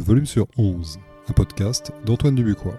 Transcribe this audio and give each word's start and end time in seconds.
Volume 0.00 0.26
sur 0.26 0.46
11, 0.56 1.00
un 1.28 1.32
podcast 1.32 1.92
d'Antoine 2.04 2.34
Dubuquois. 2.34 2.78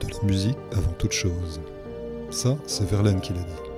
De 0.00 0.08
la 0.08 0.22
musique 0.26 0.58
avant 0.72 0.92
toute 0.98 1.12
chose. 1.12 1.60
Ça, 2.30 2.58
c'est 2.66 2.88
Verlaine 2.88 3.20
qui 3.20 3.32
l'a 3.32 3.40
dit. 3.40 3.70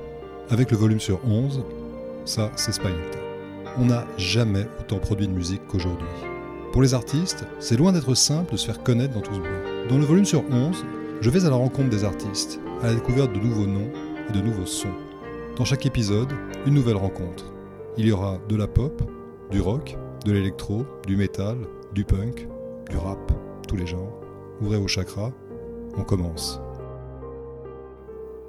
Avec 0.48 0.71
le 0.71 0.76
volume 0.76 0.98
sur 0.98 1.21
11, 1.26 1.62
ça, 2.24 2.50
c'est 2.56 2.72
Spinetta. 2.72 3.18
On 3.79 3.84
n'a 3.84 4.06
jamais 4.17 4.67
autant 4.80 4.98
produit 4.98 5.28
de 5.28 5.33
musique 5.33 5.67
qu'aujourd'hui. 5.69 6.08
Pour 6.72 6.83
les 6.83 6.94
artistes, 6.94 7.44
c'est 7.60 7.76
loin 7.76 7.92
d'être 7.92 8.14
simple 8.14 8.53
de 8.53 8.56
se 8.56 8.67
faire 8.67 8.83
connaître 8.83 9.14
dans 9.14 9.21
tout 9.21 9.35
ce 9.35 9.40
bruit. 9.40 9.88
Dans 9.88 9.98
le 9.98 10.04
volume 10.04 10.24
sur 10.24 10.42
11, 10.51 10.85
je 11.21 11.30
vais 11.30 11.44
à 11.44 11.51
la 11.51 11.56
rencontre 11.56 11.90
des 11.90 12.04
artistes, 12.04 12.60
à 12.83 12.87
la 12.87 12.94
découverte 12.94 13.33
de 13.33 13.40
nouveaux 13.40 13.67
noms 13.67 13.90
et 14.28 14.33
de 14.33 14.40
nouveaux 14.40 14.67
sons. 14.67 14.94
Dans 15.56 15.64
chaque 15.64 15.87
épisode, 15.87 16.33
une 16.66 16.74
nouvelle 16.74 16.96
rencontre. 16.96 17.55
Il 17.98 18.06
y 18.06 18.12
aura 18.12 18.38
de 18.48 18.56
la 18.56 18.66
pop, 18.66 19.02
du 19.51 19.60
rock, 19.60 19.96
de 20.27 20.32
l'électro, 20.32 20.84
du 21.06 21.16
métal, 21.16 21.56
du 21.95 22.05
punk, 22.05 22.46
du 22.91 22.96
rap, 22.98 23.32
tous 23.66 23.77
les 23.77 23.86
genres. 23.86 24.20
Ouvrez 24.60 24.77
vos 24.77 24.86
chakras, 24.86 25.32
on 25.96 26.02
commence. 26.02 26.60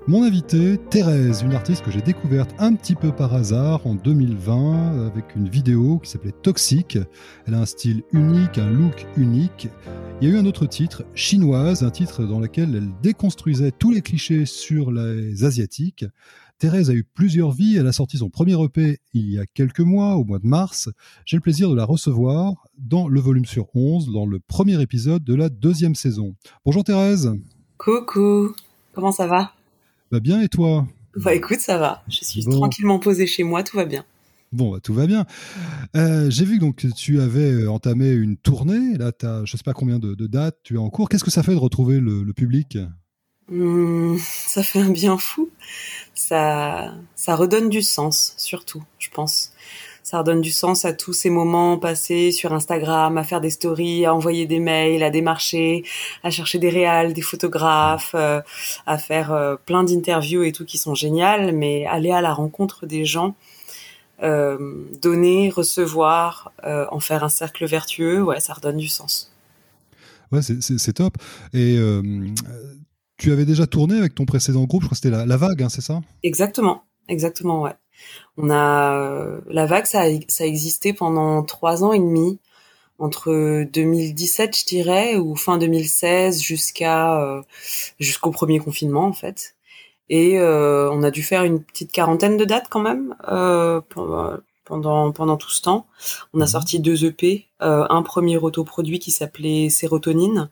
Mon 0.05 0.23
invité, 0.23 0.77
Thérèse, 0.89 1.43
une 1.43 1.53
artiste 1.53 1.83
que 1.83 1.91
j'ai 1.91 2.01
découverte 2.01 2.53
un 2.59 2.75
petit 2.75 2.95
peu 2.95 3.13
par 3.13 3.33
hasard 3.33 3.87
en 3.87 3.95
2020 3.95 5.05
avec 5.05 5.35
une 5.35 5.47
vidéo 5.47 5.99
qui 5.99 6.09
s'appelait 6.09 6.31
Toxique. 6.31 6.97
Elle 7.45 7.53
a 7.53 7.59
un 7.59 7.65
style 7.65 8.03
unique, 8.11 8.57
un 8.57 8.69
look 8.69 9.05
unique. 9.15 9.69
Il 10.19 10.27
y 10.27 10.31
a 10.31 10.35
eu 10.35 10.37
un 10.37 10.45
autre 10.45 10.65
titre, 10.65 11.03
Chinoise, 11.13 11.83
un 11.83 11.89
titre 11.89 12.23
dans 12.23 12.39
lequel 12.39 12.75
elle 12.75 12.89
déconstruisait 13.01 13.71
tous 13.71 13.91
les 13.91 14.01
clichés 14.01 14.45
sur 14.45 14.91
les 14.91 15.43
Asiatiques. 15.43 16.05
Thérèse 16.59 16.89
a 16.89 16.93
eu 16.93 17.03
plusieurs 17.03 17.51
vies. 17.51 17.77
Elle 17.77 17.87
a 17.87 17.91
sorti 17.91 18.17
son 18.17 18.29
premier 18.29 18.61
EP 18.63 18.97
il 19.13 19.31
y 19.31 19.39
a 19.39 19.45
quelques 19.45 19.79
mois, 19.79 20.15
au 20.15 20.23
mois 20.23 20.39
de 20.39 20.47
mars. 20.47 20.89
J'ai 21.25 21.37
le 21.37 21.41
plaisir 21.41 21.69
de 21.69 21.75
la 21.75 21.85
recevoir 21.85 22.67
dans 22.77 23.07
le 23.07 23.19
volume 23.19 23.45
sur 23.45 23.67
11, 23.75 24.11
dans 24.11 24.25
le 24.25 24.39
premier 24.39 24.81
épisode 24.81 25.23
de 25.23 25.35
la 25.35 25.49
deuxième 25.49 25.95
saison. 25.95 26.35
Bonjour 26.65 26.83
Thérèse. 26.83 27.31
Coucou, 27.77 28.53
comment 28.93 29.11
ça 29.11 29.27
va? 29.27 29.53
Va 30.11 30.19
bien 30.19 30.41
et 30.41 30.49
toi? 30.49 30.87
Bah 31.15 31.33
écoute, 31.33 31.59
ça 31.59 31.77
va. 31.77 32.03
Je 32.07 32.23
suis 32.23 32.43
tranquillement 32.43 32.99
posée 32.99 33.27
chez 33.27 33.43
moi, 33.43 33.63
tout 33.63 33.77
va 33.77 33.85
bien. 33.85 34.03
Bon, 34.51 34.71
bah, 34.71 34.79
tout 34.81 34.93
va 34.93 35.07
bien. 35.07 35.25
Euh, 35.95 36.29
j'ai 36.29 36.45
vu 36.45 36.57
donc 36.57 36.77
que 36.77 36.87
tu 36.87 37.19
avais 37.19 37.51
euh, 37.51 37.71
entamé 37.71 38.11
une 38.11 38.37
tournée. 38.37 38.97
Là, 38.97 39.11
tu 39.11 39.25
as 39.25 39.43
je 39.45 39.57
sais 39.57 39.63
pas 39.63 39.73
combien 39.73 39.99
de, 39.99 40.15
dates 40.27 40.57
tu 40.63 40.75
es 40.75 40.77
en 40.77 40.89
cours. 40.89 41.09
Qu'est-ce 41.09 41.23
que 41.23 41.31
ça 41.31 41.43
fait 41.43 41.53
de 41.53 41.59
retrouver 41.59 41.99
le, 41.99 42.33
public? 42.33 42.77
Mmh, 43.49 44.17
Ça 44.19 44.63
fait 44.63 44.79
un 44.79 44.89
bien 44.89 45.17
fou. 45.17 45.49
Ça, 46.13 46.93
ça 47.15 47.35
redonne 47.35 47.69
du 47.69 47.81
sens, 47.81 48.33
surtout, 48.37 48.83
je 48.99 49.09
pense 49.09 49.51
ça 50.07 50.19
redonne 50.19 50.39
du 50.39 50.51
sens 50.51 50.85
à 50.85 50.93
tous 50.93 51.11
ces 51.11 51.29
moments 51.29 51.77
passés 51.77 52.31
sur 52.31 52.53
Instagram, 52.53 53.17
à 53.17 53.25
faire 53.25 53.41
des 53.41 53.49
stories, 53.49 54.05
à 54.05 54.15
envoyer 54.15 54.45
des 54.45 54.61
mails, 54.61 55.03
à 55.03 55.09
démarcher, 55.09 55.83
à 56.23 56.29
chercher 56.29 56.59
des 56.59 56.69
réals, 56.69 57.11
des 57.11 57.21
photographes, 57.21 58.15
euh, 58.15 58.39
à 58.85 58.97
faire 58.97 59.33
euh, 59.33 59.57
plein 59.65 59.83
d'interviews 59.83 60.43
et 60.43 60.53
tout 60.53 60.63
qui 60.63 60.77
sont 60.77 60.95
géniales, 60.95 61.51
mais 61.51 61.85
aller 61.87 62.11
à 62.11 62.21
la 62.21 62.33
rencontre 62.33 62.85
des 62.85 63.03
gens, 63.03 63.35
euh, 64.23 64.85
donner, 65.01 65.49
recevoir, 65.49 66.53
en 66.63 67.01
faire 67.01 67.25
un 67.25 67.29
cercle 67.29 67.65
vertueux, 67.65 68.23
ouais, 68.23 68.39
ça 68.39 68.53
redonne 68.53 68.77
du 68.77 68.87
sens. 68.87 69.33
Ouais, 70.31 70.41
c'est 70.41 70.93
top. 70.93 71.17
Et 71.53 71.77
tu 73.17 73.31
avais 73.31 73.45
déjà 73.45 73.67
tourné 73.67 73.97
avec 73.97 74.15
ton 74.15 74.25
précédent 74.25 74.65
groupe, 74.65 74.83
je 74.83 74.87
crois 74.87 74.95
que 74.95 75.03
c'était 75.03 75.25
la, 75.25 75.37
Vague, 75.37 75.63
hein, 75.63 75.69
c'est 75.69 75.81
ça? 75.81 76.01
Exactement, 76.23 76.83
exactement, 77.07 77.61
ouais. 77.63 77.73
On 78.37 78.49
a 78.51 79.39
la 79.47 79.65
vague, 79.65 79.85
ça 79.85 80.01
a, 80.01 80.45
existé 80.45 80.93
pendant 80.93 81.43
trois 81.43 81.83
ans 81.83 81.93
et 81.93 81.99
demi, 81.99 82.39
entre 82.99 83.63
2017, 83.71 84.57
je 84.57 84.65
dirais, 84.65 85.15
ou 85.17 85.35
fin 85.35 85.57
2016 85.57 86.41
jusqu'à 86.41 87.21
euh, 87.21 87.41
jusqu'au 87.99 88.31
premier 88.31 88.59
confinement 88.59 89.05
en 89.05 89.13
fait. 89.13 89.55
Et 90.09 90.39
euh, 90.39 90.89
on 90.91 91.03
a 91.03 91.11
dû 91.11 91.23
faire 91.23 91.43
une 91.43 91.63
petite 91.63 91.91
quarantaine 91.91 92.37
de 92.37 92.45
dates 92.45 92.67
quand 92.69 92.79
même 92.81 93.15
euh, 93.27 93.81
pendant 94.67 95.11
pendant 95.11 95.37
tout 95.37 95.49
ce 95.49 95.61
temps. 95.61 95.87
On 96.33 96.41
a 96.41 96.43
mhm. 96.43 96.49
sorti 96.49 96.79
deux 96.79 97.05
EP, 97.05 97.47
un 97.59 98.01
premier 98.03 98.37
autoproduit 98.37 98.99
qui 98.99 99.11
s'appelait 99.11 99.69
Sérotonine 99.69 100.49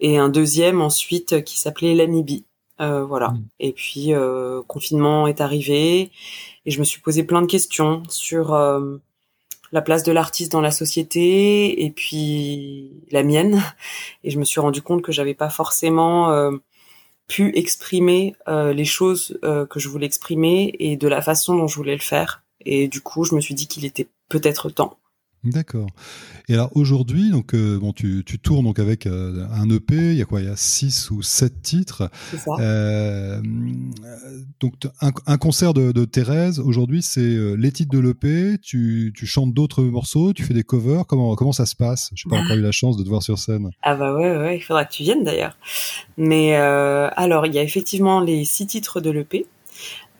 et 0.00 0.18
un 0.18 0.28
deuxième 0.28 0.80
ensuite 0.80 1.42
qui 1.44 1.58
s'appelait 1.58 1.94
L'Amibi. 1.94 2.44
voilà. 2.78 3.30
Mhm. 3.30 3.44
Et 3.60 3.72
puis 3.72 4.12
confinement 4.66 5.26
est 5.26 5.40
arrivé 5.40 6.10
et 6.66 6.70
je 6.70 6.78
me 6.78 6.84
suis 6.84 7.00
posé 7.00 7.24
plein 7.24 7.42
de 7.42 7.46
questions 7.46 8.02
sur 8.08 8.54
euh, 8.54 8.96
la 9.72 9.82
place 9.82 10.02
de 10.02 10.12
l'artiste 10.12 10.52
dans 10.52 10.60
la 10.60 10.70
société 10.70 11.84
et 11.84 11.90
puis 11.90 12.92
la 13.10 13.22
mienne. 13.22 13.62
Et 14.22 14.30
je 14.30 14.38
me 14.38 14.44
suis 14.44 14.60
rendu 14.60 14.82
compte 14.82 15.02
que 15.02 15.12
j'avais 15.12 15.34
pas 15.34 15.50
forcément 15.50 16.30
euh, 16.30 16.52
pu 17.28 17.56
exprimer 17.56 18.34
euh, 18.48 18.72
les 18.72 18.84
choses 18.84 19.38
que 19.42 19.80
je 19.80 19.88
voulais 19.88 20.06
exprimer 20.06 20.74
et 20.78 20.96
de 20.96 21.08
la 21.08 21.22
façon 21.22 21.56
dont 21.56 21.66
je 21.66 21.76
voulais 21.76 21.94
le 21.94 22.00
faire. 22.00 22.43
Et 22.66 22.88
du 22.88 23.00
coup, 23.00 23.24
je 23.24 23.34
me 23.34 23.40
suis 23.40 23.54
dit 23.54 23.66
qu'il 23.66 23.84
était 23.84 24.08
peut-être 24.28 24.70
temps. 24.70 24.96
D'accord. 25.44 25.88
Et 26.48 26.54
alors 26.54 26.70
aujourd'hui, 26.74 27.30
donc 27.30 27.54
euh, 27.54 27.78
bon, 27.78 27.92
tu, 27.92 28.22
tu, 28.24 28.38
tournes 28.38 28.64
donc 28.64 28.78
avec 28.78 29.06
euh, 29.06 29.46
un 29.52 29.68
EP. 29.68 29.94
Il 29.94 30.14
y 30.14 30.22
a 30.22 30.24
quoi? 30.24 30.40
Il 30.40 30.46
y 30.46 30.50
a 30.50 30.56
six 30.56 31.10
ou 31.10 31.22
sept 31.22 31.60
titres. 31.60 32.10
Ça. 32.34 32.52
Euh, 32.60 33.42
donc 34.58 34.72
un, 35.02 35.10
un, 35.26 35.36
concert 35.36 35.74
de, 35.74 35.92
de 35.92 36.04
Thérèse 36.06 36.60
aujourd'hui, 36.60 37.02
c'est 37.02 37.36
les 37.56 37.72
titres 37.72 37.94
de 37.94 37.98
l'EP. 37.98 38.58
Tu, 38.62 39.12
tu 39.14 39.26
chantes 39.26 39.52
d'autres 39.52 39.82
morceaux, 39.82 40.32
tu 40.32 40.44
fais 40.44 40.54
des 40.54 40.64
covers. 40.64 41.06
Comment 41.06 41.34
comment 41.34 41.52
ça 41.52 41.66
se 41.66 41.76
passe? 41.76 42.10
Je 42.14 42.26
n'ai 42.26 42.36
pas 42.36 42.42
encore 42.42 42.56
eu 42.56 42.62
la 42.62 42.72
chance 42.72 42.96
de 42.96 43.02
te 43.02 43.08
voir 43.08 43.22
sur 43.22 43.38
scène. 43.38 43.70
Ah 43.82 43.96
bah 43.96 44.14
ouais, 44.14 44.38
ouais. 44.38 44.56
Il 44.56 44.60
faudra 44.60 44.86
que 44.86 44.94
tu 44.94 45.02
viennes 45.02 45.24
d'ailleurs. 45.24 45.58
Mais 46.16 46.54
alors, 46.54 47.44
il 47.44 47.54
y 47.54 47.58
a 47.58 47.62
effectivement 47.62 48.20
les 48.20 48.46
six 48.46 48.66
titres 48.66 49.00
de 49.00 49.10
l'EP. 49.10 49.46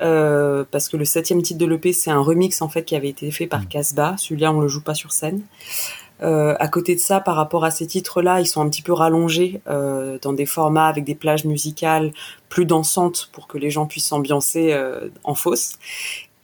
Euh, 0.00 0.64
parce 0.70 0.88
que 0.88 0.96
le 0.96 1.04
septième 1.04 1.42
titre 1.42 1.58
de 1.58 1.66
l'EP, 1.66 1.92
c'est 1.92 2.10
un 2.10 2.20
remix 2.20 2.60
en 2.62 2.68
fait 2.68 2.84
qui 2.84 2.96
avait 2.96 3.08
été 3.08 3.30
fait 3.30 3.46
par 3.46 3.62
mm. 3.62 3.68
Casbah. 3.68 4.14
Celui-là, 4.18 4.52
on 4.52 4.60
le 4.60 4.68
joue 4.68 4.82
pas 4.82 4.94
sur 4.94 5.12
scène. 5.12 5.42
Euh, 6.22 6.54
à 6.58 6.68
côté 6.68 6.94
de 6.94 7.00
ça, 7.00 7.20
par 7.20 7.36
rapport 7.36 7.64
à 7.64 7.70
ces 7.70 7.86
titres-là, 7.86 8.40
ils 8.40 8.46
sont 8.46 8.60
un 8.60 8.68
petit 8.68 8.82
peu 8.82 8.92
rallongés 8.92 9.60
euh, 9.68 10.18
dans 10.22 10.32
des 10.32 10.46
formats 10.46 10.86
avec 10.86 11.04
des 11.04 11.14
plages 11.14 11.44
musicales 11.44 12.12
plus 12.48 12.66
dansantes 12.66 13.30
pour 13.32 13.46
que 13.46 13.58
les 13.58 13.70
gens 13.70 13.86
puissent 13.86 14.06
s'ambiancer 14.06 14.72
euh, 14.72 15.08
en 15.24 15.34
fosse. 15.34 15.78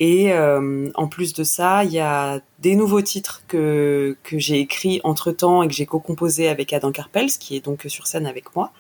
Et 0.01 0.33
euh, 0.33 0.89
en 0.95 1.09
plus 1.09 1.35
de 1.35 1.45
ça, 1.45 1.85
il 1.85 1.93
y 1.93 2.01
a 2.01 2.41
des 2.59 2.75
nouveaux 2.75 3.03
titres 3.03 3.43
que, 3.47 4.17
que 4.23 4.39
j'ai 4.39 4.59
écrits 4.59 5.01
entre-temps 5.05 5.63
et 5.63 5.69
que 5.69 5.75
j'ai 5.75 5.85
co-composé 5.85 6.49
avec 6.49 6.73
Adam 6.73 6.91
Carpels, 6.91 7.31
qui 7.39 7.55
est 7.55 7.65
donc 7.65 7.85
sur 7.87 8.07
scène 8.07 8.27
avec 8.27 8.57
moi. 8.57 8.73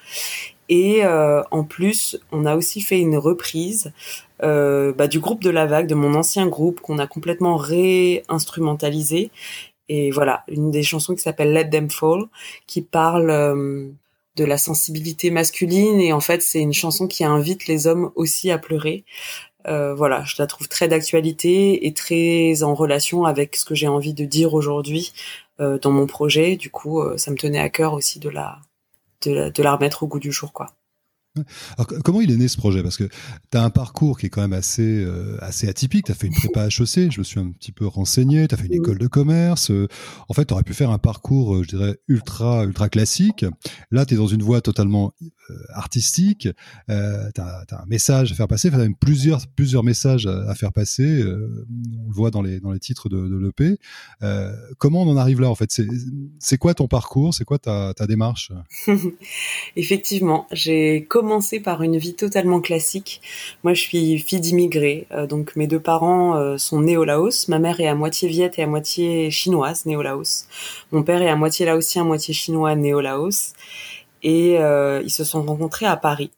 Et 0.70 1.04
euh, 1.04 1.42
en 1.50 1.64
plus, 1.64 2.19
on 2.32 2.47
a 2.47 2.56
aussi 2.56 2.81
fait 2.81 3.00
une 3.00 3.19
reprise 3.19 3.92
euh, 4.42 4.92
bah, 4.92 5.08
du 5.08 5.20
groupe 5.20 5.42
de 5.42 5.50
la 5.50 5.66
vague, 5.66 5.88
de 5.88 5.94
mon 5.94 6.14
ancien 6.14 6.47
groupe 6.47 6.81
qu'on 6.81 6.98
a 6.98 7.06
complètement 7.06 7.56
réinstrumentalisé. 7.56 9.31
Et 9.88 10.10
voilà, 10.12 10.44
une 10.48 10.70
des 10.70 10.84
chansons 10.84 11.14
qui 11.14 11.22
s'appelle 11.22 11.53
Let 11.53 11.70
Them 11.70 11.91
Fall, 11.91 12.25
qui 12.69 12.82
parle 12.82 13.31
euh, 13.31 13.88
de 14.36 14.44
la 14.44 14.56
sensibilité 14.56 15.31
masculine. 15.32 16.00
Et 16.00 16.12
en 16.12 16.20
fait, 16.20 16.41
c'est 16.41 16.60
une 16.60 16.72
chanson 16.72 17.08
qui 17.08 17.25
invite 17.25 17.66
les 17.66 17.88
hommes 17.88 18.12
aussi 18.14 18.50
à 18.52 18.58
pleurer. 18.58 19.04
Euh, 19.66 19.94
voilà, 19.94 20.22
je 20.25 20.37
la 20.38 20.47
trouve 20.47 20.69
très 20.69 20.88
d'actualité 20.88 21.87
et 21.87 21.92
très 21.92 22.62
en 22.62 22.75
relation 22.75 23.25
avec 23.25 23.56
ce 23.56 23.64
que 23.64 23.75
j'ai 23.75 23.88
envie 23.88 24.14
de 24.14 24.25
dire 24.25 24.54
aujourd'hui 24.54 25.12
euh, 25.60 25.78
dans 25.78 25.91
mon 25.91 26.06
projet. 26.06 26.56
Du 26.56 26.70
coup, 26.70 27.00
euh, 27.00 27.16
ça 27.19 27.31
me 27.31 27.37
tenait 27.37 27.58
à 27.58 27.69
cœur 27.69 27.92
aussi 27.94 28.20
de 28.20 28.31
la, 28.31 28.60
de 29.22 29.32
la, 29.32 29.50
de 29.50 29.62
la 29.62 29.72
remettre 29.75 30.03
au 30.03 30.06
goût 30.08 30.20
du 30.20 30.32
jour, 30.32 30.53
quoi. 30.53 30.66
Alors, 31.77 31.87
comment 32.05 32.21
il 32.21 32.31
est 32.31 32.37
né 32.37 32.49
ce 32.49 32.56
projet? 32.56 32.83
Parce 32.83 32.97
que 32.97 33.05
tu 33.05 33.59
as 33.59 33.62
un 33.62 33.71
parcours 33.71 34.19
qui 34.19 34.27
est 34.27 34.28
quand 34.28 34.41
même 34.41 34.53
assez, 34.53 35.05
euh, 35.05 35.37
assez 35.41 35.69
atypique. 35.69 36.06
Tu 36.06 36.12
as 36.12 36.15
fait 36.15 36.27
une 36.27 36.34
prépa 36.34 36.67
HEC, 36.67 37.11
je 37.11 37.19
me 37.19 37.25
suis 37.25 37.41
un 37.41 37.51
petit 37.51 37.73
peu 37.73 37.87
renseigné. 37.87 38.47
Tu 38.49 38.55
as 38.55 38.59
fait 38.59 38.67
une 38.67 38.75
école 38.75 38.99
de 38.99 39.06
commerce. 39.06 39.70
Euh, 39.70 39.88
en 40.29 40.35
fait, 40.35 40.47
tu 40.47 40.55
aurais 40.55 40.62
pu 40.62 40.75
faire 40.75 40.91
un 40.91 40.99
parcours, 40.99 41.56
euh, 41.56 41.62
je 41.62 41.69
dirais, 41.69 41.99
ultra, 42.09 42.64
ultra 42.64 42.88
classique. 42.88 43.44
Là, 43.91 44.06
tu 44.06 44.14
es 44.14 44.17
dans 44.17 44.26
une 44.26 44.43
voie 44.43 44.61
totalement 44.61 45.12
artistique. 45.75 46.49
tu 46.88 46.93
as, 46.94 47.64
un 47.73 47.87
message 47.87 48.32
à 48.32 48.35
faire 48.35 48.49
passer. 48.49 48.69
Enfin, 48.69 48.76
tu 48.79 48.82
as 48.82 48.87
même 48.87 48.97
plusieurs, 48.97 49.47
plusieurs 49.49 49.82
messages 49.82 50.26
à, 50.26 50.55
faire 50.55 50.73
passer. 50.73 51.23
on 51.25 52.09
le 52.09 52.14
voit 52.14 52.31
dans 52.31 52.43
les, 52.43 52.61
dans 52.61 52.70
les 52.70 52.79
titres 52.79 53.09
de, 53.09 53.29
de 53.29 53.37
l'EP. 53.37 53.79
comment 54.79 55.03
on 55.03 55.11
en 55.11 55.17
arrive 55.17 55.41
là, 55.41 55.49
en 55.49 55.55
fait? 55.55 55.81
C'est 56.38 56.59
quoi 56.59 56.75
ton 56.75 56.87
parcours? 56.87 57.35
C'est 57.35 57.44
quoi 57.44 57.59
ta, 57.59 57.94
ta 57.94 58.06
démarche? 58.06 58.53
Effectivement, 59.76 60.47
j'ai 60.53 61.06
commencé 61.09 61.30
par 61.62 61.82
une 61.82 61.97
vie 61.97 62.15
totalement 62.15 62.61
classique. 62.61 63.21
Moi, 63.62 63.73
je 63.73 63.81
suis 63.81 64.19
fille 64.19 64.41
d'immigrés, 64.41 65.06
euh, 65.12 65.27
donc 65.27 65.55
mes 65.55 65.69
deux 65.69 65.79
parents 65.79 66.37
euh, 66.37 66.59
sont 66.59 66.81
nés 66.81 66.97
au 66.97 67.05
Laos. 67.05 67.47
Ma 67.49 67.59
mère 67.61 67.81
est 67.81 67.87
à 67.87 67.94
moitié 67.94 68.29
viette 68.29 68.59
et 68.59 68.65
à 68.65 68.67
moitié 68.67 69.31
chinoise, 69.31 69.87
née 69.87 69.97
au 69.97 70.03
Laos. 70.03 70.47
Mon 70.91 71.03
père 71.03 71.23
est 71.23 71.29
à 71.29 71.37
moitié 71.37 71.67
laotien, 71.67 72.03
à 72.03 72.05
moitié 72.05 72.35
chinois, 72.35 72.75
né 72.75 72.93
au 72.94 73.00
Laos. 73.00 73.53
Et 74.23 74.59
euh, 74.59 75.00
ils 75.05 75.11
se 75.11 75.25
sont 75.25 75.43
rencontrés 75.43 75.87
à 75.87 75.97
Paris. 75.97 76.31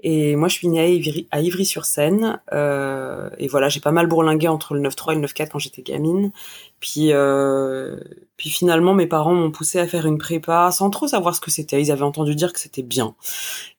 Et 0.00 0.36
moi, 0.36 0.46
je 0.46 0.54
suis 0.54 0.68
née 0.68 0.80
à, 0.80 0.86
Ivry, 0.86 1.26
à 1.32 1.40
Ivry-sur-Seine. 1.40 2.40
Euh, 2.52 3.30
et 3.38 3.48
voilà, 3.48 3.68
j'ai 3.68 3.80
pas 3.80 3.90
mal 3.90 4.06
bourlingué 4.06 4.46
entre 4.46 4.74
le 4.74 4.88
9-3 4.88 5.12
et 5.12 5.14
le 5.16 5.26
9-4 5.26 5.48
quand 5.50 5.58
j'étais 5.58 5.82
gamine. 5.82 6.30
Puis, 6.78 7.12
euh, 7.12 7.96
puis 8.36 8.48
finalement, 8.48 8.94
mes 8.94 9.08
parents 9.08 9.34
m'ont 9.34 9.50
poussé 9.50 9.80
à 9.80 9.88
faire 9.88 10.06
une 10.06 10.18
prépa 10.18 10.70
sans 10.70 10.90
trop 10.90 11.08
savoir 11.08 11.34
ce 11.34 11.40
que 11.40 11.50
c'était. 11.50 11.82
Ils 11.82 11.90
avaient 11.90 12.02
entendu 12.02 12.36
dire 12.36 12.52
que 12.52 12.60
c'était 12.60 12.82
bien. 12.82 13.16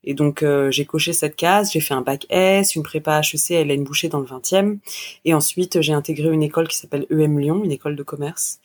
Et 0.03 0.13
donc, 0.13 0.43
euh, 0.43 0.69
j'ai 0.71 0.85
coché 0.85 1.13
cette 1.13 1.37
case. 1.37 1.71
J'ai 1.71 1.79
fait 1.79 1.93
un 1.93 2.01
bac 2.01 2.25
S, 2.29 2.75
une 2.75 2.83
prépa 2.83 3.21
HEC 3.21 3.51
à 3.51 3.61
Hélène 3.61 3.85
Boucher 3.85 4.09
dans 4.09 4.19
le 4.19 4.25
20e. 4.25 4.79
Et 5.23 5.33
ensuite, 5.33 5.79
j'ai 5.81 5.93
intégré 5.93 6.29
une 6.29 6.43
école 6.43 6.67
qui 6.67 6.77
s'appelle 6.77 7.05
EM 7.11 7.39
Lyon, 7.39 7.63
une 7.63 7.71
école 7.71 7.95
de 7.95 8.03
commerce. 8.03 8.59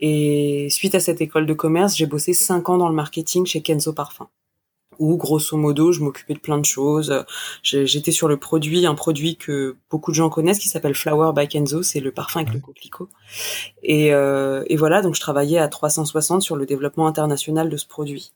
Et 0.00 0.68
suite 0.70 0.94
à 0.94 1.00
cette 1.00 1.20
école 1.20 1.44
de 1.44 1.54
commerce, 1.54 1.96
j'ai 1.96 2.06
bossé 2.06 2.32
cinq 2.32 2.70
ans 2.70 2.78
dans 2.78 2.88
le 2.88 2.94
marketing 2.94 3.44
chez 3.44 3.60
Kenzo 3.60 3.92
Parfum 3.92 4.28
où 4.98 5.16
grosso 5.16 5.56
modo 5.56 5.92
je 5.92 6.00
m'occupais 6.00 6.34
de 6.34 6.38
plein 6.38 6.58
de 6.58 6.64
choses. 6.64 7.24
J'étais 7.62 8.12
sur 8.12 8.28
le 8.28 8.36
produit, 8.36 8.86
un 8.86 8.94
produit 8.94 9.36
que 9.36 9.76
beaucoup 9.90 10.10
de 10.10 10.16
gens 10.16 10.28
connaissent 10.28 10.58
qui 10.58 10.68
s'appelle 10.68 10.94
Flower 10.94 11.32
by 11.34 11.48
Kenzo, 11.48 11.82
c'est 11.82 12.00
le 12.00 12.12
parfum 12.12 12.40
avec 12.40 12.52
le 12.54 12.60
coquelicot. 12.60 13.08
Et, 13.82 14.12
euh, 14.14 14.64
et 14.68 14.76
voilà, 14.76 15.02
donc 15.02 15.14
je 15.14 15.20
travaillais 15.20 15.58
à 15.58 15.68
360 15.68 16.42
sur 16.42 16.56
le 16.56 16.66
développement 16.66 17.06
international 17.06 17.68
de 17.68 17.76
ce 17.76 17.86
produit. 17.86 18.32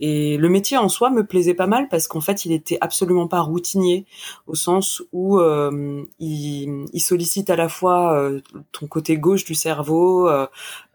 Et 0.00 0.38
le 0.38 0.48
métier 0.48 0.78
en 0.78 0.88
soi 0.88 1.10
me 1.10 1.24
plaisait 1.24 1.54
pas 1.54 1.66
mal 1.66 1.86
parce 1.88 2.08
qu'en 2.08 2.22
fait, 2.22 2.46
il 2.46 2.52
était 2.52 2.78
absolument 2.80 3.28
pas 3.28 3.40
routinier 3.40 4.06
au 4.46 4.54
sens 4.54 5.02
où 5.12 5.38
euh, 5.38 6.02
il, 6.18 6.86
il, 6.92 7.00
sollicite 7.00 7.50
à 7.50 7.56
la 7.56 7.68
fois 7.68 8.18
euh, 8.18 8.40
ton 8.72 8.86
côté 8.86 9.18
gauche 9.18 9.44
du 9.44 9.54
cerveau 9.54 10.26
euh, 10.26 10.46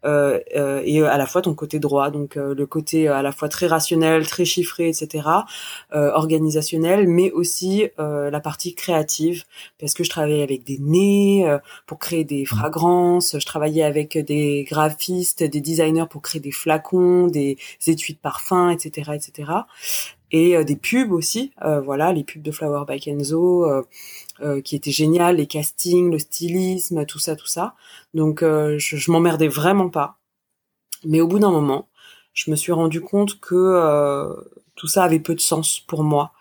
et 0.06 1.02
à 1.02 1.18
la 1.18 1.26
fois 1.26 1.42
ton 1.42 1.54
côté 1.54 1.80
droit. 1.80 2.10
Donc 2.12 2.36
le 2.36 2.66
côté 2.66 3.08
à 3.08 3.22
la 3.22 3.32
fois 3.32 3.50
très 3.50 3.68
rationnel, 3.68 4.28
très 4.28 4.46
chiffré, 4.46 4.90
etc., 4.90 5.28
organisationnel, 5.92 7.08
mais 7.08 7.32
aussi 7.32 7.90
la 7.98 8.40
partie 8.40 8.76
créative 8.76 9.44
parce 9.80 9.94
que 9.94 10.04
je 10.04 10.10
travaillais 10.10 10.44
avec 10.44 10.64
des 10.64 10.78
nez 10.80 11.58
pour 11.88 12.00
créer 12.00 12.24
des 12.24 12.44
mmh. 12.44 12.46
fragrances, 12.46 13.36
je 13.40 13.46
travaillais 13.46 13.84
avec 13.84 14.18
des 14.18 14.66
graphistes, 14.70 15.44
des 15.44 15.62
designers 15.62 16.06
pour 16.10 16.22
créer 16.22 16.42
des 16.42 16.52
flacons, 16.52 17.28
des 17.28 17.58
étuis 17.88 18.14
de 18.14 18.20
parfum, 18.20 18.70
etc 18.70 19.06
etc., 19.14 19.52
Et 20.32 20.56
euh, 20.58 20.64
des 20.64 20.76
pubs 20.76 21.12
aussi, 21.12 21.52
euh, 21.64 21.82
voilà, 21.82 22.12
les 22.12 22.24
pubs 22.24 22.42
de 22.42 22.52
Flower 22.52 22.84
by 22.88 23.00
Kenzo, 23.00 23.66
euh, 24.42 24.62
qui 24.62 24.76
étaient 24.76 24.92
géniales, 24.92 25.38
les 25.38 25.48
castings, 25.48 26.12
le 26.12 26.20
stylisme, 26.20 27.06
tout 27.06 27.20
ça, 27.20 27.36
tout 27.36 27.48
ça. 27.48 27.76
Donc 28.14 28.42
je, 28.42 28.78
je 28.78 29.12
m'emmerdais 29.12 29.48
vraiment 29.48 29.90
pas. 29.90 30.18
Mais 31.04 31.22
au 31.22 31.28
bout 31.28 31.40
d'un 31.40 31.52
moment, 31.52 31.88
je 32.34 32.52
me 32.52 32.56
suis 32.56 32.72
rendu 32.72 33.02
compte 33.02 33.40
que 33.40 34.36
tout 34.76 34.88
ça 34.88 35.04
avait 35.04 35.20
peu 35.20 35.36
de 35.36 35.42
sens 35.42 35.80
pour 35.80 36.04
moi. 36.04 36.34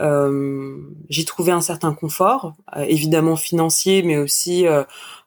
Euh, 0.00 0.76
J'y 1.08 1.24
trouvais 1.24 1.52
un 1.52 1.60
certain 1.60 1.92
confort, 1.92 2.54
évidemment 2.76 3.36
financier, 3.36 4.02
mais 4.02 4.16
aussi 4.16 4.66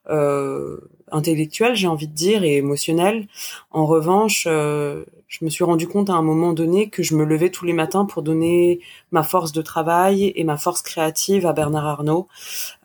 euh, 0.09 0.77
intellectuel, 1.13 1.75
j'ai 1.75 1.87
envie 1.87 2.07
de 2.07 2.13
dire, 2.13 2.43
et 2.43 2.57
émotionnel. 2.57 3.27
En 3.71 3.85
revanche, 3.85 4.45
euh, 4.47 5.05
je 5.27 5.45
me 5.45 5.49
suis 5.49 5.63
rendu 5.63 5.87
compte 5.87 6.09
à 6.09 6.13
un 6.13 6.21
moment 6.21 6.53
donné 6.53 6.89
que 6.89 7.03
je 7.03 7.15
me 7.15 7.23
levais 7.23 7.49
tous 7.49 7.65
les 7.65 7.73
matins 7.73 8.05
pour 8.05 8.23
donner 8.23 8.81
ma 9.11 9.23
force 9.23 9.51
de 9.51 9.61
travail 9.61 10.33
et 10.35 10.43
ma 10.43 10.57
force 10.57 10.81
créative 10.81 11.45
à 11.45 11.53
Bernard 11.53 11.85
Arnault, 11.87 12.27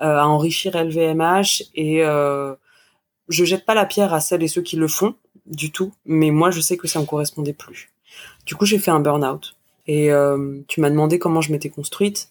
euh, 0.01 0.19
à 0.19 0.27
enrichir 0.27 0.77
LVMH. 0.77 1.65
Et 1.75 2.05
euh, 2.05 2.55
je 3.29 3.45
jette 3.45 3.65
pas 3.65 3.75
la 3.75 3.87
pierre 3.87 4.15
à 4.15 4.21
celles 4.21 4.43
et 4.43 4.49
ceux 4.49 4.63
qui 4.63 4.77
le 4.77 4.89
font 4.89 5.15
du 5.47 5.73
tout, 5.73 5.93
mais 6.05 6.31
moi 6.31 6.51
je 6.51 6.61
sais 6.61 6.77
que 6.77 6.87
ça 6.87 7.01
me 7.01 7.07
correspondait 7.07 7.55
plus. 7.55 7.91
Du 8.47 8.55
coup, 8.55 8.67
j'ai 8.67 8.79
fait 8.79 8.91
un 8.91 9.01
burn-out. 9.01 9.58
Et 9.89 10.13
euh, 10.13 10.61
tu 10.69 10.81
m'as 10.81 10.91
demandé 10.91 11.19
comment 11.19 11.41
je 11.41 11.51
m'étais 11.51 11.71
construite. 11.71 12.31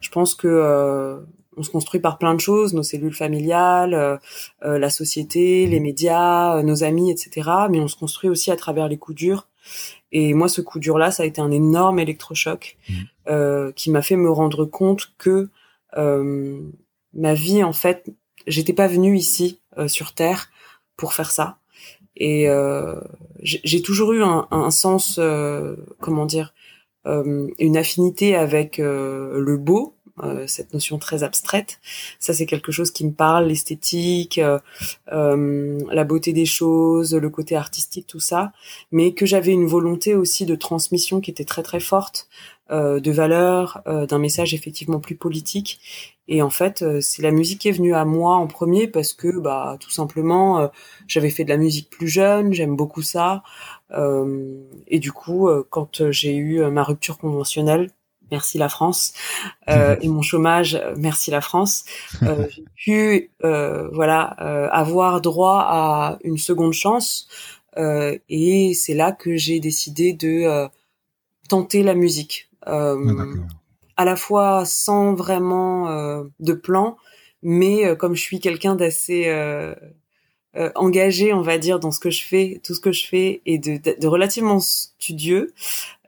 Je 0.00 0.10
pense 0.10 0.34
que 0.34 0.48
euh, 0.48 1.20
on 1.56 1.62
se 1.62 1.70
construit 1.70 2.00
par 2.00 2.18
plein 2.18 2.34
de 2.34 2.40
choses, 2.40 2.74
nos 2.74 2.82
cellules 2.82 3.14
familiales, 3.14 3.94
euh, 3.94 4.16
euh, 4.64 4.78
la 4.78 4.90
société, 4.90 5.66
les 5.66 5.80
médias, 5.80 6.56
euh, 6.56 6.62
nos 6.62 6.84
amis, 6.84 7.10
etc. 7.10 7.50
Mais 7.70 7.80
on 7.80 7.88
se 7.88 7.96
construit 7.96 8.28
aussi 8.28 8.50
à 8.50 8.56
travers 8.56 8.88
les 8.88 8.98
coups 8.98 9.16
durs. 9.16 9.48
Et 10.12 10.34
moi, 10.34 10.48
ce 10.48 10.60
coup 10.60 10.78
dur-là, 10.78 11.10
ça 11.10 11.22
a 11.22 11.26
été 11.26 11.40
un 11.40 11.50
énorme 11.50 11.98
électrochoc 11.98 12.76
mmh. 12.88 13.72
qui 13.74 13.90
m'a 13.90 14.02
fait 14.02 14.14
me 14.14 14.30
rendre 14.30 14.64
compte 14.64 15.12
que 15.18 15.50
ma 17.12 17.34
vie, 17.34 17.64
en 17.64 17.72
fait, 17.72 18.08
j'étais 18.46 18.72
pas 18.72 18.86
venue 18.86 19.16
ici 19.16 19.58
sur 19.88 20.14
Terre 20.14 20.50
pour 20.96 21.14
faire 21.14 21.32
ça. 21.32 21.58
Et 22.14 22.46
j'ai 23.42 23.82
toujours 23.82 24.12
eu 24.12 24.22
un, 24.22 24.46
un 24.52 24.70
sens, 24.70 25.20
comment 25.98 26.26
dire, 26.26 26.54
une 27.06 27.76
affinité 27.76 28.36
avec 28.36 28.78
le 28.78 29.56
beau, 29.56 29.96
euh, 30.24 30.46
cette 30.46 30.72
notion 30.72 30.96
très 30.98 31.22
abstraite. 31.24 31.78
Ça, 32.18 32.32
c'est 32.32 32.46
quelque 32.46 32.72
chose 32.72 32.90
qui 32.90 33.04
me 33.04 33.12
parle, 33.12 33.48
l'esthétique, 33.48 34.38
euh, 34.38 34.58
euh, 35.12 35.78
la 35.90 36.04
beauté 36.04 36.32
des 36.32 36.46
choses, 36.46 37.14
le 37.14 37.28
côté 37.28 37.54
artistique, 37.54 38.06
tout 38.06 38.20
ça. 38.20 38.52
Mais 38.92 39.12
que 39.12 39.26
j'avais 39.26 39.52
une 39.52 39.66
volonté 39.66 40.14
aussi 40.14 40.46
de 40.46 40.54
transmission 40.54 41.20
qui 41.20 41.30
était 41.30 41.44
très 41.44 41.62
très 41.62 41.80
forte, 41.80 42.28
de 42.68 43.12
valeur, 43.12 43.80
d'un 43.86 44.18
message 44.18 44.52
effectivement 44.52 44.98
plus 44.98 45.14
politique. 45.14 45.78
Et 46.26 46.42
en 46.42 46.50
fait, 46.50 46.84
c'est 47.00 47.22
la 47.22 47.30
musique 47.30 47.60
qui 47.60 47.68
est 47.68 47.72
venue 47.72 47.94
à 47.94 48.04
moi 48.04 48.34
en 48.34 48.48
premier 48.48 48.88
parce 48.88 49.12
que, 49.12 49.38
bah, 49.38 49.76
tout 49.78 49.92
simplement, 49.92 50.68
j'avais 51.06 51.30
fait 51.30 51.44
de 51.44 51.50
la 51.50 51.58
musique 51.58 51.88
plus 51.90 52.08
jeune, 52.08 52.52
j'aime 52.52 52.74
beaucoup 52.74 53.02
ça. 53.02 53.44
Et 53.90 54.98
du 54.98 55.12
coup, 55.12 55.48
quand 55.70 56.10
j'ai 56.10 56.36
eu 56.36 56.64
ma 56.66 56.82
rupture 56.82 57.18
conventionnelle, 57.18 57.90
merci 58.30 58.58
la 58.58 58.68
France, 58.68 59.12
euh, 59.68 59.96
et 60.00 60.08
mon 60.08 60.22
chômage, 60.22 60.80
merci 60.96 61.30
la 61.30 61.40
France, 61.40 61.84
euh, 62.22 62.46
j'ai 62.48 62.64
pu 62.74 63.30
euh, 63.44 63.88
voilà 63.92 64.22
avoir 64.72 65.20
droit 65.20 65.64
à 65.66 66.18
une 66.24 66.38
seconde 66.38 66.72
chance, 66.72 67.28
et 67.76 68.72
c'est 68.74 68.94
là 68.94 69.12
que 69.12 69.36
j'ai 69.36 69.60
décidé 69.60 70.12
de 70.14 70.68
tenter 71.48 71.82
la 71.82 71.94
musique, 71.94 72.48
ah, 72.62 72.94
à 73.96 74.04
la 74.04 74.16
fois 74.16 74.64
sans 74.64 75.14
vraiment 75.14 76.24
de 76.40 76.52
plan, 76.52 76.96
mais 77.42 77.94
comme 77.96 78.14
je 78.14 78.22
suis 78.22 78.40
quelqu'un 78.40 78.76
d'assez 78.76 79.26
engagé, 80.74 81.32
on 81.32 81.42
va 81.42 81.58
dire, 81.58 81.80
dans 81.80 81.90
ce 81.90 82.00
que 82.00 82.10
je 82.10 82.24
fais, 82.24 82.60
tout 82.64 82.74
ce 82.74 82.80
que 82.80 82.92
je 82.92 83.06
fais, 83.06 83.42
et 83.46 83.58
de, 83.58 83.78
de 83.98 84.06
relativement 84.06 84.60
studieux. 84.60 85.52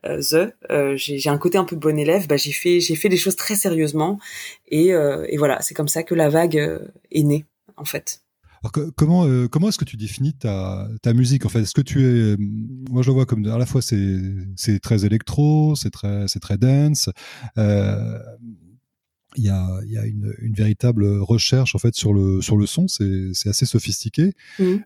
Euh, 0.06 0.20
the, 0.20 0.54
euh, 0.70 0.94
j'ai 0.96 1.28
un 1.28 1.38
côté 1.38 1.58
un 1.58 1.64
peu 1.64 1.74
bon 1.74 1.98
élève, 1.98 2.28
bah, 2.28 2.36
j'ai 2.36 2.52
fait 2.52 2.78
j'ai 2.78 2.94
fait 2.94 3.08
des 3.08 3.16
choses 3.16 3.34
très 3.34 3.56
sérieusement 3.56 4.20
et, 4.68 4.92
euh, 4.94 5.26
et 5.28 5.36
voilà, 5.36 5.60
c'est 5.60 5.74
comme 5.74 5.88
ça 5.88 6.04
que 6.04 6.14
la 6.14 6.28
vague 6.28 6.80
est 7.10 7.22
née 7.24 7.46
en 7.76 7.84
fait. 7.84 8.22
Alors 8.62 8.70
comment 8.96 9.26
comment 9.48 9.68
est-ce 9.68 9.78
que 9.78 9.84
tu 9.84 9.96
définis 9.96 10.34
ta, 10.34 10.86
ta 11.02 11.12
musique 11.14 11.46
en 11.46 11.48
fait? 11.48 11.62
Est-ce 11.62 11.74
que 11.74 11.80
tu 11.80 12.06
es 12.06 12.36
moi 12.38 13.02
je 13.02 13.08
le 13.08 13.14
vois 13.14 13.26
comme 13.26 13.44
à 13.46 13.58
la 13.58 13.66
fois 13.66 13.82
c'est 13.82 14.20
c'est 14.54 14.78
très 14.78 15.04
électro, 15.04 15.74
c'est 15.74 15.90
très 15.90 16.28
c'est 16.28 16.40
très 16.40 16.58
dance. 16.58 17.10
Il 19.36 19.44
y 19.44 19.50
a, 19.50 19.80
y 19.84 19.98
a 19.98 20.06
une, 20.06 20.34
une, 20.38 20.54
véritable 20.54 21.04
recherche 21.20 21.74
en 21.74 21.78
fait 21.78 21.94
sur 21.94 22.12
le 22.12 22.40
sur 22.40 22.56
le 22.56 22.66
son, 22.66 22.88
c'est 22.88 23.48
assez 23.48 23.66
sophistiqué. 23.66 24.32
Mmh 24.58 24.76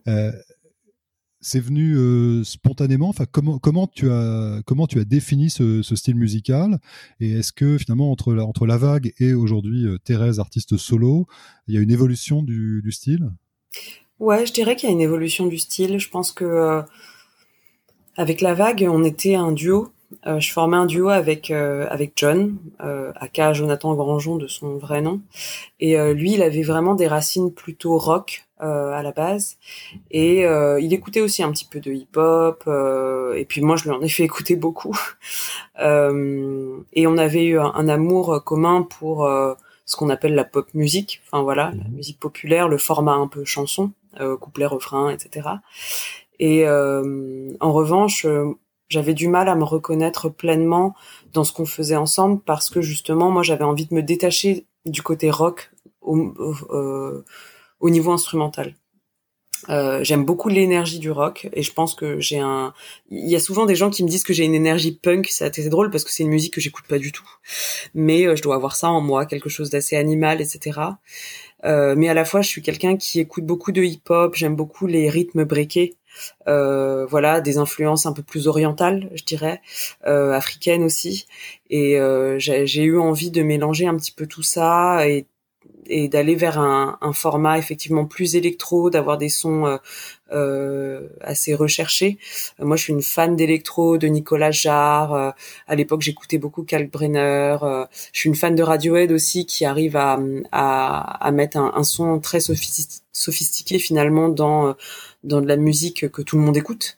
c'est 1.43 1.59
venu 1.59 1.95
euh, 1.95 2.43
spontanément. 2.43 3.09
Enfin, 3.09 3.25
comment 3.29 3.59
comment 3.59 3.85
tu 3.85 4.09
as 4.09 4.61
comment 4.65 4.87
tu 4.87 4.99
as 4.99 5.03
défini 5.03 5.49
ce, 5.49 5.83
style 5.83 6.15
musical? 6.15 6.79
Et 7.19 7.31
est-ce 7.33 7.51
que 7.51 7.77
finalement 7.77 8.11
entre 8.11 8.33
la, 8.33 8.45
entre 8.45 8.65
la 8.65 8.77
vague 8.77 9.13
et 9.19 9.33
aujourd'hui 9.33 9.85
euh, 9.85 9.97
Thérèse 9.99 10.39
artiste 10.39 10.77
solo, 10.77 11.27
il 11.67 11.75
y 11.75 11.77
a 11.77 11.81
une 11.81 11.91
évolution 11.91 12.41
du, 12.41 12.81
style? 12.91 13.29
Ouais, 14.19 14.45
je 14.45 14.53
dirais 14.53 14.75
qu'il 14.75 14.87
y 14.87 14.91
a 14.91 14.95
une 14.95 15.01
évolution 15.01 15.45
du 15.45 15.57
style. 15.57 15.99
Je 15.99 16.09
pense 16.09 16.31
que 16.31 16.45
euh, 16.45 16.81
avec 18.15 18.39
la 18.39 18.53
vague, 18.53 18.87
on 18.89 19.03
était 19.03 19.35
un 19.35 19.51
duo. 19.51 19.91
Je 20.25 20.51
formais 20.51 20.77
un 20.77 20.85
duo 20.85 21.09
avec 21.09 21.51
avec 21.51 22.13
John, 22.15 22.57
aka 22.79 23.53
Jonathan 23.53 23.93
Granjon 23.95 24.37
de 24.37 24.47
son 24.47 24.77
vrai 24.77 25.01
nom, 25.01 25.21
et 25.79 25.97
lui, 26.13 26.33
il 26.33 26.41
avait 26.41 26.63
vraiment 26.63 26.95
des 26.95 27.07
racines 27.07 27.53
plutôt 27.53 27.97
rock, 27.97 28.45
euh, 28.63 28.93
à 28.93 29.03
la 29.03 29.11
base. 29.11 29.57
Et 30.09 30.45
euh, 30.45 30.79
il 30.79 30.93
écoutait 30.93 31.19
aussi 31.19 31.43
un 31.43 31.51
petit 31.51 31.65
peu 31.65 31.81
de 31.81 31.91
hip-hop. 31.91 32.63
Euh, 32.67 33.33
et 33.33 33.43
puis 33.43 33.61
moi, 33.61 33.75
je 33.75 33.83
lui 33.83 33.89
en 33.91 34.01
ai 34.01 34.07
fait 34.07 34.23
écouter 34.23 34.55
beaucoup. 34.55 34.97
et 35.79 37.07
on 37.07 37.17
avait 37.17 37.43
eu 37.43 37.59
un, 37.59 37.89
amour 37.89 38.41
commun 38.45 38.83
pour 38.83 39.27
ce 39.85 39.95
qu'on 39.97 40.09
appelle 40.09 40.33
la 40.35 40.45
pop 40.45 40.73
musique. 40.73 41.21
Enfin 41.25 41.43
voilà, 41.43 41.71
la 41.71 41.83
mhm. 41.83 41.95
musique 41.95 42.19
populaire, 42.19 42.69
le 42.69 42.77
format 42.77 43.15
un 43.15 43.27
peu 43.27 43.43
chanson, 43.43 43.91
couplet, 44.39 44.65
refrain, 44.65 45.09
etc. 45.09 45.49
Et 46.39 46.65
en 46.65 47.73
revanche, 47.73 48.25
j'avais 48.89 49.13
du 49.13 49.27
mal 49.27 49.49
à 49.49 49.55
me 49.55 49.63
reconnaître 49.63 50.29
pleinement 50.29 50.95
dans 51.33 51.43
ce 51.43 51.53
qu'on 51.53 51.65
faisait 51.65 51.95
ensemble 51.95 52.41
parce 52.41 52.69
que 52.69 52.81
justement, 52.81 53.31
moi, 53.31 53.43
j'avais 53.43 53.63
envie 53.63 53.85
de 53.85 53.93
me 53.93 54.03
détacher 54.03 54.65
du 54.85 55.01
côté 55.01 55.31
rock 55.31 55.71
au, 56.01 56.33
au 57.79 57.89
niveau 57.89 58.11
instrumental. 58.11 58.75
Euh, 59.69 60.03
j'aime 60.03 60.25
beaucoup 60.25 60.49
l'énergie 60.49 60.99
du 60.99 61.11
rock 61.11 61.47
et 61.53 61.61
je 61.61 61.71
pense 61.71 61.95
que 61.95 62.19
j'ai 62.19 62.39
un. 62.39 62.73
Il 63.09 63.29
y 63.29 63.35
a 63.35 63.39
souvent 63.39 63.65
des 63.65 63.75
gens 63.75 63.89
qui 63.89 64.03
me 64.03 64.09
disent 64.09 64.23
que 64.23 64.33
j'ai 64.33 64.43
une 64.43 64.55
énergie 64.55 64.91
punk. 64.91 65.27
C'est 65.29 65.45
assez 65.45 65.69
drôle 65.69 65.89
parce 65.89 66.03
que 66.03 66.11
c'est 66.11 66.23
une 66.23 66.29
musique 66.29 66.53
que 66.53 66.61
j'écoute 66.61 66.85
pas 66.87 66.99
du 66.99 67.11
tout, 67.11 67.27
mais 67.93 68.25
euh, 68.25 68.35
je 68.35 68.41
dois 68.41 68.55
avoir 68.55 68.75
ça 68.75 68.89
en 68.89 69.01
moi, 69.01 69.25
quelque 69.25 69.49
chose 69.49 69.69
d'assez 69.69 69.95
animal, 69.95 70.41
etc. 70.41 70.79
Euh, 71.65 71.95
mais 71.97 72.09
à 72.09 72.13
la 72.13 72.25
fois, 72.25 72.41
je 72.41 72.49
suis 72.49 72.61
quelqu'un 72.61 72.97
qui 72.97 73.19
écoute 73.19 73.45
beaucoup 73.45 73.71
de 73.71 73.81
hip-hop. 73.81 74.35
J'aime 74.35 74.55
beaucoup 74.55 74.85
les 74.87 75.09
rythmes 75.09 75.45
breakés. 75.45 75.95
Euh, 76.47 77.05
voilà, 77.05 77.41
des 77.41 77.57
influences 77.57 78.05
un 78.05 78.13
peu 78.13 78.23
plus 78.23 78.47
orientales, 78.47 79.09
je 79.13 79.23
dirais, 79.23 79.61
euh, 80.07 80.31
africaines 80.33 80.83
aussi. 80.83 81.27
Et 81.69 81.99
euh, 81.99 82.37
j'ai 82.39 82.83
eu 82.83 82.99
envie 82.99 83.31
de 83.31 83.43
mélanger 83.43 83.87
un 83.87 83.95
petit 83.95 84.11
peu 84.11 84.27
tout 84.27 84.43
ça 84.43 85.07
et 85.07 85.27
et 85.87 86.07
d'aller 86.07 86.35
vers 86.35 86.59
un, 86.59 86.97
un, 87.01 87.13
format 87.13 87.57
effectivement 87.57 88.05
plus 88.05 88.35
électro, 88.35 88.89
d'avoir 88.89 89.17
des 89.17 89.29
sons 89.29 89.65
euh, 89.65 89.77
euh 90.31 91.09
assez 91.21 91.53
recherchés. 91.53 92.17
Moi, 92.59 92.77
je 92.77 92.83
suis 92.83 92.93
une 92.93 93.01
fan 93.01 93.35
d'électro, 93.35 93.97
de 93.97 94.07
Nicolas 94.07 94.51
Jarre. 94.51 95.33
À 95.67 95.75
l'époque, 95.75 96.01
j'écoutais 96.01 96.37
beaucoup 96.37 96.63
Kalkbrenner. 96.63 97.57
je 98.13 98.19
suis 98.19 98.29
une 98.29 98.35
fan 98.35 98.55
de 98.55 98.63
Radiohead 98.63 99.11
aussi, 99.11 99.45
qui 99.45 99.65
arrive 99.65 99.97
à, 99.97 100.19
à, 100.51 101.25
à 101.27 101.31
mettre 101.31 101.57
un, 101.57 101.73
un, 101.75 101.83
son 101.83 102.19
très 102.19 102.39
sophistiqué 102.39 103.79
finalement 103.79 104.29
dans 104.29 104.75
dans 105.23 105.41
de 105.41 105.47
la 105.47 105.55
musique 105.55 106.09
que 106.09 106.21
tout 106.21 106.37
le 106.37 106.43
monde 106.43 106.57
écoute. 106.57 106.97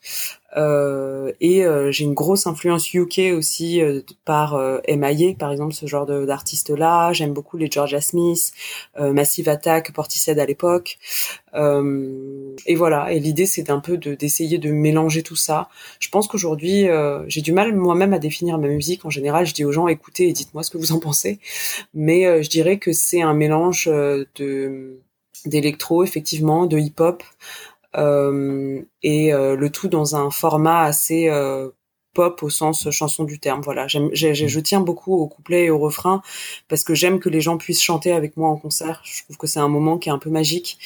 Euh, 0.57 1.33
et 1.41 1.65
euh, 1.65 1.91
j'ai 1.91 2.05
une 2.05 2.13
grosse 2.13 2.47
influence 2.47 2.93
UK 2.93 3.33
aussi 3.35 3.81
euh, 3.81 4.01
par 4.23 4.55
euh, 4.55 4.79
MIA, 4.87 5.33
par 5.37 5.51
exemple, 5.51 5.73
ce 5.73 5.85
genre 5.85 6.05
d'artistes-là. 6.05 7.11
J'aime 7.13 7.33
beaucoup 7.33 7.57
les 7.57 7.69
Georgia 7.69 8.01
Smith, 8.01 8.53
Massive 8.97 9.49
Attack, 9.49 9.91
Portishead 9.93 10.39
à 10.39 10.45
l'époque. 10.45 10.97
et 11.53 12.75
voilà. 12.75 13.11
Et 13.11 13.19
l'idée, 13.19 13.45
c'est 13.45 13.69
un 13.69 13.79
peu 13.79 13.97
d'essayer 13.97 14.57
de, 14.57 14.71
mélanger 14.71 15.23
tout 15.23 15.35
ça. 15.35 15.69
Je 15.99 16.09
pense 16.09 16.27
qu'aujourd'hui, 16.27 16.87
j'ai 17.27 17.41
du 17.41 17.51
mal 17.51 17.75
moi-même 17.75 18.13
à 18.13 18.19
définir 18.19 18.57
ma 18.57 18.67
musique. 18.67 19.05
En 19.05 19.09
général, 19.09 19.45
je 19.45 19.53
dis 19.53 19.65
aux 19.65 19.71
gens 19.71 19.87
écoutez 19.87 20.27
et 20.29 20.33
dites-moi 20.33 20.63
ce 20.63 20.71
que 20.71 20.77
vous 20.77 20.91
en 20.91 20.99
pensez. 20.99 21.39
Mais 21.93 22.43
je 22.43 22.49
dirais 22.49 22.77
que 22.77 22.93
c'est 22.93 23.21
un 23.21 23.33
mélange 23.33 23.87
de 23.87 24.99
d'électro, 25.45 26.03
effectivement, 26.03 26.65
de 26.65 26.77
hip-hop. 26.77 27.23
Euh, 27.97 28.81
et 29.03 29.33
euh, 29.33 29.55
le 29.55 29.69
tout 29.69 29.87
dans 29.87 30.15
un 30.15 30.31
format 30.31 30.83
assez 30.83 31.29
euh, 31.29 31.69
pop 32.15 32.41
au 32.41 32.49
sens 32.49 32.89
chanson 32.89 33.23
du 33.23 33.37
terme. 33.37 33.61
Voilà, 33.61 33.87
j'aime, 33.87 34.09
je 34.13 34.59
tiens 34.59 34.79
beaucoup 34.79 35.13
au 35.13 35.27
couplet 35.27 35.65
et 35.65 35.69
au 35.69 35.77
refrain 35.77 36.23
parce 36.67 36.83
que 36.83 36.95
j'aime 36.95 37.19
que 37.19 37.29
les 37.29 37.41
gens 37.41 37.57
puissent 37.57 37.83
chanter 37.83 38.11
avec 38.11 38.37
moi 38.37 38.49
en 38.49 38.55
concert. 38.55 39.03
Je 39.03 39.23
trouve 39.23 39.37
que 39.37 39.45
c'est 39.45 39.59
un 39.59 39.67
moment 39.67 39.99
qui 39.99 40.09
est 40.09 40.11
un 40.11 40.17
peu 40.17 40.31
magique. 40.31 40.79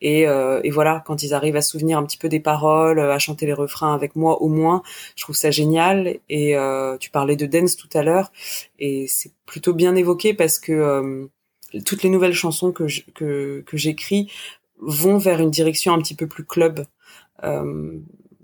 Et, 0.00 0.26
euh, 0.26 0.60
et, 0.64 0.70
voilà, 0.70 1.02
quand 1.04 1.22
ils 1.22 1.34
arrivent 1.34 1.56
à 1.56 1.62
souvenir 1.62 1.98
un 1.98 2.04
petit 2.04 2.16
peu 2.16 2.30
des 2.30 2.40
paroles, 2.40 3.00
à 3.00 3.18
chanter 3.18 3.44
les 3.44 3.52
refrains 3.52 3.92
avec 3.92 4.16
moi 4.16 4.40
au 4.40 4.48
moins, 4.48 4.82
je 5.16 5.24
trouve 5.24 5.36
ça 5.36 5.50
génial. 5.50 6.18
Et 6.30 6.56
euh, 6.56 6.96
tu 6.96 7.10
parlais 7.10 7.36
de 7.36 7.46
dance 7.46 7.76
tout 7.76 7.90
à 7.92 8.02
l'heure 8.02 8.32
et 8.78 9.06
c'est 9.08 9.32
plutôt 9.44 9.74
bien 9.74 9.94
évoqué 9.96 10.32
parce 10.32 10.58
que 10.58 10.72
euh, 10.72 11.26
toutes 11.84 12.02
les 12.04 12.10
nouvelles 12.10 12.32
chansons 12.32 12.72
que 12.72 12.86
j'écris 13.72 14.30
vont 14.80 15.18
vers 15.18 15.40
une 15.40 15.50
direction 15.50 15.92
un 15.92 15.98
petit 15.98 16.14
peu 16.14 16.26
plus 16.26 16.44
club. 16.44 16.86
Euh, 17.44 17.98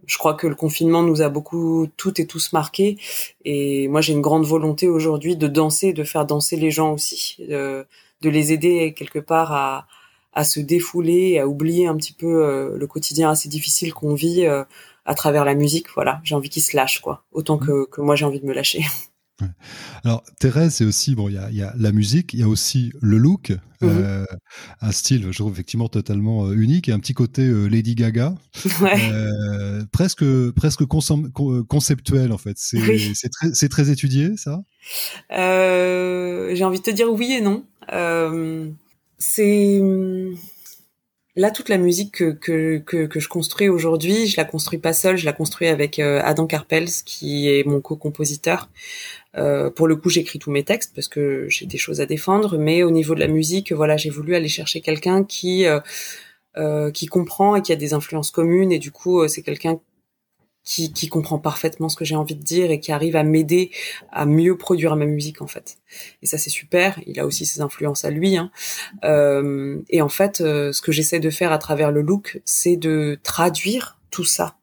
je 0.06 0.18
crois 0.18 0.34
que 0.34 0.46
le 0.46 0.54
confinement 0.54 1.02
nous 1.02 1.22
a 1.22 1.28
beaucoup 1.28 1.86
toutes 1.96 2.18
et 2.20 2.26
tous 2.26 2.52
marqués 2.52 2.98
et 3.44 3.88
moi 3.88 4.00
j'ai 4.00 4.12
une 4.12 4.20
grande 4.20 4.44
volonté 4.44 4.88
aujourd'hui 4.88 5.36
de 5.36 5.46
danser, 5.46 5.92
de 5.92 6.04
faire 6.04 6.26
danser 6.26 6.56
les 6.56 6.70
gens 6.70 6.92
aussi, 6.92 7.36
de, 7.38 7.86
de 8.20 8.30
les 8.30 8.52
aider 8.52 8.94
quelque 8.94 9.20
part 9.20 9.52
à, 9.52 9.86
à 10.32 10.44
se 10.44 10.60
défouler, 10.60 11.38
à 11.38 11.46
oublier 11.46 11.86
un 11.86 11.96
petit 11.96 12.12
peu 12.12 12.44
euh, 12.44 12.76
le 12.76 12.86
quotidien 12.86 13.30
assez 13.30 13.48
difficile 13.48 13.94
qu'on 13.94 14.14
vit 14.14 14.44
euh, 14.44 14.64
à 15.04 15.14
travers 15.14 15.44
la 15.44 15.54
musique. 15.54 15.86
Voilà, 15.94 16.20
j'ai 16.24 16.34
envie 16.34 16.48
qu'ils 16.48 16.62
se 16.62 16.76
lâchent 16.76 17.00
quoi, 17.00 17.24
autant 17.32 17.56
mmh. 17.56 17.66
que, 17.66 17.84
que 17.86 18.00
moi 18.00 18.16
j'ai 18.16 18.24
envie 18.24 18.40
de 18.40 18.46
me 18.46 18.52
lâcher. 18.52 18.84
Alors 20.04 20.22
Thérèse, 20.38 20.74
c'est 20.74 20.84
aussi 20.84 21.14
bon, 21.14 21.28
il 21.28 21.34
y 21.34 21.62
a, 21.62 21.72
la 21.76 21.92
musique, 21.92 22.34
il 22.34 22.40
y 22.40 22.42
a 22.42 22.48
aussi 22.48 22.92
le 23.00 23.18
look, 23.18 23.50
mhm. 23.50 23.58
euh, 23.82 24.24
un 24.80 24.92
style, 24.92 25.28
je 25.30 25.38
trouve 25.38 25.52
effectivement 25.52 25.88
totalement 25.88 26.46
euh, 26.46 26.54
unique, 26.54 26.88
et 26.88 26.92
un 26.92 26.98
petit 26.98 27.14
côté 27.14 27.42
euh, 27.42 27.66
Lady 27.66 27.94
Gaga, 27.94 28.34
presque 29.92 30.24
presque 30.52 30.84
conceptuel 30.84 32.32
en 32.32 32.38
fait. 32.38 32.56
C'est 32.56 33.68
très, 33.68 33.90
étudié, 33.90 34.36
ça? 34.36 34.62
J'ai 35.30 36.64
envie 36.64 36.78
de 36.78 36.84
te 36.84 36.90
dire 36.90 37.12
oui 37.12 37.32
et 37.32 37.40
non. 37.40 37.64
c'est 39.18 39.80
Là, 41.34 41.50
toute 41.50 41.70
la 41.70 41.78
musique 41.78 42.12
que, 42.12 42.76
que, 42.76 43.06
que, 43.06 43.18
je 43.18 43.26
construis 43.26 43.70
aujourd'hui, 43.70 44.26
je 44.26 44.36
la 44.36 44.44
construis 44.44 44.78
pas 44.78 44.92
seule, 44.92 45.16
je 45.16 45.24
la 45.24 45.32
construis 45.32 45.68
avec 45.68 45.98
Adam 45.98 46.46
Karpels, 46.46 46.90
qui 47.06 47.48
est 47.48 47.66
mon 47.66 47.80
co-compositeur. 47.80 48.68
Euh, 49.36 49.70
pour 49.70 49.86
le 49.86 49.96
coup, 49.96 50.10
j'écris 50.10 50.38
tous 50.38 50.50
mes 50.50 50.64
textes 50.64 50.94
parce 50.94 51.08
que 51.08 51.46
j'ai 51.48 51.66
des 51.66 51.78
choses 51.78 52.00
à 52.00 52.06
défendre, 52.06 52.58
mais 52.58 52.82
au 52.82 52.90
niveau 52.90 53.14
de 53.14 53.20
la 53.20 53.28
musique, 53.28 53.72
voilà, 53.72 53.96
j'ai 53.96 54.10
voulu 54.10 54.34
aller 54.34 54.48
chercher 54.48 54.80
quelqu'un 54.80 55.24
qui 55.24 55.66
euh, 55.66 55.80
euh, 56.58 56.90
qui 56.90 57.06
comprend 57.06 57.56
et 57.56 57.62
qui 57.62 57.72
a 57.72 57.76
des 57.76 57.94
influences 57.94 58.30
communes, 58.30 58.72
et 58.72 58.78
du 58.78 58.90
coup, 58.90 59.26
c'est 59.28 59.42
quelqu'un 59.42 59.80
qui, 60.64 60.92
qui 60.92 61.08
comprend 61.08 61.38
parfaitement 61.38 61.88
ce 61.88 61.96
que 61.96 62.04
j'ai 62.04 62.14
envie 62.14 62.36
de 62.36 62.42
dire 62.42 62.70
et 62.70 62.78
qui 62.78 62.92
arrive 62.92 63.16
à 63.16 63.24
m'aider 63.24 63.72
à 64.12 64.26
mieux 64.26 64.56
produire 64.56 64.94
ma 64.94 65.06
musique 65.06 65.42
en 65.42 65.48
fait. 65.48 65.78
Et 66.22 66.26
ça 66.26 66.38
c'est 66.38 66.50
super. 66.50 67.00
Il 67.06 67.18
a 67.18 67.26
aussi 67.26 67.46
ses 67.46 67.62
influences 67.62 68.04
à 68.04 68.10
lui. 68.10 68.36
Hein. 68.36 68.52
Euh, 69.04 69.80
et 69.88 70.02
en 70.02 70.08
fait, 70.08 70.36
ce 70.38 70.80
que 70.80 70.92
j'essaie 70.92 71.18
de 71.18 71.30
faire 71.30 71.50
à 71.50 71.58
travers 71.58 71.90
le 71.90 72.02
look, 72.02 72.40
c'est 72.44 72.76
de 72.76 73.18
traduire 73.24 73.98
tout 74.10 74.24
ça 74.24 74.56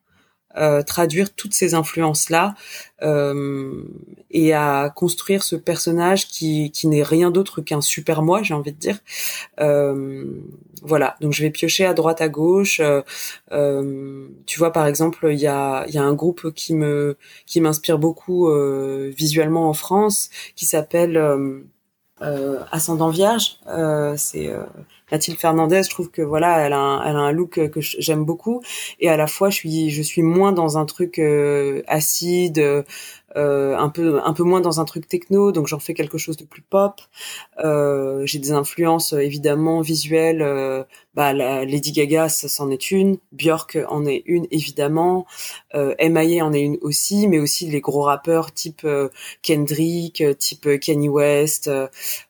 euh, 0.58 0.82
traduire 0.82 1.32
toutes 1.36 1.54
ces 1.54 1.76
influences 1.76 2.32
là 2.32 2.56
euh, 3.04 3.84
et 4.32 4.54
à 4.54 4.92
construire 4.96 5.44
ce 5.44 5.56
personnage 5.56 6.28
qui, 6.28 6.72
qui 6.72 6.88
n'est 6.88 7.04
rien 7.04 7.30
d'autre 7.30 7.62
qu'un 7.62 7.82
super 7.82 8.24
moi 8.24 8.42
j'ai 8.42 8.56
envie 8.56 8.74
de 8.74 8.78
dire. 8.78 8.98
Euh, 9.60 10.26
voilà. 10.82 11.16
Donc 11.22 11.34
je 11.34 11.44
vais 11.44 11.52
piocher 11.52 11.86
à 11.86 11.94
droite 11.94 12.20
à 12.22 12.30
gauche. 12.30 12.82
Tu 13.52 14.60
vois 14.60 14.74
par 14.74 14.88
exemple 14.88 15.28
il 15.32 15.40
y 15.40 15.48
a 15.48 15.86
y 15.88 16.00
a 16.00 16.04
un 16.04 16.14
groupe 16.14 16.52
qui 16.54 16.74
me 16.74 17.16
qui 17.46 17.62
m'inspire 17.62 18.00
beaucoup 18.00 18.50
visuellement 19.16 19.70
en 19.70 19.74
France 19.74 20.30
qui 20.56 20.66
s'appelle 20.66 21.22
Ascendant 22.72 23.10
Vierge. 23.10 23.60
C'est 24.18 24.52
Mathilde 25.12 25.38
Fernandez, 25.38 25.84
je 25.84 25.90
trouve 25.90 26.10
que 26.10 26.22
voilà, 26.22 26.60
elle 26.66 26.74
a 26.74 26.78
un, 26.78 27.04
elle 27.04 27.16
a 27.16 27.20
un 27.20 27.32
look 27.32 27.70
que 27.70 27.80
j'aime 27.82 28.26
beaucoup. 28.26 28.62
Et 29.00 29.10
à 29.10 29.18
la 29.18 29.28
fois 29.28 29.50
je 29.50 29.56
suis 29.56 29.90
je 29.90 30.02
suis 30.02 30.22
moins 30.22 30.52
dans 30.52 30.78
un 30.78 30.86
truc 30.86 31.20
euh, 31.20 31.82
acide, 31.88 32.60
euh, 33.36 33.78
un 33.78 33.90
peu 33.90 34.22
un 34.24 34.34
peu 34.34 34.44
moins 34.44 34.62
dans 34.62 34.80
un 34.80 34.86
truc 34.86 35.08
techno, 35.08 35.52
donc 35.52 35.68
j'en 35.68 35.80
fais 35.80 35.94
quelque 35.94 36.18
chose 36.18 36.38
de 36.38 36.46
plus 36.46 36.62
pop. 36.62 37.02
Euh, 37.64 38.26
j'ai 38.26 38.40
des 38.40 38.52
influences 38.52 39.14
évidemment 39.14 39.82
visuelles. 39.82 40.42
Euh, 40.42 40.84
bah, 41.14 41.34
la 41.34 41.66
Lady 41.66 41.92
Gaga, 41.92 42.30
ça 42.30 42.48
c'en 42.48 42.70
est 42.72 42.92
une. 42.92 43.18
Björk 43.32 43.78
en 43.90 44.06
est 44.06 44.24
une 44.26 44.48
évidemment. 44.52 45.26
Euh, 45.76 45.96
M.I.A. 45.98 46.46
en 46.46 46.54
est 46.54 46.62
une 46.62 46.78
aussi, 46.82 47.28
mais 47.28 47.40
aussi 47.40 47.70
les 47.70 47.82
gros 47.82 48.02
rappeurs 48.02 48.54
type 48.54 48.82
euh, 48.86 49.10
Kendrick, 49.42 50.24
type 50.38 50.80
Kanye 50.80 51.10
West. 51.10 51.70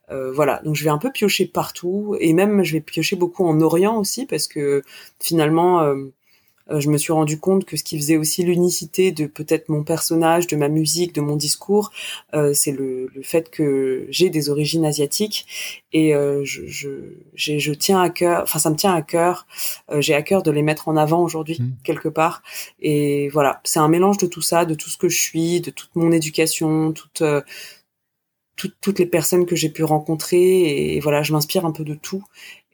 voilà, 0.09 0.61
donc 0.63 0.75
je 0.75 0.83
vais 0.83 0.89
un 0.89 0.97
peu 0.97 1.11
piocher 1.11 1.45
partout 1.45 2.15
et 2.19 2.33
même 2.33 2.63
je 2.63 2.73
vais 2.73 2.81
piocher 2.81 3.15
beaucoup 3.15 3.45
en 3.45 3.61
Orient 3.61 3.97
aussi 3.97 4.25
parce 4.25 4.47
que 4.47 4.81
finalement 5.19 5.81
euh, 5.81 6.11
je 6.77 6.89
me 6.89 6.97
suis 6.97 7.13
rendu 7.13 7.39
compte 7.39 7.65
que 7.65 7.77
ce 7.77 7.83
qui 7.83 7.97
faisait 7.97 8.17
aussi 8.17 8.43
l'unicité 8.43 9.11
de 9.11 9.25
peut-être 9.25 9.69
mon 9.69 9.83
personnage, 9.83 10.47
de 10.47 10.55
ma 10.55 10.67
musique, 10.67 11.13
de 11.13 11.21
mon 11.21 11.35
discours, 11.35 11.91
euh, 12.33 12.53
c'est 12.53 12.71
le, 12.71 13.09
le, 13.15 13.21
fait 13.23 13.49
que 13.49 14.05
j'ai 14.09 14.29
des 14.29 14.49
origines 14.49 14.85
asiatiques 14.85 15.45
et 15.93 16.13
euh, 16.13 16.43
je, 16.43 16.65
je, 16.67 16.89
je, 17.35 17.73
tiens 17.73 18.01
à 18.01 18.09
cœur, 18.09 18.43
enfin 18.43 18.59
ça 18.59 18.69
me 18.69 18.75
tient 18.75 18.93
à 18.93 19.01
cœur, 19.01 19.47
j'ai 19.99 20.13
à 20.13 20.21
cœur 20.21 20.43
de 20.43 20.51
les 20.51 20.61
mettre 20.61 20.87
en 20.87 20.97
avant 20.97 21.23
aujourd'hui 21.23 21.57
mmh. 21.59 21.71
quelque 21.83 22.09
part. 22.09 22.43
Et 22.79 23.29
voilà, 23.29 23.61
c'est 23.63 23.79
un 23.79 23.87
mélange 23.87 24.17
de 24.17 24.27
tout 24.27 24.41
ça, 24.41 24.65
de 24.65 24.75
tout 24.75 24.89
ce 24.89 24.97
que 24.97 25.09
je 25.09 25.19
suis, 25.19 25.61
de 25.61 25.71
toute 25.71 25.95
mon 25.95 26.11
éducation, 26.11 26.91
toute 26.91 27.23
toutes 28.81 28.99
les 28.99 29.05
personnes 29.05 29.45
que 29.45 29.55
j'ai 29.55 29.69
pu 29.69 29.83
rencontrer 29.83 30.95
et 30.95 30.99
voilà, 30.99 31.23
je 31.23 31.31
m'inspire 31.31 31.65
un 31.65 31.71
peu 31.71 31.83
de 31.83 31.93
tout 31.93 32.23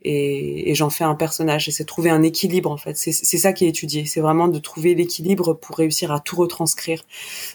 et, 0.05 0.69
et 0.69 0.75
j'en 0.75 0.89
fais 0.89 1.03
un 1.03 1.15
personnage. 1.15 1.67
Et 1.67 1.71
c'est 1.71 1.83
trouver 1.83 2.11
un 2.11 2.21
équilibre 2.21 2.69
en 2.69 2.77
fait. 2.77 2.95
C'est 2.95 3.37
ça 3.37 3.53
qui 3.53 3.65
est 3.65 3.69
étudié. 3.69 4.05
C'est 4.05 4.21
vraiment 4.21 4.47
de 4.47 4.59
trouver 4.59 4.93
l'équilibre 4.93 5.53
pour 5.53 5.77
réussir 5.77 6.11
à 6.11 6.19
tout 6.19 6.35
retranscrire. 6.35 7.03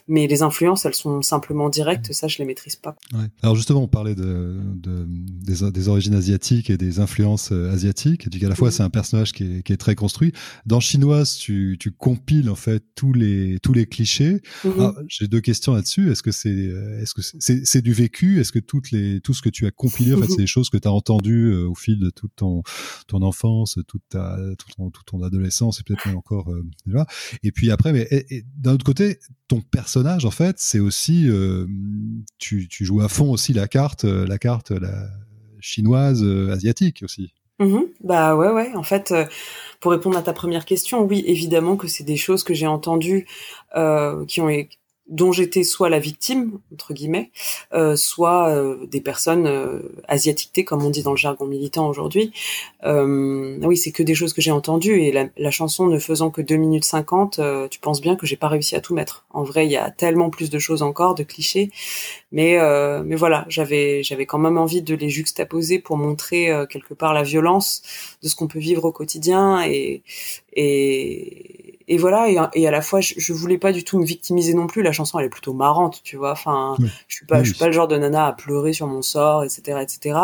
Mais 0.08 0.26
les 0.26 0.42
influences, 0.42 0.84
elles 0.84 0.94
sont 0.94 1.22
simplement 1.22 1.68
directes. 1.68 2.12
Ça, 2.12 2.26
je 2.26 2.38
les 2.38 2.44
maîtrise 2.44 2.76
pas. 2.76 2.96
Ouais. 3.12 3.26
Alors 3.42 3.54
justement, 3.54 3.82
on 3.82 3.88
parlait 3.88 4.16
de, 4.16 4.56
de 4.74 5.06
des, 5.08 5.70
des, 5.70 5.88
origines 5.88 6.14
asiatiques 6.14 6.70
et 6.70 6.76
des 6.76 6.98
influences 6.98 7.52
euh, 7.52 7.72
asiatiques. 7.72 8.26
Et 8.26 8.44
à 8.44 8.48
la 8.48 8.54
fois, 8.56 8.70
c'est 8.70 8.82
un 8.82 8.90
personnage 8.90 9.32
qui 9.32 9.44
est, 9.44 9.62
qui 9.62 9.72
est, 9.72 9.76
très 9.76 9.94
construit. 9.94 10.32
Dans 10.66 10.80
Chinoise, 10.80 11.36
tu, 11.36 11.76
tu 11.78 11.92
compiles 11.92 12.50
en 12.50 12.54
fait 12.56 12.82
tous 12.96 13.12
les 13.12 13.58
tous 13.62 13.72
les 13.72 13.86
clichés. 13.86 14.42
Mhm. 14.64 14.94
J'ai 15.08 15.28
deux 15.28 15.40
questions 15.40 15.74
là-dessus. 15.74 16.10
Est-ce 16.10 16.22
que 16.22 16.32
c'est 16.32 16.50
est-ce 16.50 17.14
que 17.14 17.22
c'est 17.64 17.82
du 17.82 17.92
vécu? 17.92 18.40
Est-ce 18.40 18.50
que 18.50 18.58
toutes 18.58 18.90
les 18.90 19.20
tout 19.20 19.34
ce 19.34 19.42
que 19.42 19.48
tu 19.48 19.66
as 19.66 19.70
compilé, 19.70 20.14
en 20.14 20.18
fait, 20.20 20.26
c'est 20.30 20.36
des 20.36 20.46
choses 20.46 20.68
que 20.68 20.78
tu 20.78 20.88
as 20.88 20.92
entendues 20.92 21.52
euh, 21.52 21.68
au 21.68 21.74
fil 21.74 21.98
de 21.98 22.10
toute 22.10 22.39
ton, 22.40 22.62
ton 23.06 23.22
enfance, 23.22 23.78
toute 23.86 24.02
ta, 24.08 24.36
toute 24.58 25.04
ton, 25.06 25.22
adolescence 25.22 25.80
et 25.80 25.82
peut-être 25.82 26.06
même 26.06 26.16
encore 26.16 26.50
là. 26.86 27.06
Et 27.42 27.52
puis 27.52 27.70
après, 27.70 27.92
mais 27.92 28.08
d'un 28.56 28.74
autre 28.74 28.84
côté, 28.84 29.18
ton 29.48 29.60
personnage, 29.60 30.24
en 30.24 30.30
fait, 30.30 30.56
c'est 30.58 30.80
aussi, 30.80 31.28
tu, 32.38 32.68
tu 32.68 32.84
joues 32.84 33.00
à 33.00 33.08
fond 33.08 33.30
aussi 33.30 33.52
la 33.52 33.68
carte, 33.68 34.04
la 34.04 34.38
carte 34.38 34.70
la 34.70 35.08
chinoise, 35.60 36.24
asiatique 36.50 37.02
aussi. 37.02 37.32
Mmh 37.58 37.80
bah 38.02 38.34
ouais, 38.36 38.50
ouais. 38.50 38.72
En 38.74 38.82
fait, 38.82 39.12
pour 39.80 39.92
répondre 39.92 40.16
à 40.16 40.22
ta 40.22 40.32
première 40.32 40.66
question, 40.66 41.02
oui, 41.02 41.24
évidemment 41.26 41.76
que 41.76 41.88
c'est 41.88 42.04
des 42.04 42.16
choses 42.16 42.44
que 42.44 42.54
j'ai 42.54 42.66
entendues, 42.66 43.26
euh, 43.76 44.24
qui 44.26 44.40
ont 44.40 44.48
dont 45.10 45.32
j'étais 45.32 45.64
soit 45.64 45.90
la 45.90 45.98
victime 45.98 46.58
entre 46.72 46.94
guillemets, 46.94 47.30
euh, 47.74 47.96
soit 47.96 48.48
euh, 48.48 48.86
des 48.86 49.00
personnes 49.00 49.46
euh, 49.46 49.80
asiatiques, 50.08 50.64
comme 50.64 50.84
on 50.84 50.90
dit 50.90 51.02
dans 51.02 51.10
le 51.10 51.16
jargon 51.16 51.46
militant 51.46 51.88
aujourd'hui. 51.88 52.32
Euh, 52.84 53.58
oui, 53.62 53.76
c'est 53.76 53.92
que 53.92 54.02
des 54.02 54.14
choses 54.14 54.32
que 54.32 54.40
j'ai 54.40 54.52
entendues 54.52 55.02
et 55.02 55.12
la, 55.12 55.26
la, 55.36 55.50
chanson 55.50 55.86
ne 55.86 55.98
faisant 55.98 56.30
que 56.30 56.40
2 56.40 56.56
minutes 56.56 56.84
50, 56.84 57.40
tu 57.70 57.80
penses 57.80 58.00
bien 58.00 58.16
que 58.16 58.26
j'ai 58.26 58.36
pas 58.36 58.48
réussi 58.48 58.76
à 58.76 58.80
tout 58.80 58.94
mettre. 58.94 59.26
En 59.30 59.42
vrai, 59.42 59.66
il 59.66 59.72
y 59.72 59.76
a 59.76 59.90
tellement 59.90 60.30
plus 60.30 60.48
de 60.48 60.58
choses 60.58 60.82
encore, 60.82 61.14
de 61.14 61.24
clichés, 61.24 61.70
mais 62.32 62.58
mais 63.04 63.16
voilà, 63.16 63.44
j'avais 63.48 64.02
j'avais 64.02 64.26
quand 64.26 64.38
même 64.38 64.58
envie 64.58 64.82
de 64.82 64.94
les 64.94 65.08
juxtaposer 65.10 65.80
pour 65.80 65.96
montrer 65.96 66.50
quelque 66.70 66.94
part 66.94 67.12
la 67.12 67.22
violence 67.22 67.82
de 68.22 68.28
ce 68.28 68.36
qu'on 68.36 68.46
peut 68.46 68.58
vivre 68.58 68.84
au 68.84 68.92
quotidien 68.92 69.62
et 69.64 70.02
et 70.52 71.79
et 71.90 71.98
voilà 71.98 72.50
et, 72.54 72.66
à 72.68 72.70
la 72.70 72.82
fois 72.82 73.00
je, 73.00 73.14
je, 73.18 73.32
voulais 73.32 73.58
pas 73.58 73.72
du 73.72 73.82
tout 73.82 73.98
me 73.98 74.06
victimiser 74.06 74.54
non 74.54 74.68
plus. 74.68 74.82
La 74.82 74.92
chanson 74.92 75.18
elle 75.18 75.26
est 75.26 75.30
plutôt 75.30 75.52
marrante 75.52 76.00
tu 76.04 76.16
vois. 76.16 76.30
Enfin 76.30 76.76
je 77.08 77.16
suis 77.16 77.26
pas 77.26 77.42
je 77.42 77.50
suis 77.50 77.58
pas 77.58 77.66
le 77.66 77.72
genre 77.72 77.88
de 77.88 77.98
nana 77.98 78.26
à 78.28 78.32
pleurer 78.32 78.72
sur 78.72 78.86
mon 78.86 79.02
sort 79.02 79.42
etc 79.42 79.80
etc 79.82 80.18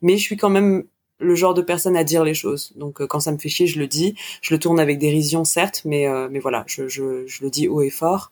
mais 0.00 0.16
je 0.16 0.22
suis 0.22 0.36
quand 0.36 0.48
même 0.48 0.84
le 1.18 1.34
genre 1.34 1.54
de 1.54 1.62
personne 1.62 1.96
à 1.96 2.04
dire 2.04 2.22
les 2.22 2.34
choses. 2.34 2.72
Donc 2.76 3.00
euh, 3.00 3.08
quand 3.08 3.18
ça 3.18 3.32
me 3.32 3.38
fait 3.38 3.48
chier 3.48 3.66
je 3.66 3.80
le 3.80 3.88
dis. 3.88 4.14
Je 4.42 4.54
le 4.54 4.60
tourne 4.60 4.78
avec 4.78 4.98
dérision 4.98 5.44
certes 5.44 5.82
mais 5.84 6.06
euh, 6.06 6.28
mais 6.30 6.38
voilà 6.38 6.62
je, 6.68 6.86
je, 6.86 7.26
je 7.26 7.42
le 7.42 7.50
dis 7.50 7.66
haut 7.66 7.82
et 7.82 7.90
fort. 7.90 8.30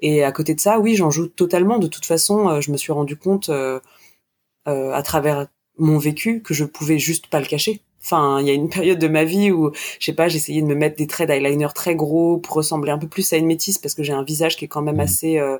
Et 0.00 0.22
à 0.22 0.30
côté 0.30 0.54
de 0.54 0.60
ça 0.60 0.78
oui 0.78 0.94
j'en 0.94 1.10
joue 1.10 1.26
totalement. 1.26 1.80
De 1.80 1.88
toute 1.88 2.06
façon 2.06 2.48
euh, 2.48 2.60
je 2.60 2.70
me 2.70 2.76
suis 2.76 2.92
rendu 2.92 3.16
compte 3.16 3.50
à 4.64 5.02
travers 5.02 5.48
mon 5.76 5.98
vécu 5.98 6.40
que 6.40 6.54
je 6.54 6.64
pouvais 6.64 7.00
juste 7.00 7.26
pas 7.26 7.40
le 7.40 7.46
cacher 7.46 7.80
Enfin, 8.04 8.40
il 8.40 8.46
y 8.46 8.50
a 8.50 8.54
une 8.54 8.68
période 8.68 8.98
de 8.98 9.08
ma 9.08 9.24
vie 9.24 9.50
où, 9.50 9.70
je 9.98 10.04
sais 10.04 10.12
pas, 10.12 10.28
j'essayais 10.28 10.62
de 10.62 10.66
me 10.66 10.74
mettre 10.74 10.96
des 10.96 11.06
traits 11.06 11.28
d'eyeliner 11.28 11.68
très 11.74 11.94
gros 11.94 12.38
pour 12.38 12.56
ressembler 12.56 12.90
un 12.90 12.98
peu 12.98 13.08
plus 13.08 13.32
à 13.32 13.36
une 13.36 13.46
métisse 13.46 13.78
parce 13.78 13.94
que 13.94 14.02
j'ai 14.02 14.12
un 14.12 14.24
visage 14.24 14.56
qui 14.56 14.64
est 14.64 14.68
quand 14.68 14.82
même 14.82 14.96
mmh. 14.96 15.00
assez 15.00 15.38
euh, 15.38 15.58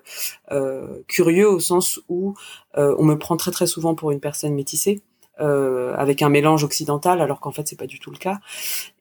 euh, 0.50 1.02
curieux 1.08 1.48
au 1.48 1.60
sens 1.60 2.00
où 2.08 2.34
euh, 2.76 2.94
on 2.98 3.04
me 3.04 3.16
prend 3.16 3.36
très 3.36 3.50
très 3.50 3.66
souvent 3.66 3.94
pour 3.94 4.10
une 4.10 4.20
personne 4.20 4.54
métissée. 4.54 5.02
Euh, 5.40 5.94
avec 5.96 6.20
un 6.20 6.28
mélange 6.28 6.62
occidental, 6.62 7.22
alors 7.22 7.40
qu'en 7.40 7.52
fait 7.52 7.66
c'est 7.66 7.78
pas 7.78 7.86
du 7.86 7.98
tout 7.98 8.10
le 8.10 8.18
cas. 8.18 8.38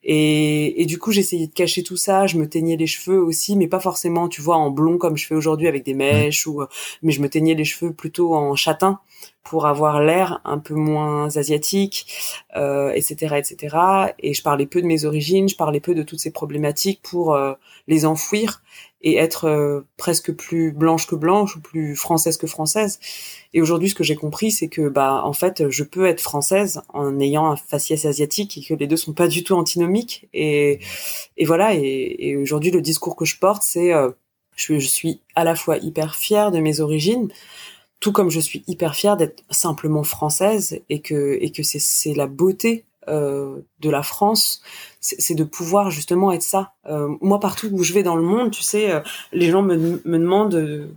Et, 0.03 0.81
et 0.81 0.85
du 0.85 0.97
coup 0.97 1.11
j'essayais 1.11 1.47
de 1.47 1.53
cacher 1.53 1.83
tout 1.83 1.97
ça, 1.97 2.25
je 2.25 2.37
me 2.37 2.47
teignais 2.47 2.77
les 2.77 2.87
cheveux 2.87 3.21
aussi, 3.21 3.57
mais 3.57 3.67
pas 3.67 3.81
forcément, 3.81 4.29
tu 4.29 4.41
vois, 4.41 4.55
en 4.55 4.69
blond 4.71 4.97
comme 4.97 5.17
je 5.17 5.27
fais 5.27 5.35
aujourd'hui 5.35 5.67
avec 5.67 5.83
des 5.83 5.93
mèches, 5.93 6.47
ou 6.47 6.63
mais 7.01 7.11
je 7.11 7.21
me 7.21 7.27
teignais 7.27 7.53
les 7.53 7.65
cheveux 7.65 7.91
plutôt 7.93 8.33
en 8.33 8.55
châtain 8.55 9.01
pour 9.43 9.65
avoir 9.65 10.01
l'air 10.01 10.39
un 10.45 10.59
peu 10.59 10.73
moins 10.73 11.35
asiatique, 11.35 12.07
euh, 12.55 12.91
etc., 12.91 13.35
etc. 13.37 13.77
Et 14.19 14.33
je 14.33 14.41
parlais 14.41 14.65
peu 14.65 14.81
de 14.81 14.87
mes 14.87 15.05
origines, 15.05 15.49
je 15.49 15.55
parlais 15.55 15.79
peu 15.79 15.95
de 15.95 16.03
toutes 16.03 16.19
ces 16.19 16.31
problématiques 16.31 17.01
pour 17.03 17.33
euh, 17.33 17.53
les 17.87 18.05
enfouir 18.05 18.61
et 19.03 19.17
être 19.17 19.45
euh, 19.45 19.81
presque 19.97 20.31
plus 20.31 20.71
blanche 20.71 21.07
que 21.07 21.15
blanche 21.15 21.55
ou 21.55 21.61
plus 21.61 21.95
française 21.95 22.37
que 22.37 22.47
française. 22.47 22.99
Et 23.53 23.61
aujourd'hui, 23.61 23.89
ce 23.89 23.95
que 23.95 24.03
j'ai 24.03 24.15
compris, 24.15 24.51
c'est 24.51 24.67
que 24.67 24.89
bah 24.89 25.21
en 25.23 25.33
fait, 25.33 25.69
je 25.69 25.83
peux 25.83 26.05
être 26.05 26.21
française 26.21 26.81
en 26.89 27.19
ayant 27.19 27.51
un 27.51 27.55
faciès 27.55 28.05
asiatique 28.05 28.57
et 28.57 28.61
que 28.61 28.73
les 28.73 28.87
deux 28.87 28.97
sont 28.97 29.13
pas 29.13 29.27
du 29.27 29.43
tout 29.43 29.55
antinomiques. 29.55 30.27
Et, 30.33 30.79
et 31.37 31.45
voilà. 31.45 31.73
Et, 31.75 32.15
et 32.19 32.37
aujourd'hui, 32.37 32.71
le 32.71 32.81
discours 32.81 33.15
que 33.15 33.25
je 33.25 33.37
porte, 33.39 33.63
c'est 33.63 33.93
euh, 33.93 34.11
je, 34.55 34.79
je 34.79 34.87
suis 34.87 35.21
à 35.35 35.43
la 35.43 35.55
fois 35.55 35.77
hyper 35.77 36.15
fière 36.15 36.51
de 36.51 36.59
mes 36.59 36.79
origines, 36.79 37.29
tout 37.99 38.11
comme 38.11 38.29
je 38.29 38.39
suis 38.39 38.63
hyper 38.67 38.95
fière 38.95 39.17
d'être 39.17 39.43
simplement 39.49 40.03
française 40.03 40.81
et 40.89 41.01
que 41.01 41.37
et 41.41 41.51
que 41.51 41.63
c'est 41.63 41.79
c'est 41.79 42.13
la 42.13 42.27
beauté 42.27 42.85
euh, 43.07 43.61
de 43.79 43.89
la 43.89 44.03
France, 44.03 44.61
c'est 45.01 45.33
de 45.33 45.43
pouvoir 45.43 45.89
justement 45.89 46.31
être 46.31 46.43
ça. 46.43 46.73
Euh, 46.87 47.15
moi, 47.21 47.39
partout 47.39 47.69
où 47.71 47.83
je 47.83 47.91
vais 47.91 48.03
dans 48.03 48.15
le 48.15 48.21
monde, 48.21 48.51
tu 48.51 48.61
sais, 48.61 48.91
euh, 48.91 48.99
les 49.33 49.49
gens 49.49 49.63
me, 49.63 49.75
me 49.75 50.19
demandent, 50.19 50.89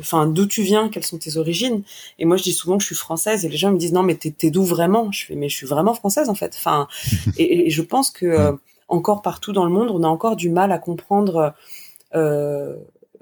enfin, 0.00 0.26
d'où 0.26 0.46
tu 0.46 0.62
viens, 0.62 0.88
quelles 0.88 1.04
sont 1.04 1.18
tes 1.18 1.36
origines. 1.36 1.82
Et 2.18 2.24
moi, 2.24 2.36
je 2.36 2.42
dis 2.42 2.54
souvent 2.54 2.78
que 2.78 2.82
je 2.82 2.86
suis 2.86 2.96
française, 2.96 3.44
et 3.44 3.48
les 3.48 3.58
gens 3.58 3.70
me 3.70 3.76
disent 3.76 3.92
non, 3.92 4.02
mais 4.02 4.14
t'es 4.14 4.50
d'où 4.50 4.64
vraiment? 4.64 5.12
Je 5.12 5.26
fais 5.26 5.34
mais 5.34 5.50
je 5.50 5.56
suis 5.56 5.66
vraiment 5.66 5.94
française 5.94 6.30
en 6.30 6.34
fait. 6.34 6.54
Enfin, 6.56 6.88
et, 7.38 7.66
et, 7.66 7.70
je 7.70 7.82
pense 7.82 8.10
que 8.10 8.56
encore 8.88 9.22
partout 9.22 9.52
dans 9.52 9.64
le 9.64 9.70
monde, 9.70 9.90
on 9.90 10.02
a 10.02 10.08
encore 10.08 10.36
du 10.36 10.48
mal 10.48 10.72
à 10.72 10.78
comprendre 10.78 11.54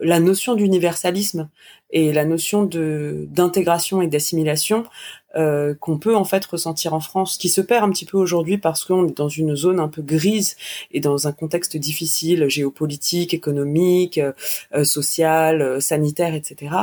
la 0.01 0.21
notion 0.21 0.55
d'universalisme 0.55 1.49
et 1.91 2.13
la 2.13 2.25
notion 2.25 2.65
de 2.65 3.27
d'intégration 3.31 4.01
et 4.03 4.07
d'assimilation 4.07 4.85
euh, 5.37 5.75
qu'on 5.75 5.99
peut 5.99 6.17
en 6.17 6.25
fait 6.25 6.45
ressentir 6.45 6.93
en 6.93 7.01
France, 7.01 7.39
qui 7.39 7.49
se 7.49 7.61
perd 7.61 7.85
un 7.85 7.91
petit 7.91 8.05
peu 8.05 8.19
aujourd'hui 8.19 8.59
parce 8.59 8.85
qu'on 8.85 9.07
est 9.07 9.17
dans 9.17 9.29
une 9.29 9.55
zone 9.55 9.79
un 9.79 9.89
peu 9.89 10.03
grise 10.03 10.57
et 10.91 11.01
dans 11.01 11.29
un 11.29 11.33
contexte 11.33 11.77
difficile, 11.77 12.49
géopolitique, 12.49 13.33
économique, 13.33 14.19
euh, 14.19 14.33
euh 14.75 14.85
social, 14.85 15.63
euh, 15.63 15.81
sanitaire, 15.81 16.35
etc. 16.35 16.75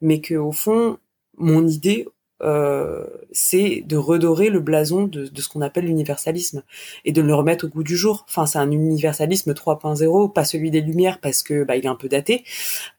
Mais 0.00 0.20
que 0.20 0.34
au 0.34 0.52
fond, 0.52 0.98
mon 1.38 1.66
idée 1.66 2.06
euh, 2.42 3.04
c'est 3.32 3.82
de 3.86 3.96
redorer 3.96 4.48
le 4.48 4.60
blason 4.60 5.04
de, 5.06 5.26
de 5.26 5.40
ce 5.40 5.48
qu'on 5.48 5.60
appelle 5.60 5.86
l'universalisme 5.86 6.62
et 7.04 7.12
de 7.12 7.22
le 7.22 7.34
remettre 7.34 7.66
au 7.66 7.68
goût 7.68 7.82
du 7.82 7.96
jour. 7.96 8.24
Enfin, 8.28 8.46
c'est 8.46 8.58
un 8.58 8.70
universalisme 8.70 9.52
3.0, 9.52 10.32
pas 10.32 10.44
celui 10.44 10.70
des 10.70 10.80
Lumières 10.80 11.20
parce 11.20 11.42
que 11.42 11.64
bah, 11.64 11.76
il 11.76 11.84
est 11.84 11.88
un 11.88 11.96
peu 11.96 12.08
daté. 12.08 12.44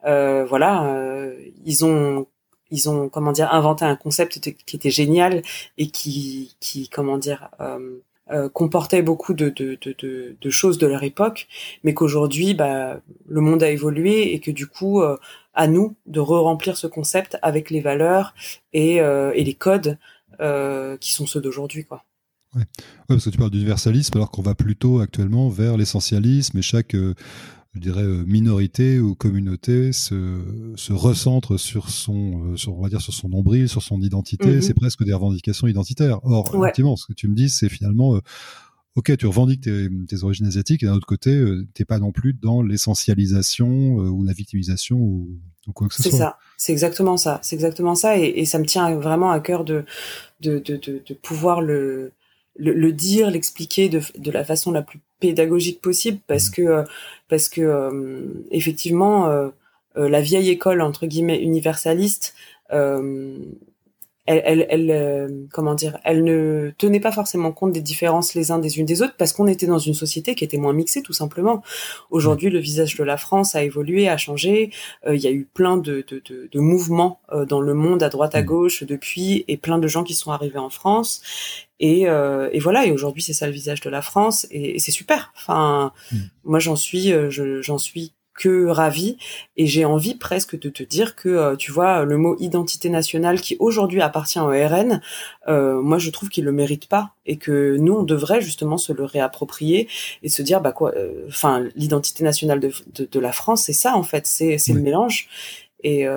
Euh, 0.06 0.46
voilà, 0.46 0.86
euh, 0.86 1.36
ils 1.66 1.86
ont 1.86 2.28
ils 2.72 2.90
ont 2.90 3.10
comment 3.10 3.32
dire 3.32 3.54
inventé 3.54 3.86
un 3.86 3.96
concept 3.96 4.40
qui 4.40 4.76
était 4.76 4.92
génial 4.92 5.42
et 5.78 5.90
qui 5.90 6.56
qui 6.60 6.90
comment 6.90 7.18
dire 7.18 7.50
euh, 7.60 8.00
euh, 8.32 8.48
comportait 8.48 9.02
beaucoup 9.02 9.34
de, 9.34 9.52
choses 10.50 10.78
de 10.78 10.86
leur 10.86 11.02
époque, 11.04 11.48
mais 11.84 11.96
qu'aujourd'hui, 11.96 12.54
bah, 12.54 13.02
le 13.28 13.42
monde 13.42 13.64
a 13.64 13.70
évolué 13.70 14.34
et 14.34 14.40
que 14.40 14.52
du 14.52 14.68
coup, 14.68 15.02
euh, 15.02 15.18
à 15.56 15.68
nous 15.68 15.96
de 16.06 16.20
re-remplir 16.20 16.78
ce 16.78 16.86
concept 16.86 17.38
avec 17.42 17.72
les 17.72 17.82
valeurs 17.82 18.36
et, 18.72 19.02
euh, 19.02 19.34
les 19.34 19.56
codes 19.56 19.98
qui 21.02 21.12
sont 21.12 21.26
ceux 21.26 21.42
d'aujourd'hui, 21.42 21.86
quoi. 21.86 22.06
Ouais. 22.56 22.64
parce 23.08 23.26
que 23.26 23.30
tu 23.30 23.38
parles 23.38 23.52
d'universalisme 23.52 24.18
alors 24.18 24.32
qu'on 24.32 24.42
va 24.42 24.56
plutôt 24.56 25.02
actuellement 25.02 25.50
vers 25.50 25.78
l'essentialisme 25.78 26.58
et 26.58 26.62
chaque 26.64 26.96
je 27.76 27.80
dirais 27.80 28.06
minorité 28.26 29.00
ou 29.00 29.16
communauté 29.16 29.94
se, 29.94 30.74
se 30.76 30.92
recentre 30.92 31.60
sur 31.60 31.90
son 31.90 32.56
sur, 32.58 32.78
on 32.78 32.82
va 32.82 32.90
dire 32.90 33.02
sur 33.02 33.14
son 33.14 33.30
nombril 33.30 33.70
sur 33.70 33.84
son 33.84 34.02
identité. 34.02 34.58
Mm-hmm. 34.58 34.62
c'est 34.62 34.74
presque 34.74 35.04
des 35.04 35.14
revendications 35.14 35.68
identitaires. 35.68 36.20
Or 36.24 36.50
effectivement 36.56 36.96
ce 36.96 37.06
que 37.06 37.14
tu 37.14 37.28
me 37.28 37.36
dis 37.36 37.50
c'est 37.50 37.70
finalement 37.70 38.20
ok, 39.00 39.18
tu 39.18 39.28
revendiques 39.28 39.62
tes, 39.62 40.24
origines 40.24 40.48
asiatiques, 40.48 40.84
et 40.84 40.86
d'un 40.86 40.94
autre 40.94 41.08
côté, 41.08 41.32
euh, 41.32 41.68
t'es 41.74 41.86
pas 41.86 42.00
non 42.00 42.12
plus 42.12 42.34
dans 42.34 42.62
l'essentialisation 42.62 43.68
euh, 44.00 44.10
ou 44.10 44.24
la 44.24 44.34
victimisation 44.34 44.98
ou, 44.98 45.40
quoi 45.74 45.88
que 45.88 45.94
ce 45.94 46.04
soit. 46.04 46.12
C'est 46.12 46.18
ça, 46.18 46.38
c'est 46.58 46.72
exactement 46.72 47.16
ça, 47.16 47.40
c'est 47.42 47.56
exactement 47.56 47.96
ça, 47.96 48.18
et, 48.18 48.46
ça 48.46 48.60
me 48.60 48.66
tient 48.66 48.94
vraiment 48.96 49.32
à 49.32 49.40
cœur 49.40 49.64
de 49.64 49.86
de, 50.42 50.60
de, 50.60 50.78
de, 50.78 51.14
pouvoir 51.14 51.62
le, 51.62 52.14
le, 52.60 52.92
dire, 52.92 53.32
l'expliquer 53.32 53.90
de, 53.90 54.02
de 54.18 54.32
la 54.32 54.44
façon 54.44 54.72
la 54.72 54.82
plus 54.82 55.00
pédagogique 55.20 55.82
possible, 55.82 56.20
parce 56.28 56.50
mmh. 56.50 56.54
que 56.54 56.62
euh, 56.62 56.84
parce 57.28 57.50
que 57.50 58.44
effectivement, 58.52 59.52
la 59.96 60.22
vieille 60.22 60.50
école 60.50 60.82
entre 60.82 61.06
guillemets 61.06 61.40
universaliste 61.42 62.36
elle, 64.30 64.44
elle, 64.46 64.68
elle 64.70 64.92
euh, 64.92 65.28
comment 65.52 65.74
dire, 65.74 65.98
elle 66.04 66.24
ne 66.24 66.72
tenait 66.78 67.00
pas 67.00 67.12
forcément 67.12 67.52
compte 67.52 67.72
des 67.72 67.82
différences 67.82 68.36
les 68.36 68.52
uns 68.52 68.60
des 68.60 68.78
unes 68.78 68.86
des 68.86 69.02
autres 69.02 69.16
parce 69.18 69.34
qu'on 69.34 69.48
était 69.48 69.66
dans 69.66 69.80
une 69.80 69.96
société 69.96 70.36
qui 70.36 70.44
était 70.44 70.58
moins 70.58 70.74
mixée 70.74 71.02
tout 71.02 71.14
simplement. 71.14 71.64
Aujourd'hui, 72.12 72.52
le 72.52 72.60
visage 72.60 72.96
de 72.96 73.04
la 73.04 73.18
France 73.18 73.56
a 73.56 73.64
évolué, 73.64 74.08
a 74.08 74.18
changé. 74.18 74.72
Euh, 75.08 75.16
il 75.16 75.22
y 75.22 75.26
a 75.26 75.32
eu 75.32 75.48
plein 75.52 75.78
de, 75.78 76.06
de, 76.08 76.22
de, 76.30 76.48
de 76.52 76.60
mouvements 76.60 77.22
euh, 77.32 77.46
dans 77.46 77.60
le 77.60 77.74
monde 77.74 78.04
à 78.04 78.10
droite 78.10 78.36
à 78.36 78.44
mmh. 78.44 78.46
gauche 78.46 78.84
depuis 78.84 79.46
et 79.48 79.58
plein 79.58 79.80
de 79.80 79.88
gens 79.88 80.04
qui 80.04 80.14
sont 80.14 80.32
arrivés 80.32 80.60
en 80.60 80.70
France. 80.70 81.24
Et, 81.80 82.02
et 82.02 82.60
voilà. 82.60 82.86
Et 82.86 82.92
aujourd'hui, 82.92 83.24
c'est 83.24 83.32
ça 83.32 83.46
le 83.48 83.54
visage 83.54 83.80
de 83.80 83.90
la 83.90 84.02
France 84.02 84.46
et, 84.52 84.80
c'est 84.80 84.92
super. 84.92 85.32
Enfin, 85.38 85.94
mmh. 86.12 86.18
moi, 86.44 86.60
j'en 86.60 86.76
suis, 86.76 87.14
j'en 87.30 87.78
suis 87.78 88.12
que 88.40 88.68
ravi. 88.68 89.18
Et 89.58 89.68
j'ai 89.68 89.86
envie 89.86 90.16
presque 90.16 90.58
de 90.58 90.70
te 90.70 90.82
dire 90.82 91.16
que 91.16 91.30
euh, 91.30 91.56
tu 91.56 91.72
vois 91.72 92.06
le 92.06 92.18
mot 92.18 92.36
identité 92.40 92.90
nationale 92.90 93.42
qui 93.42 93.58
aujourd'hui 93.60 94.02
appartient 94.02 94.40
au 94.40 94.48
RN 94.48 95.02
euh, 95.48 95.82
moi 95.82 95.98
je 95.98 96.10
trouve 96.10 96.30
qu'il 96.30 96.46
le 96.46 96.52
mérite 96.52 96.88
pas 96.88 97.12
et 97.26 97.38
que 97.38 97.76
nous 97.78 97.94
on 97.94 98.04
devrait 98.04 98.42
justement 98.42 98.78
se 98.78 98.94
le 98.94 99.04
réapproprier 99.04 99.90
et 100.24 100.30
se 100.30 100.42
dire 100.42 100.62
bah 100.62 100.72
quoi 100.72 100.94
euh, 100.96 101.26
enfin 101.28 101.68
l'identité 101.76 102.24
nationale 102.24 102.60
de, 102.60 102.72
de, 103.12 103.20
la 103.20 103.32
France 103.34 103.64
c'est 103.64 103.74
ça 103.74 103.96
en 103.96 104.04
fait. 104.04 104.26
C'est 104.26 104.58
c'est 104.58 104.74
le 104.74 104.82
mélange. 104.82 105.28
Et, 105.82 106.02
et, 106.02 106.08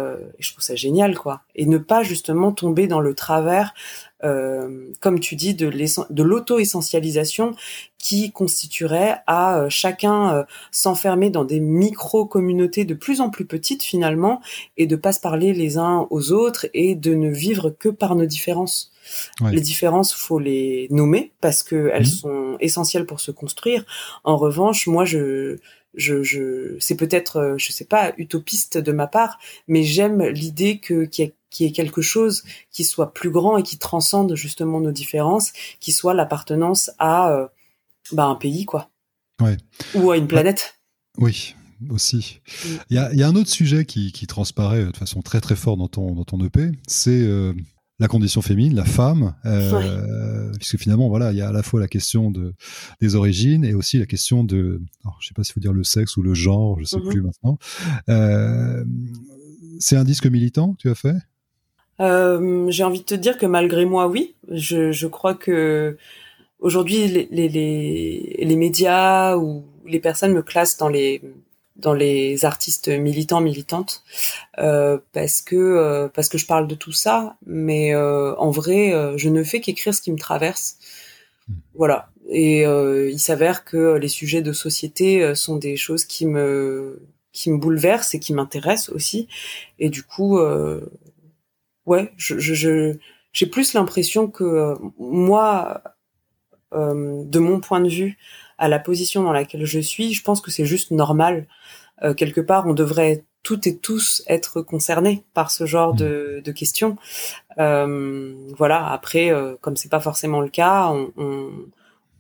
je 0.41 0.51
trouve 0.51 0.65
ça 0.65 0.75
génial 0.75 1.17
quoi. 1.17 1.43
Et 1.55 1.67
ne 1.67 1.79
pas 1.79 2.03
justement 2.03 2.51
tomber 2.51 2.89
dans 2.89 3.01
le 3.01 3.15
travers 3.15 3.75
comme 4.23 5.21
tu 5.21 5.37
dis, 5.37 5.55
de 5.55 6.23
l'auto-essentialisation 6.23 7.55
qui 7.99 8.33
constituerait 8.33 9.19
à 9.27 9.67
chacun 9.69 10.47
s'enfermer 10.71 11.31
dans 11.31 11.45
des 11.45 11.61
micro-communautés 11.61 12.85
de 12.85 12.95
plus 12.95 13.21
en 13.21 13.31
plus 13.31 13.45
petites 13.45 13.83
finalement 13.83 14.41
et 14.77 14.87
de 14.87 14.97
pas 14.97 15.13
se 15.13 15.21
parler 15.21 15.53
les 15.53 15.79
uns 15.79 16.07
aux 16.11 16.33
autres 16.33 16.67
et 16.75 16.95
de 16.95 17.15
ne 17.15 17.31
vivre 17.31 17.71
que 17.71 17.89
par 17.89 18.15
nos 18.15 18.27
différences. 18.27 18.93
Les 19.51 19.61
différences, 19.61 20.15
faut 20.15 20.39
les 20.39 20.87
nommer 20.91 21.33
parce 21.41 21.63
que 21.63 21.91
elles 21.93 22.03
mmh. 22.03 22.05
sont 22.05 22.57
essentielles 22.61 23.07
pour 23.07 23.21
se 23.21 23.31
construire. 23.31 23.85
En 24.25 24.37
revanche, 24.37 24.87
moi, 24.87 25.05
je, 25.05 25.59
je, 25.95 26.23
je 26.23 26.77
c'est 26.79 26.97
peut-être, 26.97 27.37
euh, 27.37 27.55
je 27.59 27.73
sais 27.73 27.85
pas, 27.85 28.13
utopiste 28.17 28.79
de 28.79 28.93
ma 28.93 29.07
part, 29.07 29.39
mais 29.69 29.83
j'aime 29.83 30.23
l'idée 30.23 30.79
que 30.79 31.05
qu'il 31.05 31.27
y, 31.27 31.33
ait 31.61 31.73
quelque 31.73 32.03
chose 32.03 32.43
qui 32.71 32.85
soit 32.85 33.13
plus 33.13 33.31
grand 33.31 33.57
et 33.57 33.63
qui 33.63 33.79
transcende 33.79 34.35
justement 34.35 34.81
nos 34.81 34.93
différences, 34.93 35.53
qui 35.81 35.93
soit 35.93 36.15
l'appartenance 36.15 36.91
à 36.99 37.33
euh, 37.33 37.47
bah, 38.13 38.27
un 38.27 38.37
pays, 38.37 38.65
quoi, 38.65 38.91
ou 39.95 40.11
à 40.11 40.17
une 40.17 40.29
planète. 40.29 40.81
Oui, 41.19 41.55
aussi. 41.91 42.41
Il 42.91 42.97
y, 42.97 42.99
a, 42.99 43.13
y, 43.15 43.23
a, 43.23 43.29
un 43.29 43.37
autre 43.37 43.51
sujet 43.51 43.85
qui, 43.85 44.13
qui, 44.13 44.27
transparaît 44.27 44.85
de 44.85 44.97
façon 44.97 45.23
très 45.23 45.41
très 45.41 45.57
forte 45.57 45.79
dans 45.79 45.89
ton, 45.89 46.15
dans 46.15 46.25
ton 46.25 46.43
EP, 46.45 46.71
c'est 46.87 47.23
euh, 47.23 47.53
la 47.99 48.09
condition 48.09 48.43
féminine, 48.43 48.75
la 48.75 48.85
femme, 48.85 49.35
euh, 49.45 50.51
puisque 50.59 50.77
finalement, 50.79 51.09
voilà, 51.09 51.33
il 51.33 51.39
y 51.39 51.41
a 51.41 51.49
à 51.49 51.53
la 51.53 51.63
fois 51.63 51.81
la 51.81 51.89
question 51.89 52.31
de, 52.31 52.55
des 53.01 53.15
origines 53.15 53.65
et 53.65 53.75
aussi 53.75 53.99
la 53.99 54.07
question 54.07 54.45
de, 54.45 54.83
alors, 55.05 55.17
je 55.21 55.29
sais 55.29 55.35
pas 55.35 55.45
s'il 55.45 55.55
faut 55.55 55.61
dire 55.61 55.73
le 55.73 55.85
sexe 55.85 56.17
ou 56.17 56.23
le 56.23 56.35
genre, 56.35 56.81
je 56.81 56.85
sais 56.85 56.99
mhm. 56.99 57.09
plus 57.09 57.23
maintenant. 57.23 57.59
Euh, 58.09 58.85
c'est 59.79 59.97
un 59.97 60.05
disque 60.05 60.27
militant 60.27 60.75
tu 60.79 60.91
as 60.91 60.95
fait? 60.95 61.17
Euh, 62.01 62.71
J'ai 62.71 62.85
envie 62.85 63.01
de 63.01 63.05
te 63.05 63.15
dire 63.15 63.39
que 63.39 63.47
malgré 63.47 63.85
moi, 63.85 64.09
oui. 64.09 64.35
Je, 64.51 64.93
je 64.93 65.07
crois 65.07 65.35
que 65.35 65.97
aujourd'hui, 66.61 67.09
les, 67.09 67.29
les, 67.31 67.49
les, 67.49 68.37
les 68.43 68.57
médias 68.57 69.37
ou 69.37 69.65
les 69.87 70.01
personnes 70.01 70.33
me 70.33 70.43
classent 70.43 70.77
dans 70.77 70.89
les 70.89 71.21
dans 71.77 71.95
les 71.95 72.45
artistes 72.45 72.89
militants 72.89 73.41
militantes 73.41 74.03
euh, 74.59 74.99
parce 75.13 75.41
que 75.41 75.57
euh, 75.57 76.09
parce 76.09 76.29
que 76.29 76.39
je 76.39 76.47
parle 76.47 76.69
de 76.69 76.75
tout 76.75 76.93
ça 76.93 77.37
mais 77.47 77.95
euh, 77.95 78.35
en 78.37 78.51
vrai 78.51 78.93
je 79.17 79.29
ne 79.29 79.43
fais 79.43 79.61
qu'écrire 79.61 79.95
ce 79.95 80.03
qui 80.03 80.13
me 80.13 80.19
traverse 80.19 80.77
hmm. 81.49 81.55
voilà 81.75 82.09
et 82.31 82.63
il 82.63 83.19
s'avère 83.19 83.65
que 83.65 83.97
les 83.97 84.09
sujets 84.09 84.43
de 84.43 84.53
société 84.53 85.35
sont 85.35 85.57
des 85.57 85.77
choses 85.77 86.05
qui 86.05 86.25
me 86.25 87.03
qui 87.33 87.51
me 87.51 87.59
bouleversent 87.59 88.15
et 88.15 88.21
qui 88.21 88.33
m'intéressent 88.33 88.91
aussi 88.91 89.27
et 89.79 89.91
du 89.91 90.03
coup 90.03 90.39
ouais 91.87 92.13
je 92.17 92.39
je 92.39 92.95
j'ai 93.33 93.47
plus 93.47 93.75
l'impression 93.75 94.29
que 94.29 94.75
moi 94.99 95.83
de 96.75 97.39
mon 97.39 97.61
point 97.61 97.81
de 97.81 97.89
vue 97.89 98.17
à 98.63 98.69
la 98.69 98.79
position 98.79 99.25
dans 99.25 99.33
laquelle 99.33 99.65
je 99.65 99.81
suis, 99.81 100.13
je 100.13 100.23
pense 100.23 100.41
que 100.41 100.51
c'est 100.53 100.65
juste 100.65 100.93
normal. 100.93 101.49
Euh, 102.05 102.15
quelque 102.15 102.41
part, 102.41 102.67
on 102.69 102.75
devrait 102.75 103.25
toutes 103.43 103.67
et 103.67 103.77
tous 103.77 104.23
être 104.29 104.63
concernés 104.63 105.25
par 105.35 105.51
ce 105.51 105.67
genre 105.67 105.95
de, 105.95 106.39
mmh. 106.39 106.43
de 106.43 106.53
questions. 106.53 106.97
Euh, 107.59 108.35
voilà. 108.57 108.89
Après, 108.93 109.33
euh, 109.33 109.57
comme 109.61 109.77
c'est 109.77 109.89
pas 109.91 109.99
forcément 109.99 110.41
le 110.41 110.49
cas, 110.49 110.87
on, 110.87 111.13
on, 111.17 111.51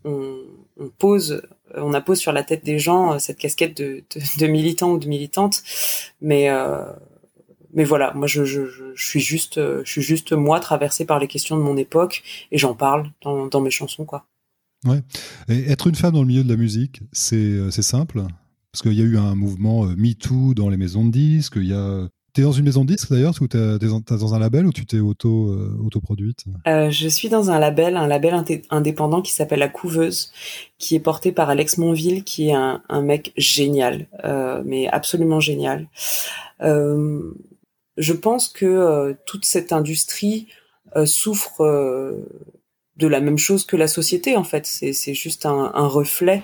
on, 0.04 0.38
on, 0.80 0.88
pose, 0.88 1.42
on 1.76 1.94
appose 1.94 2.18
sur 2.18 2.32
la 2.32 2.42
tête 2.42 2.64
des 2.64 2.80
gens 2.80 3.14
euh, 3.14 3.18
cette 3.20 3.38
casquette 3.38 3.76
de, 3.76 4.02
de, 4.14 4.40
de 4.40 4.46
militant 4.48 4.90
ou 4.90 4.98
de 4.98 5.06
militante. 5.06 5.62
Mais 6.20 6.50
euh, 6.50 6.82
mais 7.72 7.84
voilà, 7.84 8.12
moi 8.14 8.26
je, 8.26 8.44
je, 8.44 8.62
je, 8.94 9.04
suis 9.04 9.20
juste, 9.20 9.56
je 9.56 9.90
suis 9.90 10.02
juste 10.02 10.32
moi 10.32 10.60
traversée 10.60 11.04
par 11.04 11.18
les 11.18 11.28
questions 11.28 11.56
de 11.56 11.62
mon 11.62 11.76
époque 11.76 12.22
et 12.50 12.58
j'en 12.58 12.74
parle 12.74 13.10
dans, 13.22 13.46
dans 13.46 13.60
mes 13.60 13.70
chansons 13.70 14.04
quoi. 14.04 14.26
Ouais. 14.84 15.02
Et 15.48 15.70
être 15.70 15.86
une 15.86 15.94
femme 15.94 16.12
dans 16.12 16.22
le 16.22 16.26
milieu 16.26 16.44
de 16.44 16.48
la 16.48 16.56
musique, 16.56 17.02
c'est 17.12 17.36
euh, 17.36 17.70
simple 17.70 18.22
Parce 18.72 18.82
qu'il 18.82 18.94
y 18.94 19.02
a 19.02 19.04
eu 19.04 19.16
un 19.16 19.34
mouvement 19.34 19.84
euh, 19.84 19.94
MeToo 19.96 20.54
dans 20.54 20.68
les 20.68 20.76
maisons 20.76 21.04
de 21.04 21.12
disques. 21.12 21.54
Il 21.56 21.68
y 21.68 21.74
a... 21.74 22.08
T'es 22.34 22.42
dans 22.42 22.52
une 22.52 22.64
maison 22.64 22.82
de 22.82 22.88
disques 22.88 23.10
d'ailleurs 23.10 23.34
ou 23.42 23.46
t'es 23.46 23.58
dans 23.78 24.34
un 24.34 24.38
label 24.38 24.66
ou 24.66 24.72
tu 24.72 24.86
t'es 24.86 25.00
auto 25.00 25.50
euh, 25.50 25.78
autoproduite? 25.84 26.46
Euh, 26.66 26.90
Je 26.90 27.06
suis 27.06 27.28
dans 27.28 27.50
un 27.50 27.58
label, 27.58 27.94
un 27.94 28.06
label 28.06 28.42
indépendant 28.70 29.20
qui 29.20 29.32
s'appelle 29.32 29.58
La 29.58 29.68
Couveuse, 29.68 30.32
qui 30.78 30.94
est 30.94 31.00
porté 31.00 31.30
par 31.30 31.50
Alex 31.50 31.76
Monville, 31.76 32.24
qui 32.24 32.48
est 32.48 32.54
un, 32.54 32.82
un 32.88 33.02
mec 33.02 33.34
génial, 33.36 34.06
euh, 34.24 34.62
mais 34.64 34.88
absolument 34.88 35.40
génial. 35.40 35.88
Euh, 37.98 38.02
je 38.02 38.12
pense 38.12 38.48
que 38.48 39.16
toute 39.26 39.44
cette 39.44 39.72
industrie 39.72 40.48
souffre 41.04 41.62
de 42.96 43.06
la 43.06 43.20
même 43.20 43.38
chose 43.38 43.64
que 43.64 43.76
la 43.76 43.88
société 43.88 44.36
en 44.36 44.44
fait. 44.44 44.66
C'est 44.66 45.14
juste 45.14 45.46
un, 45.46 45.86
reflet, 45.86 46.42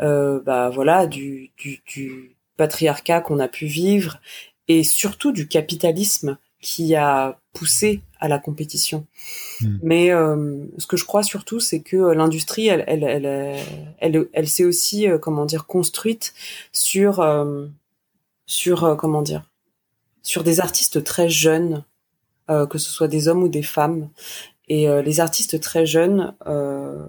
euh, 0.00 0.40
bah 0.40 0.70
voilà, 0.70 1.06
du, 1.06 1.50
du, 1.56 2.36
patriarcat 2.56 3.22
qu'on 3.22 3.38
a 3.38 3.48
pu 3.48 3.64
vivre 3.64 4.20
et 4.68 4.82
surtout 4.82 5.32
du 5.32 5.48
capitalisme 5.48 6.36
qui 6.60 6.94
a 6.94 7.38
poussé 7.54 8.02
à 8.18 8.28
la 8.28 8.38
compétition. 8.38 9.06
Hmm. 9.62 9.78
Mais 9.82 10.10
euh, 10.10 10.66
ce 10.76 10.86
que 10.86 10.98
je 10.98 11.06
crois 11.06 11.22
surtout, 11.22 11.58
c'est 11.58 11.80
que 11.80 11.96
l'industrie, 11.96 12.68
elle, 12.68 12.84
elle, 12.86 13.02
elle, 13.02 13.56
elle, 13.98 14.26
elle 14.34 14.48
s'est 14.48 14.64
aussi, 14.64 15.08
euh, 15.08 15.16
comment 15.16 15.46
dire, 15.46 15.66
construite 15.66 16.34
sur, 16.70 17.24
sur, 18.44 18.96
comment 18.98 19.22
dire, 19.22 19.44
sur 20.22 20.44
des 20.44 20.60
artistes 20.60 21.02
très 21.04 21.28
jeunes, 21.28 21.84
que 22.48 22.78
ce 22.78 22.90
soit 22.90 23.06
des 23.06 23.28
hommes 23.28 23.44
ou 23.44 23.48
des 23.48 23.62
femmes, 23.62 24.08
et 24.70 24.88
euh, 24.88 25.02
les 25.02 25.18
artistes 25.18 25.60
très 25.60 25.84
jeunes 25.84 26.32
euh, 26.46 27.04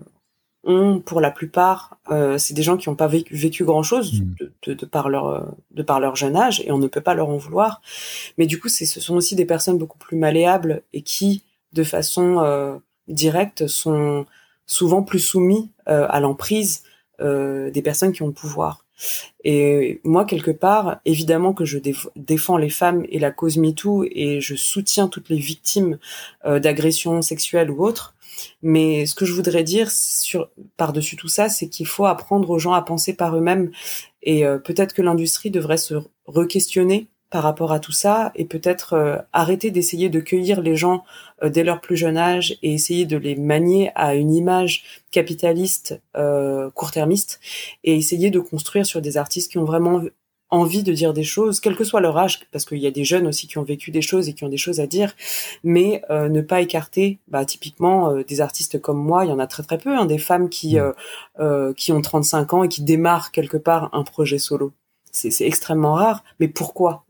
ont, 0.63 0.99
pour 0.99 1.21
la 1.21 1.29
plupart, 1.29 1.99
euh, 2.09 2.39
c'est 2.39 2.55
des 2.55 2.63
gens 2.63 2.75
qui 2.75 2.89
n'ont 2.89 2.95
pas 2.95 3.07
vécu, 3.07 3.35
vécu 3.35 3.63
grand-chose 3.63 4.19
mmh. 4.19 4.35
de, 4.65 4.73
de, 4.73 4.85
par 4.87 5.09
leur 5.09 5.55
de 5.69 5.83
par 5.83 5.99
leur 5.99 6.15
jeune 6.15 6.35
âge, 6.35 6.61
et 6.65 6.71
on 6.71 6.79
ne 6.79 6.87
peut 6.87 7.01
pas 7.01 7.13
leur 7.13 7.29
en 7.29 7.37
vouloir. 7.37 7.81
Mais 8.39 8.47
du 8.47 8.59
coup, 8.59 8.67
ce 8.67 8.85
sont 8.99 9.15
aussi 9.15 9.35
des 9.35 9.45
personnes 9.45 9.77
beaucoup 9.77 9.99
plus 9.99 10.17
malléables 10.17 10.81
et 10.91 11.03
qui, 11.03 11.43
de 11.71 11.83
façon 11.83 12.81
directe, 13.07 13.67
sont 13.67 14.25
souvent 14.65 15.03
plus 15.03 15.19
soumis 15.19 15.69
à 15.85 16.19
l'emprise 16.19 16.83
des 17.19 17.81
personnes 17.83 18.11
qui 18.11 18.23
ont 18.23 18.27
le 18.27 18.33
pouvoir. 18.33 18.80
Et 19.43 19.99
moi, 20.03 20.25
quelque 20.25 20.51
part, 20.51 20.99
évidemment 21.05 21.53
que 21.53 21.65
je 21.65 21.79
défends 22.15 22.57
les 22.57 22.69
femmes 22.69 23.05
et 23.09 23.19
la 23.19 23.31
cause 23.31 23.57
MeToo 23.57 24.05
et 24.09 24.41
je 24.41 24.55
soutiens 24.55 25.07
toutes 25.07 25.29
les 25.29 25.37
victimes 25.37 25.97
euh, 26.45 26.59
d'agressions 26.59 27.21
sexuelles 27.21 27.71
ou 27.71 27.83
autres. 27.83 28.15
Mais 28.61 29.05
ce 29.05 29.15
que 29.15 29.25
je 29.25 29.33
voudrais 29.33 29.63
dire 29.63 29.89
par-dessus 30.77 31.15
tout 31.15 31.27
ça, 31.27 31.49
c'est 31.49 31.67
qu'il 31.67 31.87
faut 31.87 32.05
apprendre 32.05 32.49
aux 32.49 32.59
gens 32.59 32.73
à 32.73 32.81
penser 32.81 33.13
par 33.13 33.35
eux-mêmes 33.35 33.71
et 34.23 34.45
euh, 34.45 34.57
peut-être 34.57 34.93
que 34.93 35.01
l'industrie 35.01 35.51
devrait 35.51 35.77
se 35.77 35.95
re-questionner 36.27 37.07
par 37.31 37.43
rapport 37.43 37.71
à 37.71 37.79
tout 37.79 37.93
ça 37.93 38.31
et 38.35 38.45
peut-être 38.45 38.93
euh, 38.93 39.17
arrêter 39.33 39.71
d'essayer 39.71 40.09
de 40.09 40.19
cueillir 40.19 40.61
les 40.61 40.75
gens 40.75 41.03
euh, 41.41 41.49
dès 41.49 41.63
leur 41.63 41.81
plus 41.81 41.95
jeune 41.95 42.17
âge 42.17 42.57
et 42.61 42.73
essayer 42.73 43.05
de 43.05 43.17
les 43.17 43.35
manier 43.35 43.91
à 43.95 44.13
une 44.15 44.35
image 44.35 44.83
capitaliste 45.11 45.99
euh, 46.15 46.69
court-termiste 46.71 47.39
et 47.83 47.95
essayer 47.95 48.29
de 48.29 48.39
construire 48.39 48.85
sur 48.85 49.01
des 49.01 49.17
artistes 49.17 49.49
qui 49.49 49.57
ont 49.57 49.63
vraiment 49.63 50.01
envie 50.49 50.83
de 50.83 50.91
dire 50.91 51.13
des 51.13 51.23
choses, 51.23 51.61
quel 51.61 51.77
que 51.77 51.85
soit 51.85 52.01
leur 52.01 52.17
âge, 52.17 52.41
parce 52.51 52.65
qu'il 52.65 52.79
y 52.79 52.87
a 52.87 52.91
des 52.91 53.05
jeunes 53.05 53.25
aussi 53.25 53.47
qui 53.47 53.57
ont 53.57 53.63
vécu 53.63 53.89
des 53.89 54.01
choses 54.01 54.27
et 54.27 54.33
qui 54.33 54.43
ont 54.43 54.49
des 54.49 54.57
choses 54.57 54.81
à 54.81 54.87
dire, 54.87 55.15
mais 55.63 56.01
euh, 56.09 56.27
ne 56.27 56.41
pas 56.41 56.59
écarter, 56.59 57.19
bah, 57.29 57.45
typiquement 57.45 58.13
des 58.27 58.41
artistes 58.41 58.81
comme 58.81 59.01
moi, 59.01 59.23
il 59.23 59.29
y 59.29 59.31
en 59.31 59.39
a 59.39 59.47
très 59.47 59.63
très 59.63 59.77
peu, 59.77 59.95
hein, 59.95 60.05
des 60.05 60.17
femmes 60.17 60.49
qui 60.49 60.77
mmh. 60.77 61.73
qui 61.77 61.93
ont 61.93 62.01
35 62.01 62.53
ans 62.53 62.63
et 62.65 62.67
qui 62.67 62.83
démarrent 62.83 63.31
quelque 63.31 63.55
part 63.55 63.89
un 63.93 64.03
projet 64.03 64.39
solo 64.39 64.73
c'est 65.11 65.45
extrêmement 65.45 65.93
rare. 65.93 66.23
Mais 66.39 66.47
pourquoi? 66.47 67.05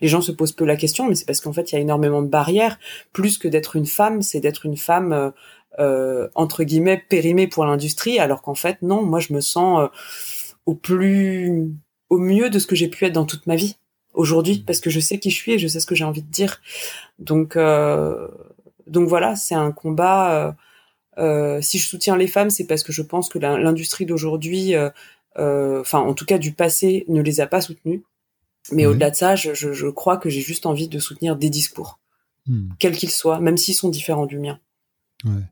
Les 0.00 0.08
gens 0.08 0.20
se 0.20 0.32
posent 0.32 0.52
peu 0.52 0.64
la 0.64 0.76
question, 0.76 1.08
mais 1.08 1.14
c'est 1.14 1.24
parce 1.24 1.40
qu'en 1.40 1.52
fait, 1.52 1.72
il 1.72 1.74
y 1.74 1.78
a 1.78 1.80
énormément 1.80 2.22
de 2.22 2.28
barrières. 2.28 2.78
Plus 3.12 3.38
que 3.38 3.48
d'être 3.48 3.76
une 3.76 3.86
femme, 3.86 4.22
c'est 4.22 4.40
d'être 4.40 4.66
une 4.66 4.76
femme 4.76 5.12
euh, 5.12 5.30
euh 5.78 6.28
entre 6.34 6.64
guillemets 6.64 7.02
périmée 7.08 7.46
pour 7.46 7.64
l'industrie, 7.64 8.18
alors 8.18 8.42
qu'en 8.42 8.54
fait, 8.54 8.82
non. 8.82 9.02
Moi, 9.02 9.20
je 9.20 9.32
me 9.32 9.40
sens 9.40 9.80
euh, 9.80 9.88
au 10.66 10.74
plus, 10.74 11.70
au 12.10 12.18
mieux 12.18 12.50
de 12.50 12.58
ce 12.58 12.66
que 12.66 12.76
j'ai 12.76 12.88
pu 12.88 13.04
être 13.06 13.14
dans 13.14 13.26
toute 13.26 13.46
ma 13.46 13.56
vie 13.56 13.76
aujourd'hui, 14.12 14.60
mmh. 14.60 14.64
parce 14.64 14.80
que 14.80 14.90
je 14.90 15.00
sais 15.00 15.18
qui 15.18 15.30
je 15.30 15.36
suis 15.36 15.52
et 15.52 15.58
je 15.58 15.68
sais 15.68 15.80
ce 15.80 15.86
que 15.86 15.94
j'ai 15.94 16.04
envie 16.04 16.22
de 16.22 16.30
dire. 16.30 16.60
Donc, 17.18 17.56
euh, 17.56 18.28
donc 18.86 19.08
voilà, 19.08 19.36
c'est 19.36 19.54
un 19.54 19.72
combat. 19.72 20.56
si 21.60 21.78
je 21.78 21.86
soutiens 21.86 22.16
les 22.16 22.26
femmes, 22.26 22.50
c'est 22.50 22.66
parce 22.66 22.82
que 22.82 22.92
je 22.92 23.02
pense 23.02 23.28
que 23.28 23.38
l'industrie 23.38 24.06
d'aujourd'hui 24.06 24.74
euh, 24.74 24.90
enfin 25.36 26.00
en 26.00 26.14
tout 26.14 26.24
cas 26.24 26.38
du 26.38 26.52
passé, 26.52 27.04
ne 27.08 27.20
les 27.20 27.40
a 27.40 27.46
pas 27.46 27.60
soutenus. 27.60 28.00
Mais 28.72 28.86
au-delà 28.86 29.10
de 29.10 29.16
ça, 29.16 29.36
je, 29.36 29.54
je, 29.54 29.86
crois 29.88 30.18
que 30.18 30.28
j'ai 30.28 30.42
juste 30.42 30.66
envie 30.66 30.88
de 30.88 30.98
soutenir 30.98 31.34
des 31.34 31.48
discours, 31.48 31.98
hmm. 32.46 32.68
quels 32.78 32.96
qu'ils 32.96 33.10
soient, 33.10 33.40
même 33.40 33.56
s'ils 33.56 33.74
sont 33.74 33.88
différents 33.88 34.26
du 34.26 34.38
mien. 34.38 34.60
Ouais. 35.24 35.42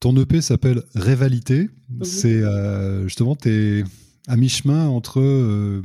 Ton 0.00 0.16
EP 0.16 0.40
s'appelle 0.40 0.82
Révalité. 0.94 1.70
Mhm. 1.88 2.04
C'est 2.04 2.42
euh, 2.42 3.04
justement, 3.04 3.36
tu 3.36 3.48
es 3.48 3.84
à 4.26 4.36
mi-chemin 4.36 4.88
entre 4.88 5.20
euh, 5.20 5.82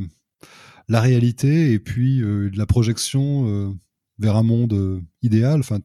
la 0.88 0.99
réalité 0.99 1.71
et 1.71 1.80
puis 1.80 2.21
la 2.54 2.65
projection 2.65 3.76
vers 4.19 4.36
un 4.36 4.43
monde 4.43 5.02
idéal. 5.21 5.60
Enfin, 5.62 5.80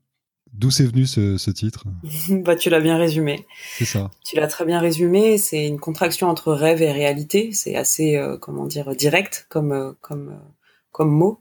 D'où 0.59 0.73
c'est 0.73 0.85
venu 0.85 1.07
ce, 1.07 1.51
titre 1.51 1.85
Bah, 2.31 2.57
tu 2.57 2.69
l'as 2.69 2.81
bien 2.81 2.99
résumé. 2.99 3.47
C'est 3.77 3.85
ça. 3.85 4.11
Tu 4.25 4.35
l'as 4.35 4.49
très 4.49 4.65
bien 4.65 4.81
résumé. 4.81 5.39
C'est 5.39 5.65
une 5.65 5.79
contraction 5.79 6.29
entre 6.29 6.53
rêve 6.53 6.83
et 6.83 6.91
réalité. 6.91 7.51
C'est 7.53 7.77
assez, 7.77 8.17
euh, 8.17 8.37
comment 8.37 8.67
dire, 8.67 8.95
direct 8.97 9.47
comme 9.49 9.71
euh, 9.71 9.93
comme 10.01 10.31
euh, 10.31 10.47
comme 10.91 11.11
mot, 11.11 11.39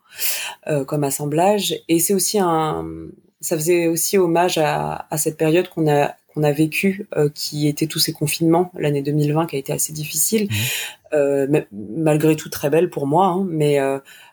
comme 0.86 1.04
assemblage. 1.04 1.74
Et 1.88 1.98
c'est 1.98 2.14
aussi 2.14 2.38
un, 2.38 2.86
ça 3.42 3.56
faisait 3.56 3.88
aussi 3.88 4.20
hommage 4.20 4.60
à, 4.60 5.08
à 5.10 5.18
cette 5.18 5.36
période 5.36 5.68
qu'on 5.70 5.90
a 5.90 6.14
qu'on 6.28 6.44
a 6.44 6.52
vécu, 6.52 7.08
qui 7.34 7.68
était 7.68 7.88
tous 7.88 7.98
ces 7.98 8.14
confinements, 8.14 8.72
l'année 8.78 9.02
2020 9.02 9.48
qui 9.48 9.56
a 9.56 9.60
été 9.60 9.74
assez 9.74 9.94
difficile, 9.94 10.48
mmh. 11.12 11.58
malgré 11.72 12.36
tout 12.36 12.50
très 12.50 12.70
belle 12.70 12.92
pour 12.92 13.08
moi, 13.08 13.26
hein, 13.26 13.48
mais 13.50 13.80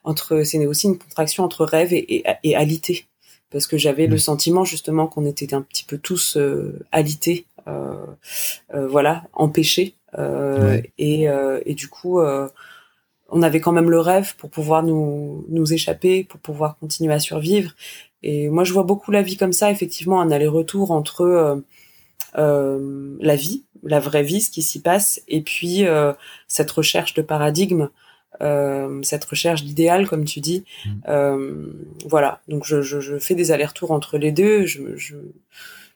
entre 0.02 0.42
c'est 0.42 0.66
aussi 0.66 0.88
une 0.88 0.98
contraction 0.98 1.42
entre 1.42 1.64
rêve 1.64 1.94
et, 1.94 2.16
et, 2.16 2.24
et 2.42 2.54
alité 2.54 3.06
parce 3.54 3.68
que 3.68 3.78
j'avais 3.78 4.08
le 4.08 4.16
mm. 4.16 4.18
sentiment 4.18 4.64
justement 4.64 5.06
qu'on 5.06 5.24
était 5.24 5.54
un 5.54 5.62
petit 5.62 5.84
peu 5.84 5.96
tous 5.96 6.36
euh, 6.36 6.80
alités, 6.90 7.46
euh, 7.68 7.94
euh, 8.74 8.88
voilà, 8.88 9.22
empêchés, 9.32 9.94
et, 10.98 11.26
et 11.66 11.74
du 11.74 11.88
coup 11.88 12.20
on 12.20 13.42
avait 13.42 13.60
quand 13.60 13.72
même 13.72 13.90
le 13.90 13.98
rêve 13.98 14.36
pour 14.36 14.48
pouvoir 14.48 14.84
nous, 14.84 15.44
nous 15.48 15.72
échapper, 15.72 16.22
pour 16.22 16.38
pouvoir 16.38 16.76
continuer 16.78 17.12
à 17.12 17.18
survivre. 17.18 17.72
Et 18.22 18.48
moi, 18.48 18.62
je 18.62 18.72
vois 18.72 18.84
beaucoup 18.84 19.10
la 19.10 19.22
vie 19.22 19.36
comme 19.36 19.52
ça, 19.52 19.72
effectivement, 19.72 20.20
un 20.20 20.30
aller-retour 20.30 20.92
entre 20.92 21.64
euh, 22.36 23.16
la 23.20 23.36
vie, 23.36 23.64
la 23.82 24.00
vraie 24.00 24.22
vie, 24.22 24.40
ce 24.40 24.50
qui 24.50 24.62
s'y 24.62 24.80
passe, 24.80 25.20
et 25.28 25.42
puis 25.42 25.86
euh, 25.86 26.12
cette 26.48 26.70
recherche 26.70 27.14
de 27.14 27.22
paradigme 27.22 27.88
euh, 28.40 29.02
cette 29.02 29.24
recherche 29.24 29.64
d'idéal, 29.64 30.06
comme 30.08 30.24
tu 30.24 30.40
dis. 30.40 30.64
Mm. 30.84 30.90
Euh, 31.08 31.66
voilà, 32.06 32.40
donc 32.48 32.64
je, 32.64 32.82
je, 32.82 33.00
je 33.00 33.18
fais 33.18 33.34
des 33.34 33.52
allers-retours 33.52 33.90
entre 33.90 34.18
les 34.18 34.32
deux. 34.32 34.66
Je, 34.66 34.96
je, 34.96 35.16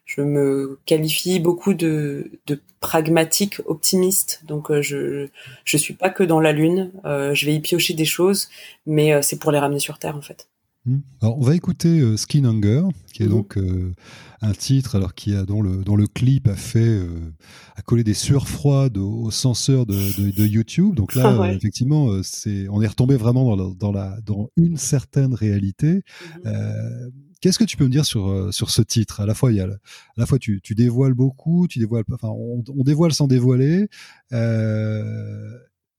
je 0.05 0.20
me 0.22 0.79
qualifie 0.87 1.40
beaucoup 1.40 1.74
de, 1.74 2.31
de 2.46 2.61
pragmatique 2.81 3.61
optimiste. 3.66 4.42
Donc 4.46 4.70
euh, 4.70 4.83
je 4.83 5.29
je 5.64 5.77
suis 5.77 5.94
pas 5.94 6.11
que 6.11 6.22
dans 6.22 6.40
la 6.40 6.53
lune. 6.53 6.90
Euh, 7.05 7.35
je 7.35 7.46
vais 7.46 7.55
y 7.55 7.61
piocher 7.61 7.94
des 7.94 8.05
choses, 8.05 8.48
mais 8.87 9.20
c'est 9.22 9.38
pour 9.38 9.53
les 9.53 9.59
ramener 9.59 9.81
sur 9.81 9.98
terre 9.98 10.16
en 10.16 10.22
fait. 10.22 10.48
Hmm. 10.88 11.01
Alors, 11.20 11.38
on 11.38 11.42
va 11.42 11.55
écouter 11.55 12.01
euh, 12.01 12.16
Skin 12.16 12.46
Hunger, 12.46 12.83
qui 13.12 13.22
est 13.22 13.27
mhm. 13.27 13.33
donc 13.33 13.59
euh, 13.59 13.92
un 14.40 14.53
titre 14.53 14.96
alors 14.96 15.14
qui 15.14 15.35
a 15.35 15.44
dans 15.44 15.61
le 15.61 15.83
le 15.85 16.07
clip 16.07 16.48
a 16.48 16.57
fait 16.57 16.79
euh, 16.79 17.35
a 17.77 17.83
collé 17.83 18.05
des 18.05 18.14
sueurs 18.14 18.48
froides 18.48 18.96
au, 18.96 19.31
censeur 19.31 19.85
de, 19.85 19.94
de, 20.31 20.46
YouTube. 20.46 20.94
Donc 20.94 21.14
là, 21.14 21.37
ah 21.42 21.53
effectivement, 21.53 22.22
c'est 22.22 22.68
on 22.70 22.81
est 22.81 22.87
retombé 22.87 23.16
vraiment 23.16 23.55
dans 23.55 23.57
la, 23.57 23.74
dans, 23.74 23.92
la, 23.92 24.20
dans 24.24 24.48
une 24.57 24.79
certaine 24.79 25.35
réalité. 25.35 26.01
Mhm. 26.44 27.12
Qu'est-ce 27.42 27.59
que 27.59 27.64
tu 27.64 27.77
peux 27.77 27.85
me 27.85 27.90
dire 27.90 28.07
sur 28.07 28.53
sur 28.55 28.70
ce 28.70 28.81
titre? 28.81 29.20
À 29.20 29.27
la 29.27 29.35
fois, 29.35 29.53
il 29.53 29.59
y 29.59 29.61
a 29.61 29.64
à 29.64 29.68
la 30.16 30.24
fois 30.24 30.38
tu, 30.38 30.61
tu 30.62 30.74
dévoiles 30.74 31.14
beaucoup, 31.14 31.68
tu 31.68 31.81
dévoiles, 31.81 32.05
enfin, 32.12 32.29
on, 32.29 32.64
on 32.66 32.83
dévoile 32.83 33.12
sans 33.12 33.27
dévoiler. 33.27 33.88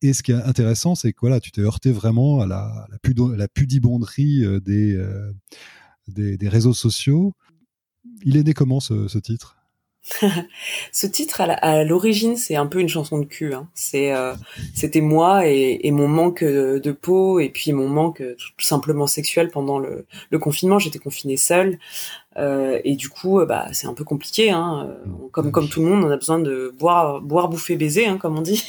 Et 0.02 0.14
ce 0.14 0.24
qui 0.24 0.32
est 0.32 0.36
intéressant, 0.36 0.96
c'est 0.96 1.12
que 1.12 1.20
voilà, 1.20 1.40
tu 1.40 1.52
t'es 1.52 1.62
heurté 1.62 1.92
vraiment 1.92 2.42
à 2.42 2.48
la, 2.48 2.88
pudibonderie 3.54 4.46
euh, 4.46 4.60
euh, 4.68 5.34
des, 6.08 6.50
réseaux 6.50 6.74
sociaux. 6.74 7.34
Il 8.24 8.38
est 8.38 8.44
né 8.44 8.54
comment 8.54 8.80
ce 8.80 9.18
titre? 9.20 9.59
ce 10.92 11.08
titre 11.08 11.42
à 11.42 11.84
l'origine 11.84 12.36
c'est 12.36 12.56
un 12.56 12.66
peu 12.66 12.80
une 12.80 12.90
chanson 12.90 13.20
de 13.20 13.26
cul 13.26 13.54
hein. 13.54 13.68
euh, 13.96 14.34
c'était 14.74 15.02
moi 15.02 15.48
et, 15.48 15.92
mon 15.92 16.08
manque 16.08 16.44
de 16.44 16.92
peau 16.92 17.40
et 17.40 17.50
puis 17.50 17.74
mon 17.74 17.88
manque 17.88 18.24
tout 18.38 18.66
simplement 18.66 19.08
sexuel 19.08 19.50
pendant 19.50 19.80
le, 19.80 20.06
confinement 20.40 20.80
j'étais 20.80 21.00
confinée 21.00 21.38
seule 21.38 21.80
euh, 22.38 22.80
et 22.84 22.96
du 22.96 23.10
coup 23.10 23.44
bah 23.46 23.68
c'est 23.72 23.88
un 23.88 23.94
peu 23.94 24.04
compliqué 24.04 24.52
hein. 24.52 24.96
comme 25.32 25.52
tout 25.52 25.82
le 25.82 25.88
monde 25.88 26.04
on 26.06 26.12
a 26.12 26.18
besoin 26.18 26.40
de 26.40 26.74
boire 26.78 27.22
boire 27.22 27.50
bouffer 27.50 27.76
baiser 27.76 28.08
hein, 28.08 28.18
comme 28.18 28.38
on 28.38 28.42
dit 28.42 28.66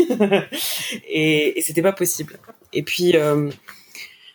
et, 1.09 1.59
et 1.59 1.63
c'était 1.63 1.83
pas 1.83 1.93
possible 1.93 2.39
et 2.73 2.83
puis 2.83 3.17
euh, 3.17 3.51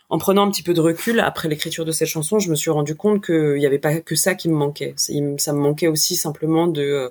en 0.10 0.20
prenant 0.20 0.46
un 0.46 0.52
petit 0.52 0.62
peu 0.62 0.74
de 0.74 0.82
recul 0.82 1.20
après 1.20 1.48
l'écriture 1.48 1.84
de 1.84 1.91
cette 1.91 2.08
chanson, 2.08 2.38
je 2.38 2.50
me 2.52 2.56
suis 2.56 2.70
rendu 2.70 2.96
compte 2.96 3.26
qu'il 3.26 3.56
n'y 3.56 3.65
avait 3.65 3.80
pas 3.80 4.02
que 4.02 4.15
ça 4.15 4.36
qui 4.36 4.50
me 4.50 4.56
manquait. 4.56 4.94
Ça 4.98 5.54
me 5.54 5.60
manquait 5.60 5.88
aussi 5.88 6.15
simplement 6.15 6.68
de 6.68 6.82
euh, 6.82 7.10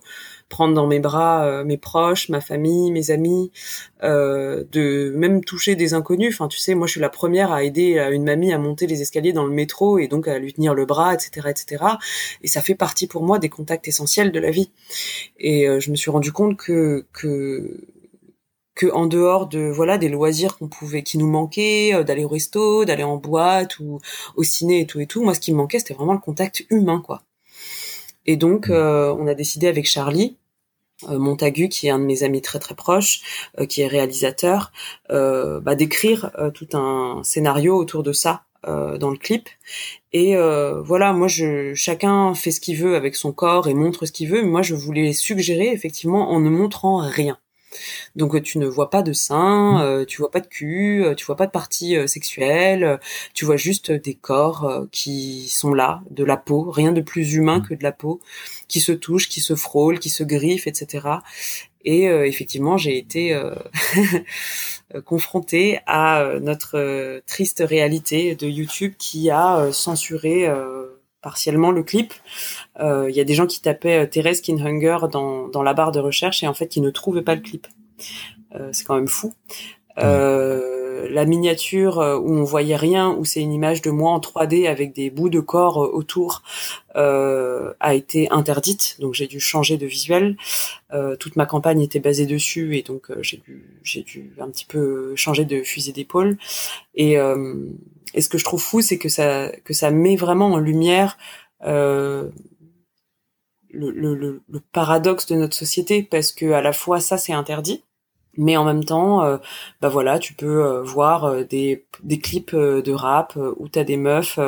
prendre 0.49 0.75
dans 0.75 0.87
mes 0.87 1.01
bras 1.01 1.45
euh, 1.45 1.65
mes 1.65 1.77
proches, 1.77 2.29
ma 2.29 2.41
famille, 2.41 2.93
mes 2.93 3.11
amis, 3.11 3.51
euh, 4.05 4.63
de 4.71 5.13
même 5.17 5.45
toucher 5.45 5.75
des 5.75 5.93
inconnus. 5.93 6.35
Enfin, 6.35 6.47
tu 6.47 6.59
sais, 6.59 6.77
moi, 6.77 6.87
je 6.87 6.93
suis 6.93 7.01
la 7.01 7.09
première 7.09 7.51
à 7.51 7.65
aider 7.65 7.99
une 8.13 8.25
mamie 8.25 8.53
à 8.53 8.59
monter 8.59 8.87
les 8.87 9.03
escaliers 9.03 9.33
dans 9.33 9.45
le 9.45 9.53
métro 9.53 9.99
et 9.99 10.07
donc 10.07 10.29
à 10.29 10.39
lui 10.39 10.53
tenir 10.53 10.73
le 10.73 10.87
bras, 10.87 11.15
etc., 11.15 11.49
etc. 11.51 11.85
Et 12.43 12.49
ça 12.49 12.63
fait 12.63 12.77
partie 12.77 13.09
pour 13.09 13.25
moi 13.25 13.41
des 13.41 13.49
contacts 13.49 13.89
essentiels 13.89 14.31
de 14.31 14.39
la 14.39 14.51
vie. 14.51 14.71
Et 15.39 15.67
je 15.81 15.91
me 15.91 15.97
suis 15.97 16.13
rendu 16.13 16.31
compte 16.31 16.57
que 16.57 17.07
que 17.13 17.81
que 18.75 18.87
en 18.93 19.07
dehors 19.07 19.47
de 19.47 19.61
voilà 19.71 19.99
des 19.99 20.09
loisirs 20.09 20.57
qu'on 20.59 20.69
pouvait 20.69 21.03
qui 21.03 21.19
nous 21.19 21.29
manquaient 21.29 21.95
euh, 21.95 22.03
d'aller 22.03 22.25
au 22.25 22.29
resto 22.29 22.85
d'aller 22.85 23.05
en 23.05 23.17
boîte 23.17 23.79
ou 23.79 24.01
au 24.37 24.43
ciné 24.43 24.81
et 24.81 24.87
tout 24.87 25.01
et 25.01 25.07
tout 25.07 25.23
moi 25.23 25.35
ce 25.35 25.41
qui 25.41 25.53
me 25.53 25.59
manquait 25.59 25.79
c'était 25.79 25.95
vraiment 25.95 26.13
le 26.13 26.19
contact 26.19 26.65
humain 26.71 27.03
quoi. 27.05 27.23
Et 28.27 28.37
donc 28.37 28.69
mmh. 28.69 28.73
euh, 28.73 29.15
on 29.15 29.27
a 29.27 29.35
décidé 29.35 29.69
avec 29.69 29.87
Charlie 29.87 30.37
euh, 31.09 31.19
Montagu 31.19 31.69
qui 31.69 31.87
est 31.87 31.91
un 31.91 31.99
de 31.99 32.05
mes 32.05 32.23
amis 32.23 32.43
très 32.43 32.59
très 32.59 32.75
proches 32.75 33.49
qui 33.69 33.83
est 33.83 33.87
réalisateur 33.87 34.73
bah, 35.09 35.75
d'écrire 35.75 36.31
tout 36.55 36.69
un 36.73 37.21
scénario 37.23 37.77
autour 37.77 38.03
de 38.03 38.13
ça 38.13 38.45
dans 38.67 39.11
le 39.11 39.19
clip. 39.19 39.49
Et 40.13 40.37
voilà 40.37 41.13
moi 41.13 41.29
je 41.29 41.75
chacun 41.75 42.35
fait 42.35 42.51
ce 42.51 42.61
qu'il 42.61 42.79
veut 42.79 42.97
avec 42.97 43.15
son 43.17 43.33
corps 43.33 43.69
et 43.69 43.75
montre 43.75 44.07
ce 44.07 44.13
qu'il 44.13 44.29
veut 44.29 44.43
mais 44.43 44.49
moi 44.49 44.63
je 44.63 44.75
voulais 44.75 45.13
suggérer 45.13 45.69
effectivement 45.69 46.31
en 46.31 46.41
ne 46.41 46.49
montrant 46.49 46.99
rien 46.99 47.39
donc 48.17 48.35
euh, 48.35 48.41
tu 48.41 48.59
ne 48.59 48.67
vois 48.67 48.91
pas 48.91 49.03
de 49.03 49.13
sein, 49.13 49.79
mmh. 49.79 49.83
euh, 49.83 50.05
tu 50.05 50.19
vois 50.19 50.31
pas 50.31 50.41
de 50.41 50.47
cul, 50.47 51.05
euh, 51.05 51.15
tu 51.15 51.25
vois 51.25 51.37
pas 51.37 51.47
de 51.47 51.51
parties 51.51 51.97
sexuelles, 52.07 52.99
tu 53.35 53.45
vois 53.45 53.57
juste 53.57 53.91
des 53.91 54.15
corps 54.15 54.87
qui 54.93 55.49
sont 55.49 55.75
là, 55.75 56.03
de 56.11 56.25
la 56.25 56.37
peau, 56.37 56.71
rien 56.71 56.93
de 56.93 57.01
plus 57.01 57.35
humain 57.35 57.59
mmh. 57.59 57.69
que 57.69 57.75
de 57.75 57.83
la 57.83 57.93
peau, 57.93 58.21
qui 58.69 58.81
se 58.81 58.93
touchent, 58.93 59.29
qui 59.29 59.41
se 59.41 59.55
frôlent, 59.55 59.99
qui 59.99 60.11
se 60.11 60.25
griffent, 60.25 60.67
etc. 60.67 61.09
Et 61.87 62.05
effectivement, 62.05 62.79
j'ai 62.79 62.97
été 62.97 63.39
confrontée 65.05 65.81
à 65.87 66.39
notre 66.41 67.21
triste 67.27 67.63
réalité 67.67 68.35
de 68.35 68.47
YouTube 68.47 68.95
qui 68.99 69.31
a 69.31 69.71
censuré 69.71 70.51
partiellement 71.25 71.73
le 71.73 71.83
clip. 71.83 72.15
Il 72.79 73.11
y 73.11 73.21
a 73.21 73.25
des 73.25 73.35
gens 73.35 73.47
qui 73.47 73.61
tapaient 73.61 74.07
Thérèse 74.07 74.41
Kinhunger 74.43 74.99
dans, 75.11 75.49
dans 75.49 75.63
la 75.63 75.75
barre 75.75 75.91
de 75.91 75.99
recherche 75.99 76.45
et 76.45 76.47
en 76.47 76.55
fait 76.55 76.69
qui 76.69 76.81
ne 76.81 76.91
trouvaient 76.91 77.23
pas 77.23 77.35
le 77.35 77.41
clip. 77.41 77.67
Euh, 78.55 78.71
c'est 78.73 78.85
quand 78.85 78.95
même 78.95 79.09
fou. 79.09 79.33
Euh, 79.99 81.09
la 81.11 81.25
miniature 81.25 82.01
euh, 82.01 82.19
où 82.19 82.33
on 82.33 82.43
voyait 82.43 82.77
rien, 82.77 83.11
où 83.11 83.25
c'est 83.25 83.41
une 83.41 83.53
image 83.53 83.81
de 83.81 83.91
moi 83.91 84.11
en 84.11 84.19
3D 84.19 84.69
avec 84.69 84.93
des 84.93 85.11
bouts 85.11 85.29
de 85.29 85.41
corps 85.41 85.77
autour, 85.77 86.43
a 86.95 87.95
été 87.95 88.31
interdite. 88.31 88.97
Donc 89.01 89.15
j'ai 89.15 89.27
dû 89.27 89.41
changer 89.41 89.77
de 89.77 89.87
visuel. 89.87 90.37
toute 91.19 91.37
ma 91.37 91.47
campagne 91.47 91.81
était 91.81 92.01
basée 92.01 92.27
dessus 92.27 92.77
et 92.77 92.83
donc 92.83 93.11
j'ai 93.21 93.39
dû 93.39 93.65
dû 94.05 94.33
un 94.41 94.49
petit 94.49 94.65
peu 94.65 95.15
changer 95.17 95.45
de 95.45 95.63
fusil 95.63 95.93
d'épaule. 95.93 96.39
Et, 96.95 97.17
et 98.15 98.23
ce 98.23 98.29
que 98.29 98.39
je 98.39 98.45
trouve 98.45 98.63
fou, 98.63 98.81
c'est 98.81 98.99
que 98.99 99.09
ça 99.09 99.51
que 99.65 99.75
ça 99.75 99.91
met 99.91 100.17
vraiment 100.17 100.53
en 100.53 100.59
lumière 100.59 101.19
le, 103.75 103.91
le, 103.91 104.43
le, 104.49 104.61
paradoxe 104.73 105.27
de 105.27 105.35
notre 105.35 105.57
société 105.57 106.03
parce 106.03 106.33
que 106.33 106.53
à 106.53 106.63
la 106.63 106.73
fois 106.73 107.01
ça 107.01 107.19
c'est 107.19 107.33
interdit 107.33 107.85
mais 108.37 108.57
en 108.57 108.65
même 108.65 108.85
temps 108.85 109.25
euh, 109.25 109.39
bah 109.81 109.89
voilà 109.89 110.19
tu 110.19 110.35
peux 110.35 110.65
euh, 110.65 110.83
voir 110.83 111.25
euh, 111.25 111.45
des, 111.45 111.85
des 112.03 112.19
clips 112.19 112.55
de 112.55 112.93
rap 112.93 113.39
où 113.57 113.69
t'as 113.69 113.85
des 113.85 113.97
meufs 113.97 114.39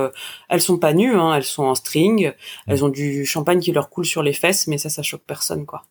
elles 0.48 0.60
sont 0.60 0.78
pas 0.78 0.92
nues 0.92 1.14
hein, 1.14 1.34
elles 1.34 1.44
sont 1.44 1.64
en 1.64 1.74
string 1.74 2.32
elles 2.66 2.84
ont 2.84 2.88
du 2.88 3.26
champagne 3.26 3.60
qui 3.60 3.72
leur 3.72 3.90
coule 3.90 4.06
sur 4.06 4.22
les 4.22 4.32
fesses 4.32 4.66
mais 4.66 4.78
ça 4.78 4.88
ça 4.88 5.02
choque 5.02 5.24
personne 5.26 5.66
quoi 5.66 5.82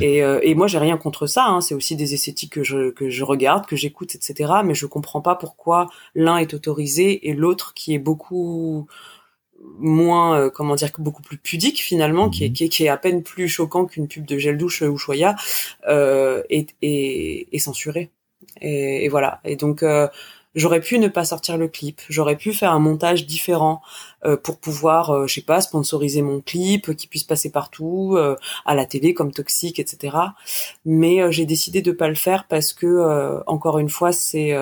et, 0.00 0.18
et 0.18 0.54
moi 0.56 0.66
j'ai 0.66 0.78
rien 0.78 0.96
contre 0.96 1.26
ça 1.26 1.46
hein, 1.46 1.60
c'est 1.60 1.74
aussi 1.74 1.94
des 1.94 2.12
esthétiques 2.12 2.52
que 2.52 2.64
je 2.64 2.90
que 2.90 3.08
je 3.08 3.22
regarde 3.22 3.66
que 3.66 3.76
j'écoute 3.76 4.16
etc 4.16 4.52
mais 4.64 4.74
je 4.74 4.84
comprends 4.86 5.20
pas 5.20 5.36
pourquoi 5.36 5.88
l'un 6.16 6.38
est 6.38 6.54
autorisé 6.54 7.28
et 7.28 7.34
l'autre 7.34 7.72
qui 7.72 7.94
est 7.94 8.00
beaucoup 8.00 8.88
moins 9.78 10.38
euh, 10.38 10.50
comment 10.50 10.74
dire 10.74 10.90
beaucoup 10.98 11.22
plus 11.22 11.38
pudique 11.38 11.80
finalement 11.82 12.30
qui, 12.30 12.44
est, 12.44 12.48
mhm. 12.48 12.68
qui, 12.68 12.84
est, 12.84 12.88
à 12.88 12.96
peine 12.96 13.22
plus 13.22 13.48
choquant 13.48 13.86
qu'une 13.86 14.08
pub 14.08 14.26
de 14.26 14.38
gel 14.38 14.56
douche 14.56 14.82
ou 14.82 14.96
Choya 14.96 15.36
euh, 15.88 16.42
est, 16.50 16.74
est, 16.82 17.58
censuré 17.58 18.10
et, 18.60 19.04
et, 19.04 19.08
voilà. 19.08 19.40
Et 19.44 19.56
donc 19.56 19.82
euh, 19.82 20.08
j'aurais 20.56 20.80
pu 20.80 20.98
ne 20.98 21.06
pas 21.06 21.24
sortir 21.24 21.56
le 21.56 21.68
clip 21.68 22.00
j'aurais 22.08 22.36
pu 22.36 22.52
faire 22.52 22.72
un 22.72 22.80
montage 22.80 23.26
différent 23.26 23.80
euh, 24.24 24.36
pour 24.36 24.58
pouvoir 24.58 25.10
euh, 25.10 25.26
je 25.28 25.34
sais 25.34 25.42
pas 25.42 25.60
sponsoriser 25.60 26.22
mon 26.22 26.40
clip 26.40 26.96
qui 26.96 27.06
puisse 27.06 27.24
passer 27.24 27.52
partout 27.52 28.18
à 28.64 28.74
la 28.74 28.86
télé 28.86 29.14
comme 29.14 29.30
toxique 29.30 29.78
etc 29.78 30.16
mais 30.84 31.30
j'ai 31.30 31.46
décidé 31.46 31.82
de 31.82 31.92
pas 31.92 32.08
le 32.08 32.14
faire 32.14 32.46
parce 32.48 32.72
que 32.72 33.42
encore 33.46 33.78
une 33.78 33.90
fois 33.90 34.10
c'est 34.10 34.54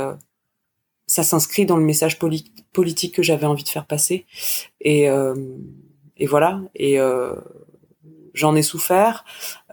ça 1.07 1.23
s'inscrit 1.23 1.67
dans 1.67 1.77
le 1.77 1.85
message 1.85 2.19
politique 2.19 3.15
que 3.15 3.23
j'avais 3.23 3.47
envie 3.47 3.65
de 3.65 3.69
faire 3.69 3.87
passer. 3.87 4.27
Et, 4.81 5.09
euh, 5.09 5.35
et 6.17 6.27
voilà. 6.27 6.63
Et 6.75 6.99
j'en 8.35 8.55
ai 8.55 8.63
souffert, 8.63 9.25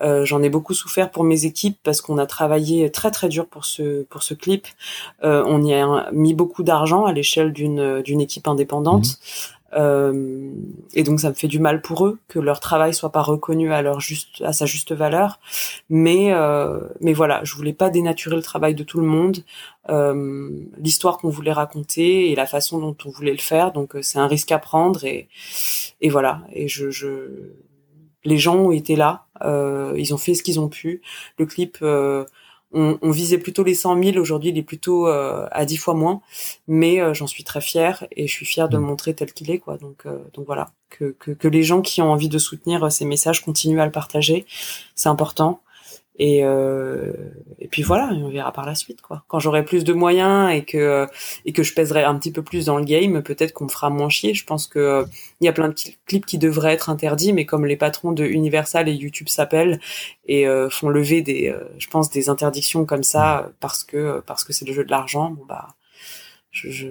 euh, 0.01 0.23
j'en 0.23 0.41
ai 0.41 0.49
beaucoup 0.49 0.73
souffert 0.73 1.11
pour 1.11 1.23
mes 1.23 1.45
équipes 1.45 1.77
parce 1.83 1.99
qu'on 1.99 2.17
a 2.17 2.25
travaillé 2.25 2.89
très 2.91 3.11
très 3.11 3.27
dur 3.27 3.47
pour 3.47 3.65
ce 3.65 4.03
pour 4.03 4.23
ce 4.23 4.33
clip. 4.33 4.67
Euh, 5.23 5.43
on 5.45 5.63
y 5.63 5.73
a 5.73 6.09
mis 6.11 6.33
beaucoup 6.33 6.63
d'argent 6.63 7.05
à 7.05 7.11
l'échelle 7.11 7.51
d'une 7.51 8.01
d'une 8.01 8.21
équipe 8.21 8.47
indépendante. 8.47 9.05
Mmh. 9.05 9.61
Euh, 9.73 10.51
et 10.93 11.03
donc 11.03 11.19
ça 11.19 11.29
me 11.29 11.33
fait 11.33 11.47
du 11.47 11.59
mal 11.59 11.81
pour 11.81 12.05
eux 12.05 12.19
que 12.27 12.39
leur 12.39 12.59
travail 12.59 12.93
soit 12.93 13.11
pas 13.11 13.21
reconnu 13.21 13.71
à 13.71 13.81
leur 13.81 13.99
juste 13.99 14.41
à 14.41 14.53
sa 14.53 14.65
juste 14.65 14.91
valeur. 14.93 15.39
Mais 15.89 16.33
euh, 16.33 16.81
mais 16.99 17.13
voilà, 17.13 17.41
je 17.43 17.55
voulais 17.55 17.73
pas 17.73 17.89
dénaturer 17.89 18.35
le 18.35 18.41
travail 18.41 18.75
de 18.75 18.83
tout 18.83 18.99
le 18.99 19.05
monde, 19.07 19.43
euh, 19.89 20.49
l'histoire 20.77 21.17
qu'on 21.17 21.29
voulait 21.29 21.53
raconter 21.53 22.31
et 22.31 22.35
la 22.35 22.45
façon 22.45 22.79
dont 22.79 22.95
on 23.05 23.09
voulait 23.09 23.31
le 23.31 23.37
faire. 23.37 23.71
Donc 23.71 23.95
c'est 24.01 24.19
un 24.19 24.27
risque 24.27 24.51
à 24.51 24.59
prendre 24.59 25.05
et 25.05 25.29
et 26.01 26.09
voilà. 26.09 26.41
Et 26.53 26.67
je, 26.67 26.89
je 26.89 27.53
les 28.23 28.37
gens 28.37 28.55
ont 28.55 28.71
été 28.71 28.95
là, 28.95 29.25
euh, 29.43 29.93
ils 29.97 30.13
ont 30.13 30.17
fait 30.17 30.33
ce 30.33 30.43
qu'ils 30.43 30.59
ont 30.59 30.69
pu. 30.69 31.01
Le 31.37 31.45
clip, 31.45 31.77
euh, 31.81 32.25
on, 32.73 32.97
on, 33.01 33.11
visait 33.11 33.37
plutôt 33.37 33.63
les 33.63 33.75
100 33.75 34.01
000, 34.01 34.17
aujourd'hui 34.17 34.49
il 34.49 34.57
est 34.57 34.63
plutôt 34.63 35.07
euh, 35.07 35.47
à 35.51 35.65
10 35.65 35.77
fois 35.77 35.93
moins, 35.93 36.21
mais 36.67 37.01
euh, 37.01 37.13
j'en 37.13 37.27
suis 37.27 37.43
très 37.43 37.61
fière 37.61 38.05
et 38.15 38.27
je 38.27 38.31
suis 38.33 38.45
fière 38.45 38.69
de 38.69 38.77
le 38.77 38.83
mmh. 38.83 38.85
montrer 38.85 39.13
tel 39.13 39.33
qu'il 39.33 39.51
est. 39.51 39.59
quoi. 39.59 39.77
Donc, 39.77 40.05
euh, 40.05 40.19
donc 40.33 40.45
voilà, 40.45 40.69
que, 40.89 41.15
que, 41.19 41.31
que, 41.31 41.47
les 41.47 41.63
gens 41.63 41.81
qui 41.81 42.01
ont 42.01 42.11
envie 42.11 42.29
de 42.29 42.37
soutenir 42.37 42.91
ces 42.91 43.05
messages 43.05 43.43
continuent 43.43 43.81
à 43.81 43.85
le 43.85 43.91
partager, 43.91 44.45
c'est 44.95 45.09
important. 45.09 45.61
Et, 46.17 46.43
euh, 46.43 47.13
et 47.59 47.67
puis 47.67 47.83
voilà, 47.83 48.09
on 48.13 48.29
verra 48.29 48.51
par 48.51 48.65
la 48.65 48.75
suite 48.75 49.01
quoi. 49.01 49.23
Quand 49.27 49.39
j'aurai 49.39 49.63
plus 49.63 49.83
de 49.83 49.93
moyens 49.93 50.53
et 50.53 50.63
que 50.63 51.07
et 51.45 51.53
que 51.53 51.63
je 51.63 51.73
pèserai 51.73 52.03
un 52.03 52.15
petit 52.15 52.31
peu 52.31 52.43
plus 52.43 52.65
dans 52.65 52.77
le 52.77 52.83
game, 52.83 53.23
peut-être 53.23 53.53
qu'on 53.53 53.63
me 53.63 53.69
fera 53.69 53.89
moins 53.89 54.09
chier. 54.09 54.33
Je 54.33 54.45
pense 54.45 54.67
que 54.67 55.05
il 55.39 55.45
y 55.45 55.47
a 55.47 55.53
plein 55.53 55.69
de 55.69 55.75
clips 56.05 56.25
qui 56.25 56.37
devraient 56.37 56.73
être 56.73 56.89
interdits, 56.89 57.33
mais 57.33 57.45
comme 57.45 57.65
les 57.65 57.77
patrons 57.77 58.11
de 58.11 58.25
Universal 58.25 58.89
et 58.89 58.93
YouTube 58.93 59.29
s'appellent 59.29 59.79
et 60.25 60.47
euh, 60.47 60.69
font 60.69 60.89
lever 60.89 61.21
des, 61.21 61.49
euh, 61.49 61.63
je 61.79 61.87
pense 61.87 62.09
des 62.09 62.29
interdictions 62.29 62.85
comme 62.85 63.03
ça 63.03 63.51
parce 63.59 63.83
que 63.83 64.21
parce 64.27 64.43
que 64.43 64.53
c'est 64.53 64.65
le 64.65 64.73
jeu 64.73 64.83
de 64.83 64.91
l'argent, 64.91 65.31
bon 65.31 65.45
bah 65.47 65.69
je, 66.51 66.89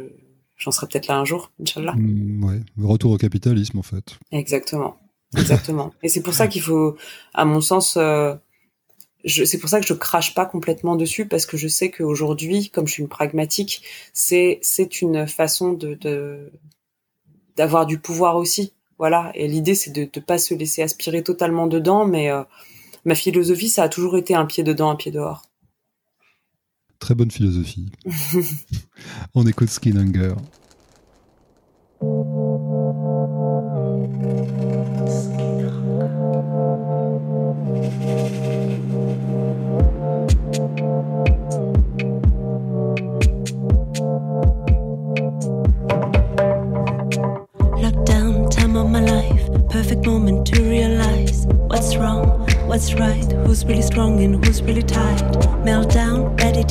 j'en 0.57 0.71
serai 0.71 0.87
peut-être 0.87 1.09
là 1.09 1.19
un 1.19 1.27
jour, 1.27 1.53
Inch'Allah. 1.61 1.95
Mmh, 1.95 2.45
ouais, 2.45 2.61
retour 2.83 3.13
au 3.13 3.19
capitalisme 3.19 3.79
en 3.79 3.83
fait. 3.83 4.19
Exactement, 4.33 4.97
exactement. 5.37 5.93
et 6.03 6.09
c'est 6.09 6.23
pour 6.23 6.33
ça 6.33 6.49
qu'il 6.49 6.63
faut, 6.63 6.97
à 7.35 7.45
mon 7.45 7.61
sens. 7.61 7.99
Euh, 7.99 8.35
c'est 9.27 9.59
pour 9.59 9.69
ça 9.69 9.81
que 9.81 9.87
je 9.87 9.95
crache 9.95 10.35
pas 10.35 10.47
complètement 10.47 10.97
dessus 10.97 11.27
parce 11.27 11.47
que 11.47 11.57
je 11.57 11.69
sais 11.69 11.91
qu'aujourd'hui, 11.91 12.71
comme 12.71 12.87
je 12.87 12.95
suis 12.95 13.03
une 13.03 13.09
pragmatique, 13.09 13.83
c'est 14.13 14.59
c'est 14.63 15.03
une 15.03 15.27
façon 15.27 15.73
de 15.73 16.51
d'avoir 17.57 17.87
du 17.87 17.99
pouvoir 17.99 18.37
aussi. 18.37 18.73
Voilà. 18.99 19.33
Et 19.35 19.49
l'idée, 19.49 19.75
c'est 19.75 19.91
de 19.91 20.03
ne 20.03 20.21
pas 20.21 20.39
se 20.39 20.55
laisser 20.55 20.83
aspirer 20.83 21.23
totalement 21.23 21.67
dedans, 21.67 22.07
mais 22.07 22.31
euh, 22.31 22.43
ma 23.05 23.15
philosophie, 23.15 23.71
ça 23.71 23.85
a 23.85 23.89
toujours 23.89 24.17
été 24.19 24.35
un 24.35 24.45
pied 24.47 24.63
dedans, 24.63 24.91
un 24.91 24.97
pied 24.97 25.11
dehors. 25.11 25.43
Très 26.99 27.15
bonne 27.15 27.31
philosophie. 27.31 27.91
On 29.35 29.47
écoute 29.47 29.71
Skin 29.71 29.97
Hunger. 29.97 30.35
What's 52.81 52.95
right, 52.95 53.33
who's 53.47 53.63
really 53.67 53.83
strong 53.83 54.23
and 54.23 54.43
who's 54.43 54.63
really 54.63 54.83
tight. 54.83 55.21
Meltdown, 55.67 56.41
ready 56.41 56.65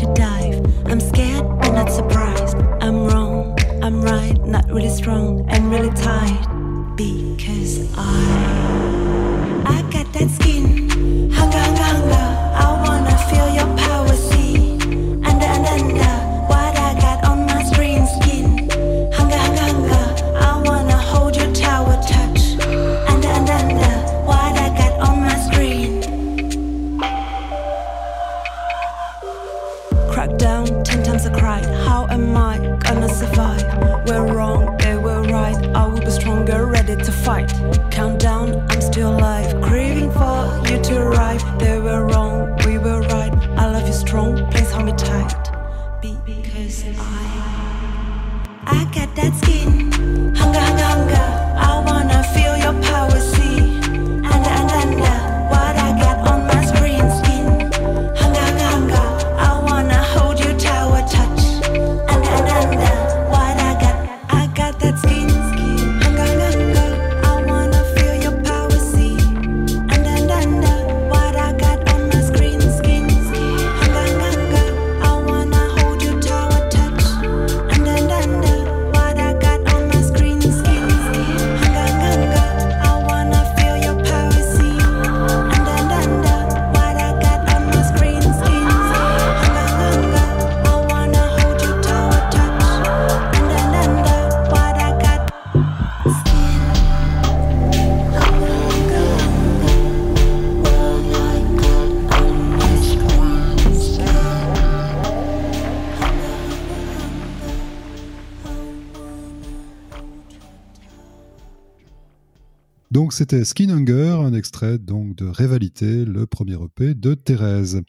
c'était 113.20 113.44
Skin 113.44 113.70
Hunger, 113.70 114.22
un 114.24 114.34
extrait 114.34 114.78
donc 114.78 115.14
de 115.18 115.26
Rivalité, 115.26 116.06
le 116.06 116.26
premier 116.26 116.54
EP 116.54 116.94
de 116.94 117.16
Thérèse. 117.16 117.82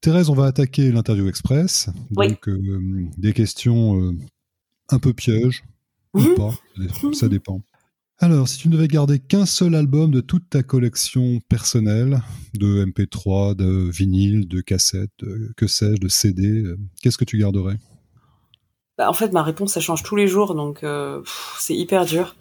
Thérèse, 0.00 0.30
on 0.30 0.34
va 0.34 0.46
attaquer 0.46 0.90
l'interview 0.90 1.28
express. 1.28 1.90
Donc 2.12 2.48
euh, 2.48 3.06
des 3.18 3.34
questions 3.34 4.02
euh, 4.02 4.16
un 4.88 4.98
peu 4.98 5.12
pièges 5.12 5.64
ou 6.14 6.20
mhm. 6.20 6.34
pas, 6.34 6.54
ça 7.12 7.28
dépend. 7.28 7.60
Alors, 8.20 8.48
si 8.48 8.56
tu 8.56 8.68
ne 8.68 8.72
devais 8.72 8.88
garder 8.88 9.18
qu'un 9.18 9.44
seul 9.44 9.74
album 9.74 10.10
de 10.12 10.22
toute 10.22 10.48
ta 10.48 10.62
collection 10.62 11.40
personnelle, 11.50 12.22
de 12.54 12.86
MP3, 12.86 13.56
de 13.56 13.90
vinyle, 13.90 14.48
de 14.48 14.62
cassettes, 14.62 15.10
que 15.58 15.66
sais-je, 15.66 16.00
de 16.00 16.08
CD, 16.08 16.62
euh, 16.62 16.78
qu'est-ce 17.02 17.18
que 17.18 17.26
tu 17.26 17.36
garderais? 17.36 17.76
Bah, 19.00 19.08
en 19.08 19.14
fait, 19.14 19.32
ma 19.32 19.42
réponse, 19.42 19.72
ça 19.72 19.80
change 19.80 20.02
tous 20.02 20.14
les 20.14 20.28
jours, 20.28 20.54
donc 20.54 20.84
euh, 20.84 21.22
c'est 21.58 21.74
hyper 21.74 22.04
dur. 22.04 22.36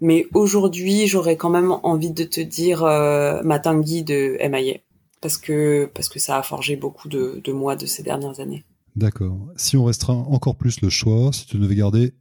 Mais 0.00 0.26
aujourd'hui, 0.32 1.06
j'aurais 1.06 1.36
quand 1.36 1.50
même 1.50 1.70
envie 1.70 2.12
de 2.12 2.24
te 2.24 2.40
dire 2.40 2.82
euh, 2.82 3.42
Matangi 3.42 4.02
de 4.02 4.38
MIA, 4.48 4.78
parce 5.20 5.36
que, 5.36 5.90
parce 5.94 6.08
que 6.08 6.18
ça 6.18 6.38
a 6.38 6.42
forgé 6.42 6.76
beaucoup 6.76 7.10
de, 7.10 7.42
de 7.44 7.52
moi 7.52 7.76
de 7.76 7.84
ces 7.84 8.02
dernières 8.02 8.40
années. 8.40 8.64
D'accord. 8.96 9.36
Si 9.56 9.76
on 9.76 9.84
restreint 9.84 10.24
encore 10.30 10.56
plus 10.56 10.80
le 10.80 10.88
choix, 10.88 11.30
si 11.30 11.44
tu 11.44 11.58
ne 11.58 11.62
devais 11.64 11.74
garder 11.74 12.14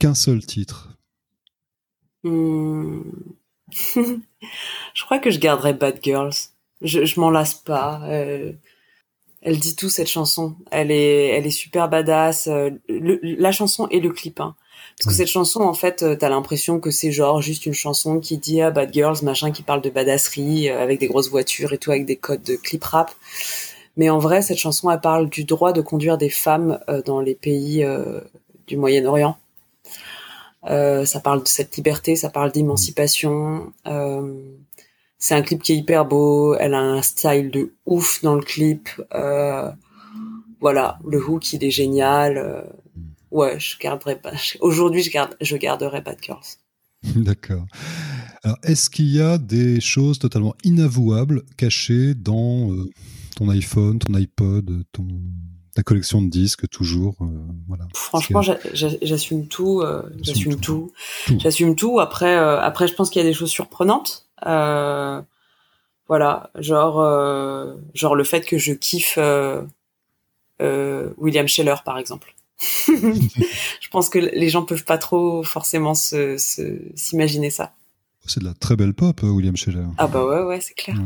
qu'un 0.00 0.16
seul 0.16 0.44
titre 0.44 0.98
hmm. 2.24 3.02
Je 3.92 5.04
crois 5.04 5.20
que 5.20 5.30
je 5.30 5.38
garderais 5.38 5.74
Bad 5.74 6.00
Girls. 6.02 6.34
Je, 6.80 7.04
je 7.04 7.20
m'en 7.20 7.30
lasse 7.30 7.54
pas. 7.54 8.02
Euh, 8.08 8.52
elle 9.42 9.58
dit 9.58 9.76
tout 9.76 9.88
cette 9.88 10.08
chanson. 10.08 10.54
Elle 10.70 10.90
est, 10.90 11.28
elle 11.28 11.46
est 11.46 11.50
super 11.50 11.88
badass. 11.88 12.46
Euh, 12.48 12.70
la 12.88 13.52
chanson 13.52 13.86
et 13.90 14.00
le 14.00 14.10
clip. 14.10 14.40
Hein. 14.40 14.54
Parce 14.98 15.08
que 15.08 15.14
cette 15.14 15.28
chanson, 15.28 15.60
en 15.60 15.74
fait, 15.74 16.04
t'as 16.18 16.28
l'impression 16.28 16.80
que 16.80 16.90
c'est 16.90 17.12
genre 17.12 17.40
juste 17.40 17.66
une 17.66 17.74
chanson 17.74 18.20
qui 18.20 18.38
dit 18.38 18.60
ah 18.60 18.70
bad 18.70 18.92
girls 18.92 19.22
machin, 19.22 19.50
qui 19.50 19.62
parle 19.62 19.80
de 19.80 19.90
badasserie 19.90 20.68
avec 20.68 21.00
des 21.00 21.06
grosses 21.06 21.30
voitures 21.30 21.72
et 21.72 21.78
tout, 21.78 21.90
avec 21.90 22.04
des 22.04 22.16
codes 22.16 22.42
de 22.42 22.56
clip 22.56 22.84
rap. 22.84 23.10
Mais 23.96 24.10
en 24.10 24.18
vrai, 24.18 24.42
cette 24.42 24.58
chanson, 24.58 24.90
elle 24.90 25.00
parle 25.00 25.28
du 25.28 25.44
droit 25.44 25.72
de 25.72 25.80
conduire 25.80 26.18
des 26.18 26.28
femmes 26.28 26.78
dans 27.06 27.20
les 27.20 27.34
pays 27.34 27.86
du 28.66 28.76
Moyen-Orient. 28.76 29.36
Euh, 30.64 31.04
ça 31.04 31.20
parle 31.20 31.42
de 31.42 31.48
cette 31.48 31.76
liberté, 31.76 32.16
ça 32.16 32.30
parle 32.30 32.52
d'émancipation. 32.52 33.72
Euh, 33.86 34.42
c'est 35.22 35.36
un 35.36 35.42
clip 35.42 35.62
qui 35.62 35.72
est 35.72 35.76
hyper 35.76 36.04
beau. 36.04 36.56
Elle 36.56 36.74
a 36.74 36.80
un 36.80 37.00
style 37.00 37.52
de 37.52 37.74
ouf 37.86 38.20
dans 38.24 38.34
le 38.34 38.42
clip. 38.42 38.88
Euh, 39.14 39.70
voilà, 40.60 40.98
le 41.06 41.24
hook 41.24 41.52
il 41.52 41.62
est 41.62 41.70
génial. 41.70 42.38
Euh, 42.38 42.62
ouais, 43.30 43.58
je 43.60 43.78
garderai 43.78 44.16
pas. 44.16 44.32
Aujourd'hui, 44.60 45.00
je 45.00 45.12
garde, 45.12 45.36
je 45.40 45.56
garderai 45.56 46.00
Bad 46.00 46.18
Girls. 46.20 46.58
D'accord. 47.14 47.64
Alors, 48.42 48.58
est-ce 48.64 48.90
qu'il 48.90 49.14
y 49.14 49.20
a 49.20 49.38
des 49.38 49.80
choses 49.80 50.18
totalement 50.18 50.56
inavouables 50.64 51.44
cachées 51.56 52.14
dans 52.14 52.72
euh, 52.72 52.90
ton 53.36 53.48
iPhone, 53.48 54.00
ton 54.00 54.14
iPod, 54.14 54.84
ton 54.90 55.06
ta 55.74 55.82
collection 55.82 56.20
de 56.20 56.28
disques 56.28 56.68
toujours 56.68 57.16
euh, 57.22 57.46
voilà? 57.66 57.88
Franchement 57.94 58.42
j'assume 58.42 59.48
tout 59.48 59.80
euh, 59.80 60.02
j'assume 60.20 60.56
tout, 60.56 60.92
j'assume 61.38 61.76
tout 61.76 61.98
après 61.98 62.36
après 62.36 62.88
je 62.88 62.92
pense 62.92 63.08
qu'il 63.08 63.22
y 63.22 63.24
a 63.24 63.26
des 63.26 63.32
choses 63.32 63.48
surprenantes 63.48 64.28
voilà 66.08 66.50
genre 66.58 67.76
genre 67.94 68.14
le 68.14 68.24
fait 68.24 68.44
que 68.44 68.58
je 68.58 68.72
kiffe 68.72 69.18
William 70.60 71.48
Scheller 71.48 71.76
par 71.84 71.98
exemple. 71.98 72.34
Je 72.86 73.88
pense 73.90 74.08
que 74.08 74.18
les 74.18 74.48
gens 74.48 74.62
peuvent 74.64 74.84
pas 74.84 74.98
trop 74.98 75.42
forcément 75.42 75.94
se 75.94 76.36
s'imaginer 76.94 77.50
ça 77.50 77.72
c'est 78.26 78.40
de 78.40 78.44
la 78.44 78.54
très 78.54 78.76
belle 78.76 78.94
pop, 78.94 79.22
William 79.22 79.56
Scheller. 79.56 79.86
Ah 79.98 80.06
bah 80.06 80.24
ouais, 80.24 80.42
ouais, 80.42 80.60
c'est 80.60 80.74
clair. 80.74 80.96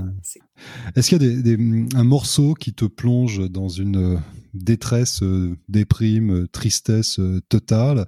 Est-ce 0.94 1.08
qu'il 1.08 1.22
y 1.22 1.24
a 1.24 1.28
des, 1.28 1.56
des, 1.56 1.96
un 1.96 2.04
morceau 2.04 2.54
qui 2.54 2.74
te 2.74 2.84
plonge 2.84 3.50
dans 3.50 3.68
une 3.68 4.20
détresse, 4.54 5.22
euh, 5.22 5.56
déprime, 5.68 6.42
euh, 6.42 6.48
tristesse 6.48 7.18
euh, 7.18 7.40
totale? 7.48 8.06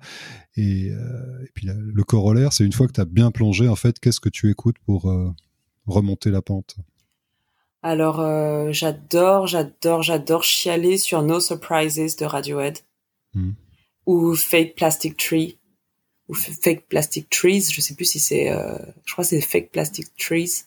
Et, 0.56 0.90
puis 1.54 1.68
le 1.68 2.02
corollaire, 2.02 2.52
c'est 2.52 2.64
une 2.64 2.72
fois 2.72 2.88
que 2.88 2.92
tu 2.92 3.00
as 3.00 3.04
bien 3.04 3.30
plongé, 3.30 3.68
en 3.68 3.76
fait, 3.76 4.00
qu'est-ce 4.00 4.18
que 4.18 4.28
tu 4.28 4.50
écoutes 4.50 4.78
pour 4.80 5.08
remonter 5.86 6.32
la 6.32 6.42
pente? 6.42 6.74
Alors, 7.80 8.72
j'adore, 8.72 9.46
j'adore, 9.46 10.02
j'adore 10.02 10.42
chialer 10.42 10.98
sur 10.98 11.22
No 11.22 11.38
Surprises 11.38 12.16
de 12.16 12.24
Radiohead. 12.24 12.78
Hmm. 13.34 13.52
Ou 14.06 14.34
Fake 14.34 14.74
Plastic 14.74 15.16
Tree. 15.16 15.58
Ou 16.28 16.34
Fake 16.34 16.88
Plastic 16.88 17.30
Trees, 17.30 17.70
je 17.72 17.80
sais 17.80 17.94
plus 17.94 18.04
si 18.04 18.20
c'est, 18.20 18.48
je 19.06 19.12
crois 19.12 19.24
que 19.24 19.30
c'est 19.30 19.40
Fake 19.40 19.70
Plastic 19.70 20.14
Trees. 20.18 20.64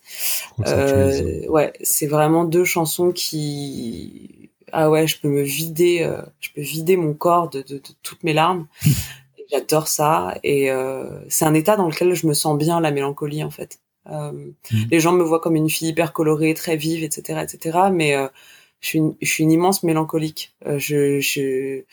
ouais, 0.58 1.74
c'est 1.82 2.08
vraiment 2.08 2.46
deux 2.46 2.66
chansons 2.66 3.12
qui 3.12 4.42
ah 4.72 4.90
ouais, 4.90 5.08
je 5.08 5.20
peux 5.20 5.28
me 5.28 5.42
vider, 5.42 6.02
euh, 6.02 6.22
je 6.40 6.50
peux 6.54 6.62
vider 6.62 6.98
mon 6.98 7.14
corps 7.14 7.50
de, 7.50 7.62
de, 7.62 7.76
de 7.76 7.90
toutes 8.04 8.24
mes 8.24 8.34
larmes. 8.34 8.68
J'adore 9.52 9.88
ça 9.88 10.38
et 10.44 10.72
euh, 10.72 11.20
c'est 11.28 11.44
un 11.46 11.54
état 11.54 11.76
dans 11.76 11.88
lequel 11.88 12.14
je 12.14 12.26
me 12.26 12.34
sens 12.34 12.58
bien, 12.58 12.80
la 12.80 12.92
mélancolie 12.92 13.44
en 13.44 13.50
fait. 13.50 13.80
Euh, 14.10 14.32
mmh. 14.32 14.78
Les 14.90 15.00
gens 15.00 15.12
me 15.12 15.24
voient 15.24 15.42
comme 15.42 15.56
une 15.56 15.70
fille 15.70 15.90
hyper 15.90 16.14
colorée, 16.14 16.54
très 16.54 16.78
vive, 16.78 17.04
etc., 17.04 17.42
etc. 17.44 17.80
Mais 17.92 18.16
euh, 18.16 18.28
je 18.80 18.88
suis, 18.88 19.00
une, 19.00 19.16
je 19.22 19.28
suis 19.28 19.44
une 19.44 19.52
immense 19.52 19.84
mélancolique. 19.84 20.54
Euh, 20.66 20.80
je, 20.80 21.20
je, 21.20 21.84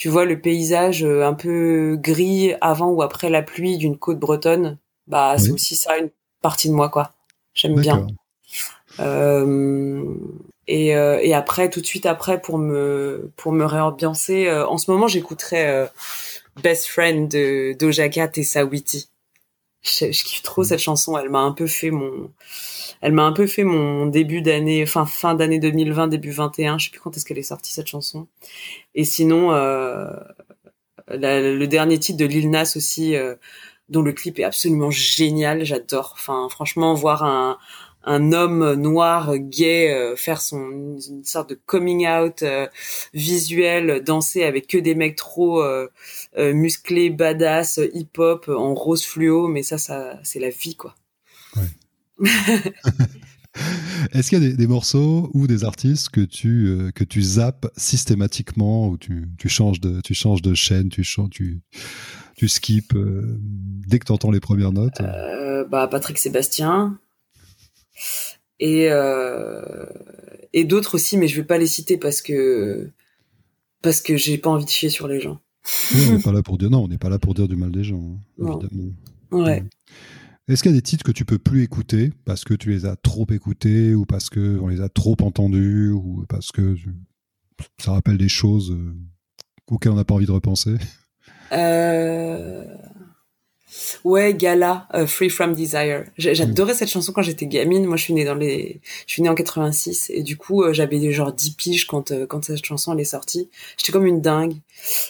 tu 0.00 0.08
vois 0.08 0.24
le 0.24 0.40
paysage 0.40 1.04
un 1.04 1.34
peu 1.34 1.98
gris 2.00 2.54
avant 2.62 2.88
ou 2.88 3.02
après 3.02 3.28
la 3.28 3.42
pluie 3.42 3.76
d'une 3.76 3.98
côte 3.98 4.18
bretonne. 4.18 4.78
Bah 5.06 5.34
c'est 5.36 5.50
aussi 5.50 5.76
ça 5.76 5.98
une 5.98 6.08
partie 6.40 6.70
de 6.70 6.74
moi 6.74 6.88
quoi. 6.88 7.12
J'aime 7.52 7.78
bien. 7.78 8.06
Euh, 8.98 10.02
et, 10.66 10.96
euh, 10.96 11.18
et 11.20 11.34
après, 11.34 11.68
tout 11.68 11.82
de 11.82 11.86
suite 11.86 12.06
après, 12.06 12.40
pour 12.40 12.56
me 12.56 13.30
pour 13.36 13.52
me 13.52 13.66
réambiancer, 13.66 14.46
euh, 14.46 14.66
en 14.66 14.78
ce 14.78 14.90
moment, 14.90 15.06
j'écouterais 15.06 15.68
euh, 15.68 15.86
Best 16.62 16.86
Friend 16.86 17.30
de 17.30 17.76
Doja 17.78 18.08
Cat 18.08 18.30
et 18.36 18.42
Sawiti. 18.42 19.09
Je, 19.82 20.10
kiffe 20.10 20.42
trop 20.42 20.64
cette 20.64 20.80
chanson. 20.80 21.16
Elle 21.16 21.30
m'a 21.30 21.40
un 21.40 21.52
peu 21.52 21.66
fait 21.66 21.90
mon, 21.90 22.30
elle 23.00 23.12
m'a 23.12 23.24
un 23.24 23.32
peu 23.32 23.46
fait 23.46 23.64
mon 23.64 24.06
début 24.06 24.42
d'année, 24.42 24.84
fin 24.86 25.06
fin 25.06 25.34
d'année 25.34 25.58
2020, 25.58 26.08
début 26.08 26.30
21. 26.30 26.78
Je 26.78 26.86
sais 26.86 26.90
plus 26.90 27.00
quand 27.00 27.16
est-ce 27.16 27.24
qu'elle 27.24 27.38
est 27.38 27.42
sortie 27.42 27.72
cette 27.72 27.88
chanson. 27.88 28.26
Et 28.94 29.04
sinon, 29.04 29.52
euh, 29.52 30.10
le 31.08 31.64
dernier 31.66 31.98
titre 31.98 32.18
de 32.18 32.26
Lil 32.26 32.50
Nas 32.50 32.74
aussi, 32.76 33.16
dont 33.88 34.02
le 34.02 34.12
clip 34.12 34.38
est 34.38 34.44
absolument 34.44 34.90
génial. 34.90 35.64
J'adore. 35.64 36.12
Enfin, 36.14 36.48
franchement, 36.50 36.94
voir 36.94 37.24
un 37.24 37.58
un 38.04 38.32
homme 38.32 38.74
noir 38.74 39.36
gay 39.36 39.92
euh, 39.92 40.16
faire 40.16 40.40
son 40.40 40.98
une 41.08 41.24
sorte 41.24 41.50
de 41.50 41.60
coming 41.66 42.06
out 42.06 42.42
euh, 42.42 42.66
visuel 43.12 44.02
danser 44.04 44.42
avec 44.44 44.66
que 44.66 44.78
des 44.78 44.94
mecs 44.94 45.16
trop 45.16 45.62
euh, 45.62 45.88
musclés 46.38 47.10
badass 47.10 47.80
hip 47.92 48.18
hop 48.18 48.48
en 48.48 48.74
rose 48.74 49.04
fluo. 49.04 49.48
Mais 49.48 49.62
ça 49.62 49.78
ça 49.78 50.18
c'est 50.22 50.40
la 50.40 50.50
vie 50.50 50.76
quoi. 50.76 50.94
Ouais. 51.56 52.26
Est-ce 54.12 54.30
qu'il 54.30 54.42
y 54.42 54.46
a 54.46 54.52
des, 54.54 54.66
morceaux 54.68 55.28
ou 55.34 55.48
des 55.48 55.64
artistes 55.64 56.10
que 56.10 56.20
tu 56.20 56.92
que 56.94 57.02
tu 57.02 57.20
zappes 57.20 57.66
systématiquement 57.76 58.88
ou 58.88 58.96
tu, 58.96 59.28
tu 59.38 59.48
changes 59.48 59.80
de 59.80 60.00
tu 60.00 60.14
changes 60.14 60.40
de 60.40 60.54
chaîne 60.54 60.88
tu 60.88 61.02
changes 61.02 61.30
tu 61.30 61.60
tu 62.36 62.46
skips 62.46 62.94
dès 62.94 63.98
que 63.98 64.04
tu 64.04 64.12
entends 64.12 64.30
les 64.30 64.40
premières 64.40 64.72
notes? 64.72 65.02
Bah 65.68 65.88
Patrick 65.88 66.18
Sébastien 66.18 66.98
et 68.58 68.88
euh, 68.90 69.86
et 70.52 70.64
d'autres 70.64 70.94
aussi, 70.96 71.16
mais 71.16 71.28
je 71.28 71.36
vais 71.36 71.46
pas 71.46 71.58
les 71.58 71.66
citer 71.66 71.96
parce 71.96 72.22
que 72.22 72.90
parce 73.82 74.00
que 74.00 74.16
j'ai 74.16 74.38
pas 74.38 74.50
envie 74.50 74.64
de 74.64 74.70
chier 74.70 74.90
sur 74.90 75.08
les 75.08 75.20
gens. 75.20 75.40
on 75.94 76.16
n'est 76.16 76.22
pas 76.22 76.32
là 76.32 76.42
pour 76.42 76.58
dire 76.58 76.70
non, 76.70 76.84
on 76.84 76.88
n'est 76.88 76.98
pas 76.98 77.08
là 77.08 77.18
pour 77.18 77.34
dire 77.34 77.48
du 77.48 77.56
mal 77.56 77.70
des 77.70 77.84
gens, 77.84 78.18
hein, 78.40 78.58
évidemment. 78.60 78.92
Ouais. 79.32 79.64
Est-ce 80.48 80.62
qu'il 80.62 80.72
y 80.72 80.74
a 80.74 80.78
des 80.78 80.82
titres 80.82 81.04
que 81.04 81.12
tu 81.12 81.24
peux 81.24 81.38
plus 81.38 81.62
écouter 81.62 82.12
parce 82.24 82.44
que 82.44 82.54
tu 82.54 82.70
les 82.70 82.84
as 82.84 82.96
trop 82.96 83.26
écoutés 83.30 83.94
ou 83.94 84.04
parce 84.04 84.30
que 84.30 84.58
on 84.60 84.66
les 84.66 84.80
a 84.80 84.88
trop 84.88 85.16
entendus 85.20 85.90
ou 85.90 86.24
parce 86.28 86.50
que 86.50 86.74
ça 87.78 87.92
rappelle 87.92 88.18
des 88.18 88.28
choses 88.28 88.72
euh, 88.72 88.96
auxquelles 89.68 89.92
on 89.92 89.96
n'a 89.96 90.04
pas 90.04 90.14
envie 90.14 90.26
de 90.26 90.32
repenser? 90.32 90.74
Euh... 91.52 92.64
Ouais, 94.04 94.34
Gala, 94.34 94.88
euh, 94.94 95.06
Free 95.06 95.30
From 95.30 95.54
Desire. 95.54 96.04
J'adorais 96.18 96.74
cette 96.74 96.88
chanson 96.88 97.12
quand 97.12 97.22
j'étais 97.22 97.46
gamine. 97.46 97.86
Moi, 97.86 97.96
je 97.96 98.04
suis 98.04 98.14
née 98.14 98.24
dans 98.24 98.34
les, 98.34 98.80
je 99.06 99.12
suis 99.12 99.22
née 99.22 99.28
en 99.28 99.34
86 99.34 100.10
et 100.10 100.22
du 100.22 100.36
coup, 100.36 100.62
euh, 100.62 100.72
j'avais 100.72 101.12
genre 101.12 101.32
10 101.32 101.52
piges 101.52 101.86
quand 101.86 102.10
euh, 102.10 102.26
quand 102.26 102.44
cette 102.44 102.64
chanson 102.64 102.92
elle 102.92 103.00
est 103.00 103.04
sortie. 103.04 103.48
J'étais 103.76 103.92
comme 103.92 104.06
une 104.06 104.20
dingue. 104.20 104.54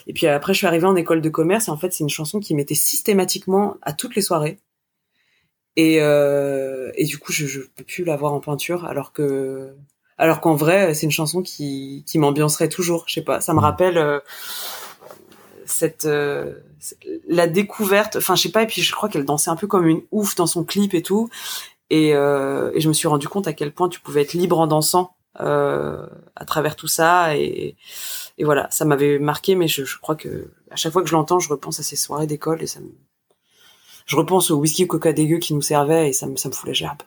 Et 0.06 0.12
puis 0.12 0.26
après, 0.26 0.52
je 0.52 0.58
suis 0.58 0.66
arrivée 0.66 0.86
en 0.86 0.96
école 0.96 1.20
de 1.20 1.28
commerce 1.28 1.68
et 1.68 1.70
en 1.70 1.76
fait, 1.76 1.92
c'est 1.92 2.04
une 2.04 2.10
chanson 2.10 2.40
qui 2.40 2.54
mettait 2.54 2.74
systématiquement 2.74 3.76
à 3.82 3.92
toutes 3.92 4.14
les 4.16 4.22
soirées. 4.22 4.58
Et 5.76 5.96
et 5.96 7.04
du 7.04 7.18
coup, 7.18 7.32
je, 7.32 7.46
je 7.46 7.60
peux 7.60 7.84
plus 7.84 8.04
la 8.04 8.16
voir 8.16 8.32
en 8.34 8.40
peinture 8.40 8.84
alors 8.84 9.12
que 9.12 9.74
alors 10.18 10.40
qu'en 10.40 10.54
vrai, 10.54 10.92
c'est 10.94 11.06
une 11.06 11.12
chanson 11.12 11.42
qui 11.42 12.04
qui 12.06 12.18
m'ambiancerait 12.18 12.68
toujours. 12.68 13.04
Je 13.06 13.14
sais 13.14 13.22
pas, 13.22 13.40
ça 13.40 13.54
me 13.54 13.60
rappelle 13.60 14.20
cette 15.80 16.04
euh, 16.04 16.56
la 17.26 17.46
découverte 17.46 18.16
enfin 18.16 18.34
je 18.34 18.42
sais 18.42 18.50
pas 18.50 18.62
et 18.62 18.66
puis 18.66 18.82
je 18.82 18.92
crois 18.92 19.08
qu'elle 19.08 19.24
dansait 19.24 19.48
un 19.48 19.56
peu 19.56 19.66
comme 19.66 19.86
une 19.86 20.02
ouf 20.10 20.34
dans 20.34 20.46
son 20.46 20.62
clip 20.62 20.92
et 20.92 21.02
tout. 21.02 21.30
Et, 21.88 22.14
euh, 22.14 22.70
et 22.74 22.80
je 22.80 22.88
me 22.88 22.92
suis 22.92 23.08
rendu 23.08 23.28
compte 23.28 23.48
à 23.48 23.52
quel 23.54 23.72
point 23.72 23.88
tu 23.88 23.98
pouvais 23.98 24.22
être 24.22 24.34
libre 24.34 24.58
en 24.58 24.66
dansant 24.66 25.16
euh, 25.40 26.06
à 26.36 26.44
travers 26.44 26.76
tout 26.76 26.86
ça. 26.86 27.34
Et, 27.34 27.76
et 28.36 28.44
voilà 28.44 28.68
ça 28.70 28.84
m'avait 28.84 29.18
marqué 29.18 29.54
mais 29.54 29.68
je, 29.68 29.84
je, 29.84 29.98
crois 29.98 30.16
que 30.16 30.50
à 30.70 30.76
chaque 30.76 30.92
fois 30.92 31.02
que 31.02 31.08
je 31.08 31.14
l'entends 31.14 31.40
je 31.40 31.48
repense 31.48 31.80
à 31.80 31.82
ces 31.82 31.96
soirées 31.96 32.26
d'école 32.26 32.62
et 32.62 32.66
ça 32.66 32.80
me 32.80 32.92
je 34.04 34.16
repense 34.16 34.50
au 34.50 34.56
whisky 34.56 34.86
coca 34.86 35.14
dégueu 35.14 35.38
qui 35.38 35.54
nous 35.54 35.62
servait 35.62 36.10
et 36.10 36.12
ça 36.12 36.26
me 36.26 36.36
ça 36.36 36.50
me 36.50 36.54
fout 36.54 36.66
la 36.66 36.74
gerbe. 36.74 37.02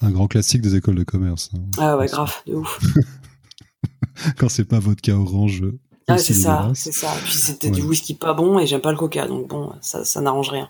Un 0.00 0.12
grand 0.12 0.28
classique 0.28 0.62
des 0.62 0.76
écoles 0.76 0.94
de 0.94 1.04
commerce 1.04 1.50
hein. 1.54 1.60
ah 1.76 1.98
ouais 1.98 2.06
grave 2.06 2.34
de 2.46 2.54
ouf. 2.54 2.80
Quand 4.38 4.48
c'est 4.48 4.64
pas 4.64 4.78
vodka 4.78 5.14
orange 5.14 5.62
ah, 6.08 6.18
c'est 6.18 6.34
ça, 6.34 6.70
c'est 6.74 6.92
ça. 6.92 7.12
Puis 7.24 7.34
c'était 7.34 7.70
du 7.70 7.82
whisky 7.82 8.14
pas 8.14 8.34
bon 8.34 8.58
et 8.58 8.66
j'aime 8.66 8.80
pas 8.80 8.92
le 8.92 8.98
coca, 8.98 9.26
donc 9.26 9.48
bon, 9.48 9.72
ça, 9.80 10.04
ça 10.04 10.20
n'arrange 10.20 10.50
rien. 10.50 10.68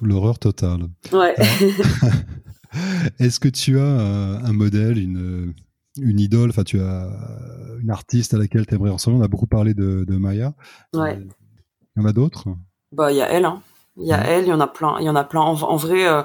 L'horreur 0.00 0.38
totale. 0.38 0.88
Ouais. 1.12 1.34
Est-ce 3.18 3.40
que 3.40 3.48
tu 3.48 3.78
as 3.78 3.82
euh, 3.82 4.38
un 4.42 4.52
modèle, 4.52 4.98
une, 4.98 5.54
une 6.00 6.20
idole, 6.20 6.50
enfin 6.50 6.64
tu 6.64 6.80
as 6.80 7.08
une 7.82 7.90
artiste 7.90 8.34
à 8.34 8.38
laquelle 8.38 8.66
tu 8.66 8.74
aimerais 8.74 8.90
ressembler? 8.90 9.20
On 9.20 9.24
a 9.24 9.28
beaucoup 9.28 9.46
parlé 9.46 9.74
de, 9.74 10.04
de 10.06 10.16
Maya. 10.16 10.54
Ouais. 10.94 11.18
Il 11.96 12.02
y 12.02 12.04
en 12.04 12.08
a 12.08 12.12
d'autres? 12.12 12.46
Bah 12.92 13.12
il 13.12 13.16
y 13.16 13.22
a 13.22 13.28
elle, 13.28 13.44
hein. 13.44 13.62
Il 13.96 14.06
y 14.06 14.12
a 14.12 14.22
elle, 14.24 14.44
il 14.44 14.48
y 14.48 14.52
en 14.52 14.60
a 14.60 14.68
plein. 14.68 14.96
Il 15.00 15.04
y 15.04 15.10
en 15.10 15.16
a 15.16 15.24
plein. 15.24 15.40
En, 15.40 15.76
vrai, 15.76 16.06
euh, 16.06 16.22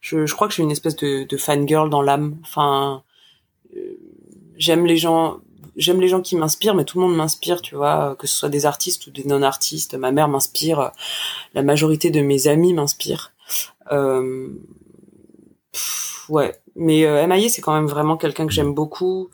je, 0.00 0.24
je, 0.24 0.34
crois 0.34 0.46
que 0.46 0.52
je 0.52 0.54
suis 0.54 0.62
une 0.62 0.70
espèce 0.70 0.96
de, 0.96 1.26
de 1.28 1.36
fangirl 1.36 1.90
dans 1.90 2.00
l'âme. 2.00 2.38
Enfin, 2.42 3.02
euh, 3.76 3.80
j'aime 4.56 4.86
les 4.86 4.96
gens 4.96 5.38
j'aime 5.80 6.00
les 6.00 6.08
gens 6.08 6.20
qui 6.20 6.36
m'inspirent, 6.36 6.74
mais 6.74 6.84
tout 6.84 7.00
le 7.00 7.06
monde 7.06 7.16
m'inspire, 7.16 7.62
tu 7.62 7.74
vois, 7.74 8.14
que 8.18 8.26
ce 8.26 8.36
soit 8.36 8.48
des 8.48 8.66
artistes 8.66 9.06
ou 9.06 9.10
des 9.10 9.24
non-artistes. 9.24 9.94
Ma 9.94 10.12
mère 10.12 10.28
m'inspire, 10.28 10.92
la 11.54 11.62
majorité 11.62 12.10
de 12.10 12.20
mes 12.20 12.46
amis 12.46 12.72
m'inspirent. 12.72 13.32
Euh, 13.90 14.48
ouais, 16.28 16.60
mais 16.76 17.04
euh, 17.04 17.48
c'est 17.48 17.62
quand 17.62 17.74
même 17.74 17.88
vraiment 17.88 18.16
quelqu'un 18.16 18.46
que 18.46 18.52
j'aime 18.52 18.74
beaucoup 18.74 19.30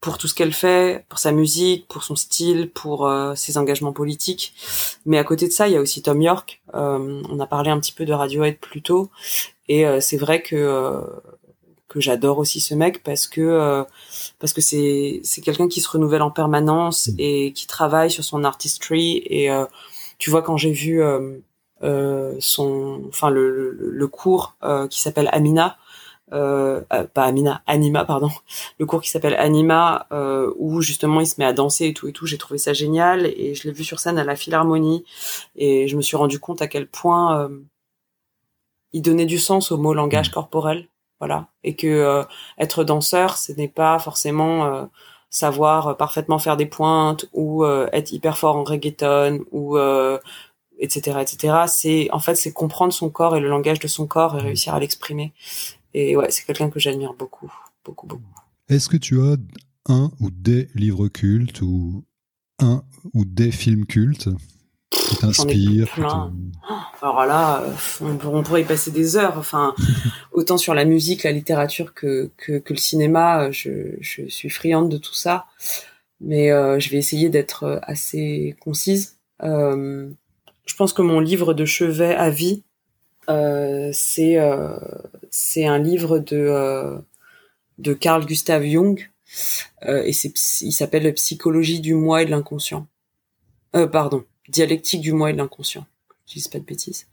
pour 0.00 0.18
tout 0.18 0.28
ce 0.28 0.34
qu'elle 0.34 0.52
fait, 0.52 1.04
pour 1.08 1.18
sa 1.18 1.32
musique, 1.32 1.88
pour 1.88 2.04
son 2.04 2.14
style, 2.14 2.70
pour 2.70 3.08
euh, 3.08 3.34
ses 3.34 3.58
engagements 3.58 3.92
politiques. 3.92 4.54
Mais 5.04 5.18
à 5.18 5.24
côté 5.24 5.48
de 5.48 5.52
ça, 5.52 5.66
il 5.66 5.74
y 5.74 5.76
a 5.76 5.80
aussi 5.80 6.00
Tom 6.00 6.22
York. 6.22 6.62
Euh, 6.74 7.22
on 7.28 7.40
a 7.40 7.46
parlé 7.46 7.70
un 7.70 7.80
petit 7.80 7.92
peu 7.92 8.04
de 8.04 8.12
Radiohead 8.12 8.58
plus 8.58 8.82
tôt, 8.82 9.10
et 9.68 9.84
euh, 9.84 10.00
c'est 10.00 10.16
vrai 10.16 10.42
que 10.42 11.02
que 11.96 12.02
j'adore 12.02 12.38
aussi 12.38 12.60
ce 12.60 12.74
mec 12.74 13.02
parce 13.02 13.26
que 13.26 13.84
parce 14.38 14.52
que 14.52 14.60
c'est 14.60 15.20
c'est 15.24 15.40
quelqu'un 15.40 15.68
qui 15.68 15.80
se 15.80 15.88
renouvelle 15.88 16.22
en 16.22 16.30
permanence 16.30 17.10
et 17.18 17.52
qui 17.52 17.66
travaille 17.66 18.10
sur 18.10 18.24
son 18.24 18.44
artistry. 18.44 19.22
Et 19.26 19.48
tu 20.18 20.30
vois, 20.30 20.42
quand 20.42 20.56
j'ai 20.56 20.72
vu 20.72 21.02
son, 21.80 23.02
enfin 23.08 23.30
le, 23.30 23.50
le, 23.50 23.90
le 23.90 24.06
cours 24.08 24.56
qui 24.90 25.00
s'appelle 25.00 25.28
Amina 25.32 25.76
euh, 26.32 26.82
euh, 26.92 27.04
pas 27.04 27.24
Amina, 27.24 27.62
Anima, 27.66 28.04
pardon, 28.04 28.30
le 28.78 28.86
cours 28.86 29.00
qui 29.00 29.10
s'appelle 29.10 29.34
Anima, 29.34 30.06
euh, 30.12 30.52
où 30.58 30.80
justement 30.82 31.20
il 31.20 31.26
se 31.26 31.36
met 31.38 31.44
à 31.44 31.52
danser 31.52 31.86
et 31.86 31.94
tout 31.94 32.08
et 32.08 32.12
tout. 32.12 32.26
J'ai 32.26 32.38
trouvé 32.38 32.58
ça 32.58 32.72
génial 32.72 33.26
et 33.26 33.54
je 33.54 33.68
l'ai 33.68 33.72
vu 33.72 33.84
sur 33.84 34.00
scène 34.00 34.18
à 34.18 34.24
la 34.24 34.36
Philharmonie 34.36 35.04
et 35.56 35.88
je 35.88 35.96
me 35.96 36.02
suis 36.02 36.16
rendu 36.16 36.40
compte 36.40 36.62
à 36.62 36.66
quel 36.68 36.88
point 36.88 37.40
euh, 37.40 37.48
il 38.92 39.02
donnait 39.02 39.26
du 39.26 39.38
sens 39.38 39.70
au 39.72 39.78
mot 39.78 39.94
langage 39.94 40.30
corporel, 40.30 40.88
voilà, 41.18 41.48
et 41.64 41.74
que 41.76 41.86
euh, 41.86 42.22
être 42.58 42.84
danseur, 42.84 43.36
ce 43.36 43.52
n'est 43.52 43.68
pas 43.68 43.98
forcément 43.98 44.88
savoir 45.30 45.96
parfaitement 45.96 46.38
faire 46.38 46.56
des 46.56 46.66
pointes 46.66 47.26
ou 47.32 47.64
être 47.66 48.12
hyper 48.12 48.38
fort 48.38 48.56
en 48.56 48.64
reggaeton 48.64 49.40
ou 49.50 49.76
etc 50.78 51.18
etc 51.20 51.54
c'est 51.66 52.10
en 52.12 52.20
fait 52.20 52.36
c'est 52.36 52.52
comprendre 52.52 52.92
son 52.92 53.10
corps 53.10 53.36
et 53.36 53.40
le 53.40 53.48
langage 53.48 53.78
de 53.80 53.88
son 53.88 54.06
corps 54.06 54.38
et 54.38 54.42
réussir 54.42 54.74
à 54.74 54.80
l'exprimer. 54.80 55.32
Et 55.94 56.14
ouais, 56.14 56.30
c'est 56.30 56.44
quelqu'un 56.44 56.68
que 56.68 56.78
j'admire 56.78 57.14
beaucoup, 57.14 57.50
beaucoup, 57.82 58.06
beaucoup. 58.06 58.22
Est-ce 58.68 58.88
que 58.88 58.98
tu 58.98 59.18
as 59.22 59.36
un 59.88 60.10
ou 60.20 60.30
des 60.30 60.68
livres 60.74 61.08
cultes 61.08 61.62
ou 61.62 62.04
un 62.58 62.82
ou 63.14 63.24
des 63.24 63.50
films 63.50 63.86
cultes? 63.86 64.28
Qui 64.90 65.16
t'inspirent 65.16 66.30
Alors 67.02 67.26
là, 67.26 67.64
on, 68.00 68.42
pourrait 68.42 68.62
y 68.62 68.64
passer 68.64 68.90
des 68.90 69.16
heures. 69.16 69.36
Enfin, 69.36 69.74
autant 70.32 70.58
sur 70.58 70.74
la 70.74 70.84
musique, 70.84 71.24
la 71.24 71.32
littérature 71.32 71.94
que, 71.94 72.30
que, 72.36 72.62
le 72.68 72.76
cinéma, 72.76 73.50
je, 73.50 73.96
je, 74.00 74.28
suis 74.28 74.50
friande 74.50 74.88
de 74.88 74.96
tout 74.96 75.14
ça. 75.14 75.46
Mais 76.20 76.50
euh, 76.50 76.78
je 76.80 76.90
vais 76.90 76.96
essayer 76.96 77.28
d'être 77.28 77.80
assez 77.82 78.56
concise. 78.60 79.16
Euh, 79.42 80.08
je 80.66 80.74
pense 80.74 80.92
que 80.92 81.02
mon 81.02 81.20
livre 81.20 81.54
de 81.54 81.64
chevet 81.64 82.14
à 82.14 82.30
vie, 82.30 82.62
euh, 83.28 83.90
c'est 83.92 84.38
euh, 84.38 84.76
c'est 85.30 85.66
un 85.66 85.78
livre 85.78 86.18
de 86.18 86.36
euh, 86.36 86.98
de 87.78 87.92
Carl 87.92 88.24
Gustav 88.24 88.64
Jung 88.64 89.10
et 89.82 90.12
c'est 90.12 90.32
il 90.60 90.72
s'appelle 90.72 91.12
Psychologie 91.14 91.80
du 91.80 91.94
moi 91.94 92.22
et 92.22 92.26
de 92.26 92.30
l'inconscient. 92.30 92.86
pardon, 93.92 94.24
dialectique 94.48 95.00
du 95.00 95.12
moi 95.12 95.30
et 95.30 95.32
de 95.32 95.38
l'inconscient. 95.38 95.86
Je 96.26 96.40
dis 96.40 96.48
pas 96.48 96.58
de 96.58 96.64
bêtises. 96.64 97.06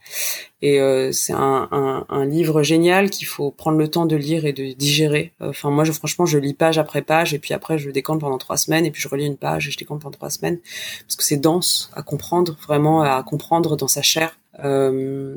Et 0.64 0.80
c'est 1.12 1.34
un, 1.34 1.68
un, 1.72 2.04
un, 2.10 2.26
livre 2.26 2.64
génial 2.64 3.12
qu'il 3.12 3.28
faut 3.28 3.52
prendre 3.52 3.78
le 3.78 3.88
temps 3.88 4.08
de 4.08 4.16
lire 4.16 4.44
et 4.46 4.54
de 4.54 4.74
digérer. 4.74 5.34
Enfin, 5.40 5.70
moi, 5.70 5.84
je, 5.84 5.92
franchement, 5.92 6.26
je 6.26 6.40
lis 6.40 6.56
page 6.56 6.80
après 6.80 7.04
page 7.04 7.36
et 7.36 7.38
puis 7.38 7.54
après, 7.54 7.78
je 7.78 7.92
décante 7.92 8.22
pendant 8.22 8.40
trois 8.40 8.58
semaines 8.58 8.88
et 8.88 8.92
puis 8.92 9.04
je 9.04 9.08
relis 9.08 9.28
une 9.28 9.38
page 9.38 9.68
et 9.68 9.72
je 9.72 9.78
décante 9.78 10.02
pendant 10.02 10.18
trois 10.18 10.32
semaines 10.32 10.58
parce 11.02 11.16
que 11.16 11.24
c'est 11.24 11.38
dense 11.38 11.92
à 11.96 12.02
comprendre, 12.02 12.58
vraiment 12.64 13.04
à 13.04 13.22
comprendre 13.22 13.78
dans 13.78 13.88
sa 13.88 14.02
chair. 14.02 14.36
Euh, 14.64 15.36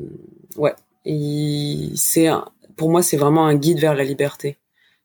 ouais. 0.55 0.73
C'est 1.95 2.29
pour 2.75 2.89
moi, 2.89 3.01
c'est 3.01 3.17
vraiment 3.17 3.45
un 3.45 3.55
guide 3.55 3.79
vers 3.79 3.95
la 3.95 4.03
liberté, 4.03 4.57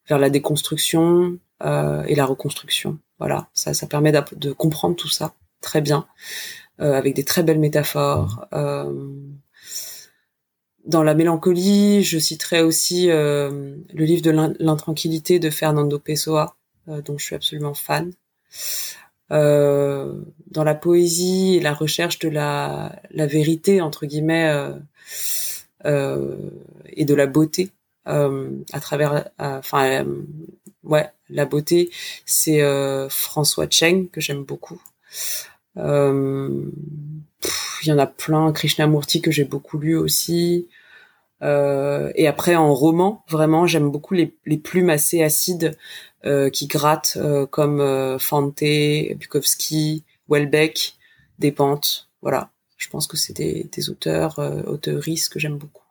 vers 0.09 0.19
la 0.19 0.31
déconstruction 0.31 1.39
euh, 1.63 2.05
et 2.05 2.15
la 2.15 2.27
reconstruction. 2.27 2.99
Voilà, 3.19 3.49
ça, 3.55 3.75
ça 3.75 3.87
permet 3.87 4.13
de 4.13 4.53
comprendre 4.53 4.97
tout 4.97 5.09
ça 5.09 5.35
très 5.61 5.81
bien, 5.81 6.07
euh, 6.07 6.62
avec 6.91 7.15
des 7.15 7.25
très 7.25 7.43
belles 7.43 7.61
métaphores. 7.61 8.47
Euh, 8.53 8.93
dans 10.85 11.03
la 11.03 11.15
mélancolie, 11.15 12.03
je 12.03 12.19
citerai 12.19 12.63
aussi 12.63 13.11
euh, 13.11 13.77
le 13.93 14.05
livre 14.05 14.23
de 14.23 14.31
l'intranquillité 14.59 15.39
de 15.39 15.49
Fernando 15.51 15.99
Pessoa, 15.99 16.57
euh, 16.89 17.01
dont 17.03 17.19
je 17.19 17.25
suis 17.25 17.35
absolument 17.37 17.75
fan. 17.75 18.13
Euh, 19.31 20.21
dans 20.49 20.65
la 20.65 20.75
poésie 20.75 21.57
et 21.57 21.61
la 21.61 21.73
recherche 21.73 22.19
de 22.19 22.29
la, 22.29 23.01
la 23.11 23.27
vérité 23.27 23.81
entre 23.81 24.05
guillemets 24.05 24.49
euh, 24.49 24.75
euh, 25.87 26.37
et 26.91 27.07
de 27.07 27.15
la 27.15 27.27
beauté 27.27 27.71
euh, 28.09 28.51
à 28.73 28.81
travers, 28.81 29.31
enfin 29.39 30.05
ouais, 30.83 31.09
la 31.31 31.47
beauté, 31.47 31.91
c'est 32.27 32.61
François 33.09 33.69
Cheng 33.71 34.09
que 34.11 34.21
j'aime 34.21 34.43
beaucoup. 34.45 34.83
Il 35.77 36.71
y 37.89 37.93
en 37.93 37.99
a 37.99 38.07
plein, 38.07 38.53
Krishnamurti 38.53 39.21
que 39.23 39.31
j'ai 39.31 39.45
beaucoup 39.45 39.79
lu 39.79 39.97
aussi. 39.97 40.69
Euh, 41.43 42.13
et 42.15 42.29
après 42.29 42.55
en 42.55 42.73
roman, 42.73 43.25
vraiment, 43.29 43.67
j'aime 43.67 43.91
beaucoup 43.91 44.15
les, 44.15 44.37
les, 44.47 44.59
plumes 44.59 44.91
assez 44.91 45.23
acides 45.23 45.77
euh, 46.25 46.51
qui 46.51 46.69
grattent, 46.69 47.15
euh, 47.17 47.47
comme 47.47 47.81
euh, 47.81 48.19
Fante, 48.19 48.63
Bukowski, 49.17 50.05
Welbeck, 50.29 50.95
Despentes. 51.41 52.09
Voilà, 52.21 52.51
je 52.77 52.89
pense 52.89 53.09
que 53.09 53.17
c'est 53.17 53.33
des, 53.33 53.69
des, 53.73 53.91
auteurs, 53.91 54.39
euh, 54.39 54.63
auteuristes 54.63 55.33
que 55.33 55.41
j'aime 55.41 55.59
beaucoup. 55.59 55.83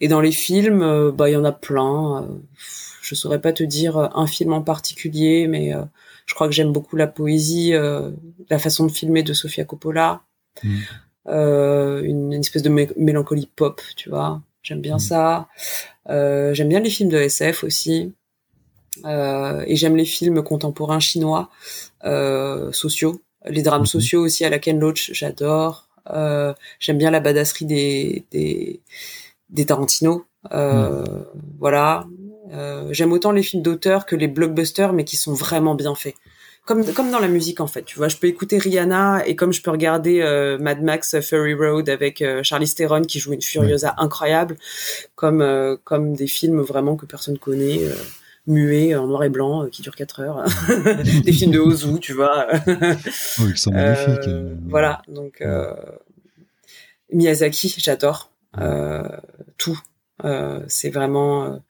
Et 0.00 0.08
dans 0.08 0.20
les 0.20 0.32
films, 0.32 1.10
bah 1.10 1.28
il 1.28 1.32
y 1.32 1.36
en 1.36 1.44
a 1.44 1.52
plein. 1.52 2.28
je 3.02 3.14
saurais 3.14 3.40
pas 3.40 3.52
te 3.52 3.62
dire 3.62 3.96
un 3.98 4.26
film 4.26 4.52
en 4.52 4.62
particulier, 4.62 5.46
mais 5.48 5.72
je 6.28 6.34
crois 6.34 6.46
que 6.46 6.54
j'aime 6.54 6.72
beaucoup 6.72 6.96
la 6.96 7.06
poésie, 7.06 7.72
la 7.72 8.58
façon 8.58 8.86
de 8.86 8.92
filmer 8.92 9.22
de 9.22 9.32
Sofia 9.32 9.64
Coppola. 9.64 10.22
Mm. 10.62 10.78
Euh, 11.28 12.02
une, 12.02 12.32
espèce 12.32 12.62
de 12.62 12.70
mélancolie 12.70 13.50
pop, 13.54 13.80
tu 13.96 14.08
vois. 14.08 14.40
J'aime 14.62 14.80
bien 14.80 14.96
mm. 14.96 15.00
ça. 15.00 15.48
Euh, 16.08 16.54
j'aime 16.54 16.68
bien 16.68 16.80
les 16.80 16.90
films 16.90 17.10
de 17.10 17.18
SF 17.18 17.64
aussi. 17.64 18.12
Euh, 19.04 19.62
et 19.66 19.76
j'aime 19.76 19.96
les 19.96 20.04
films 20.04 20.42
contemporains 20.42 21.00
chinois, 21.00 21.50
sociaux. 22.72 23.20
Les 23.46 23.62
drames 23.62 23.82
mm-hmm. 23.82 23.86
sociaux 23.86 24.22
aussi 24.22 24.44
à 24.44 24.50
la 24.50 24.58
Ken 24.58 24.78
Loach, 24.78 25.12
j'adore. 25.12 25.88
j'aime 26.80 26.98
bien 26.98 27.10
la 27.10 27.20
badasserie 27.20 27.66
des, 27.66 28.24
des, 28.30 28.80
des 29.50 29.66
Tarantino. 29.66 30.24
Mm. 30.50 31.04
Voilà. 31.58 32.06
J'aime 32.90 33.12
autant 33.12 33.32
les 33.32 33.42
films 33.42 33.62
d'auteur 33.62 34.06
que 34.06 34.16
les 34.16 34.28
blockbusters, 34.28 34.92
mais 34.92 35.04
qui 35.04 35.16
sont 35.16 35.34
vraiment 35.34 35.74
bien 35.74 35.94
faits. 35.94 36.14
Comme 36.68 36.84
comme 36.92 37.10
dans 37.10 37.18
la 37.18 37.28
musique 37.28 37.60
en 37.60 37.66
fait 37.66 37.82
tu 37.82 37.96
vois. 37.96 38.08
Je 38.08 38.18
peux 38.18 38.26
écouter 38.26 38.58
Rihanna 38.58 39.26
et 39.26 39.36
comme 39.36 39.54
je 39.54 39.62
peux 39.62 39.70
regarder 39.70 40.20
euh, 40.20 40.58
Mad 40.58 40.82
Max 40.82 41.18
Fury 41.20 41.54
Road 41.54 41.88
avec 41.88 42.20
euh, 42.20 42.42
Charlize 42.42 42.74
Theron 42.74 43.00
qui 43.00 43.20
joue 43.20 43.32
une 43.32 43.40
Furiosa 43.40 43.94
incroyable 43.96 44.58
comme 45.14 45.40
euh, 45.40 45.78
comme 45.82 46.14
des 46.14 46.26
films 46.26 46.60
vraiment 46.60 46.96
que 46.96 47.06
personne 47.06 47.38
connaît 47.38 47.80
muets 48.46 48.94
en 48.94 49.06
noir 49.06 49.24
et 49.24 49.30
blanc 49.30 49.66
qui 49.72 49.80
durent 49.80 49.96
4 49.96 50.20
heures. 50.20 50.44
Des 51.24 51.32
films 51.32 51.52
de 51.52 51.58
Ozu 51.58 52.00
tu 52.00 52.12
vois. 52.12 52.48
Oui, 52.66 53.52
ils 53.52 53.56
sont 53.56 53.72
magnifiques 53.72 54.28
voilà 54.68 55.00
donc 55.08 55.42
Miyazaki 57.10 57.76
j'adore 57.78 58.30
tout. 59.56 59.80
C'est 60.66 60.90
vraiment 60.90 61.62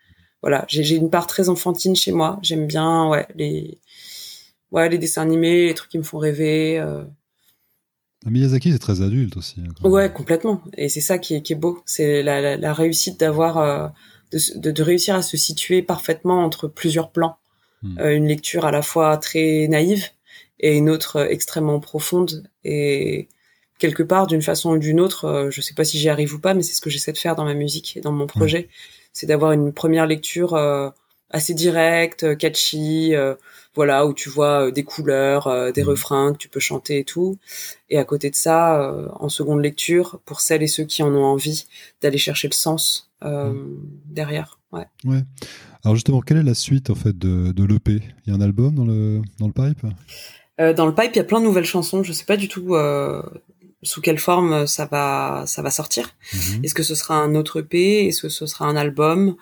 voilà 0.43 0.64
j'ai 0.68 0.97
une 0.97 1.11
part 1.11 1.26
très 1.26 1.49
enfantine 1.49 1.97
chez 1.97 2.12
moi 2.12 2.39
j'aime 2.43 2.66
bien 2.66 3.09
ouais 3.09 3.26
les 3.34 3.78
ouais, 4.72 4.89
les 4.89 4.99
dessins 4.99 5.22
animés, 5.22 5.66
les 5.66 5.74
trucs 5.74 5.91
qui 5.91 5.99
me 5.99 6.03
font 6.03 6.18
rêver. 6.18 6.78
Euh. 6.78 7.05
Miyazaki, 8.26 8.72
c'est 8.72 8.78
très 8.78 9.03
adulte 9.03 9.36
aussi. 9.36 9.61
Hein, 9.61 9.89
ouais, 9.89 10.12
complètement. 10.12 10.62
Et 10.76 10.89
c'est 10.89 11.01
ça 11.01 11.18
qui 11.18 11.34
est, 11.34 11.43
qui 11.43 11.53
est 11.53 11.57
beau. 11.57 11.82
C'est 11.86 12.22
la, 12.22 12.41
la, 12.41 12.57
la, 12.57 12.72
réussite 12.72 13.18
d'avoir, 13.20 13.59
euh, 13.59 13.89
de, 14.32 14.70
de, 14.70 14.82
réussir 14.82 15.14
à 15.14 15.22
se 15.22 15.36
situer 15.36 15.82
parfaitement 15.82 16.45
entre 16.45 16.68
plusieurs 16.68 17.11
plans. 17.11 17.36
Hmm. 17.82 17.99
Euh, 18.01 18.16
une 18.16 18.26
lecture 18.26 18.64
à 18.64 18.72
la 18.72 18.82
fois 18.82 19.16
très 19.18 19.68
naïve 19.68 20.09
et 20.59 20.76
une 20.76 20.91
autre 20.91 21.28
extrêmement 21.30 21.78
profonde. 21.78 22.49
Et 22.64 23.28
quelque 23.78 24.03
part, 24.03 24.26
d'une 24.26 24.43
façon 24.43 24.72
ou 24.72 24.78
d'une 24.78 24.99
autre, 24.99 25.49
je 25.53 25.61
sais 25.61 25.74
pas 25.74 25.84
si 25.84 25.99
j'y 25.99 26.09
arrive 26.09 26.34
ou 26.34 26.41
pas, 26.41 26.55
mais 26.55 26.62
c'est 26.62 26.74
ce 26.74 26.80
que 26.80 26.91
j'essaie 26.91 27.12
de 27.12 27.18
faire 27.18 27.36
dans 27.36 27.45
ma 27.45 27.55
musique 27.55 27.97
et 27.97 28.01
dans 28.01 28.11
mon 28.11 28.24
hmm. 28.24 28.28
C'est 29.12 29.26
d'avoir 29.26 29.52
une 29.52 29.72
première 29.72 30.06
lecture 30.06 30.56
assez 31.30 31.54
directe, 31.54 32.36
catchy, 32.38 33.14
voilà 33.78 34.06
où 34.06 34.12
tu 34.12 34.28
vois 34.28 34.66
euh, 34.66 34.70
des 34.72 34.82
couleurs, 34.82 35.46
euh, 35.46 35.70
des 35.70 35.84
mmh. 35.84 35.88
refrains 35.88 36.32
que 36.32 36.38
tu 36.38 36.48
peux 36.48 36.59
chanter 36.59 36.98
et 36.98 37.04
tout. 37.04 37.38
Et 37.90 37.96
à 37.96 38.04
côté 38.04 38.28
de 38.28 38.34
ça, 38.34 38.82
euh, 38.82 39.06
en 39.20 39.28
seconde 39.28 39.62
lecture, 39.62 40.18
pour 40.24 40.40
celles 40.40 40.64
et 40.64 40.66
ceux 40.66 40.82
qui 40.82 41.00
en 41.04 41.14
ont 41.14 41.24
envie 41.24 41.66
d'aller 42.02 42.18
chercher 42.18 42.48
le 42.48 42.54
sens 42.54 43.09
mmh. 43.22 43.52
derrière. 44.06 44.59
Ouais. 44.72 44.86
ouais. 45.04 45.22
Alors 45.84 45.94
justement, 45.94 46.20
quelle 46.20 46.38
est 46.38 46.42
la 46.42 46.54
suite 46.54 46.90
en 46.90 46.96
fait 46.96 47.16
de, 47.16 47.52
de 47.52 47.64
l'EP 47.64 48.02
Il 48.26 48.30
y 48.30 48.32
a 48.32 48.34
un 48.36 48.40
album 48.40 48.74
dans 48.74 48.84
le, 48.84 49.22
dans 49.38 49.46
le 49.46 49.52
pipe? 49.52 49.86
Euh, 50.61 50.72
Dans 50.74 50.86
le 50.86 50.94
pipe, 50.94 51.12
il 51.14 51.18
y 51.18 51.20
a 51.20 51.24
plein 51.24 51.40
de 51.40 51.44
nouvelles 51.44 51.64
chansons. 51.64 52.02
Je 52.02 52.12
sais 52.12 52.24
pas 52.24 52.36
du 52.36 52.48
tout 52.48 52.74
euh, 52.74 53.22
sous 53.82 54.00
quelle 54.00 54.18
forme 54.18 54.66
ça 54.66 54.86
va, 54.86 55.44
ça 55.46 55.62
va 55.62 55.70
sortir. 55.70 56.08
Mhm. 56.34 56.64
Est-ce 56.64 56.74
que 56.74 56.82
ce 56.82 56.94
sera 56.94 57.14
un 57.16 57.34
autre 57.34 57.60
EP 57.60 58.08
Est-ce 58.08 58.22
que 58.22 58.28
ce 58.28 58.46
sera 58.46 58.66
un 58.66 58.76
album? 58.76 59.36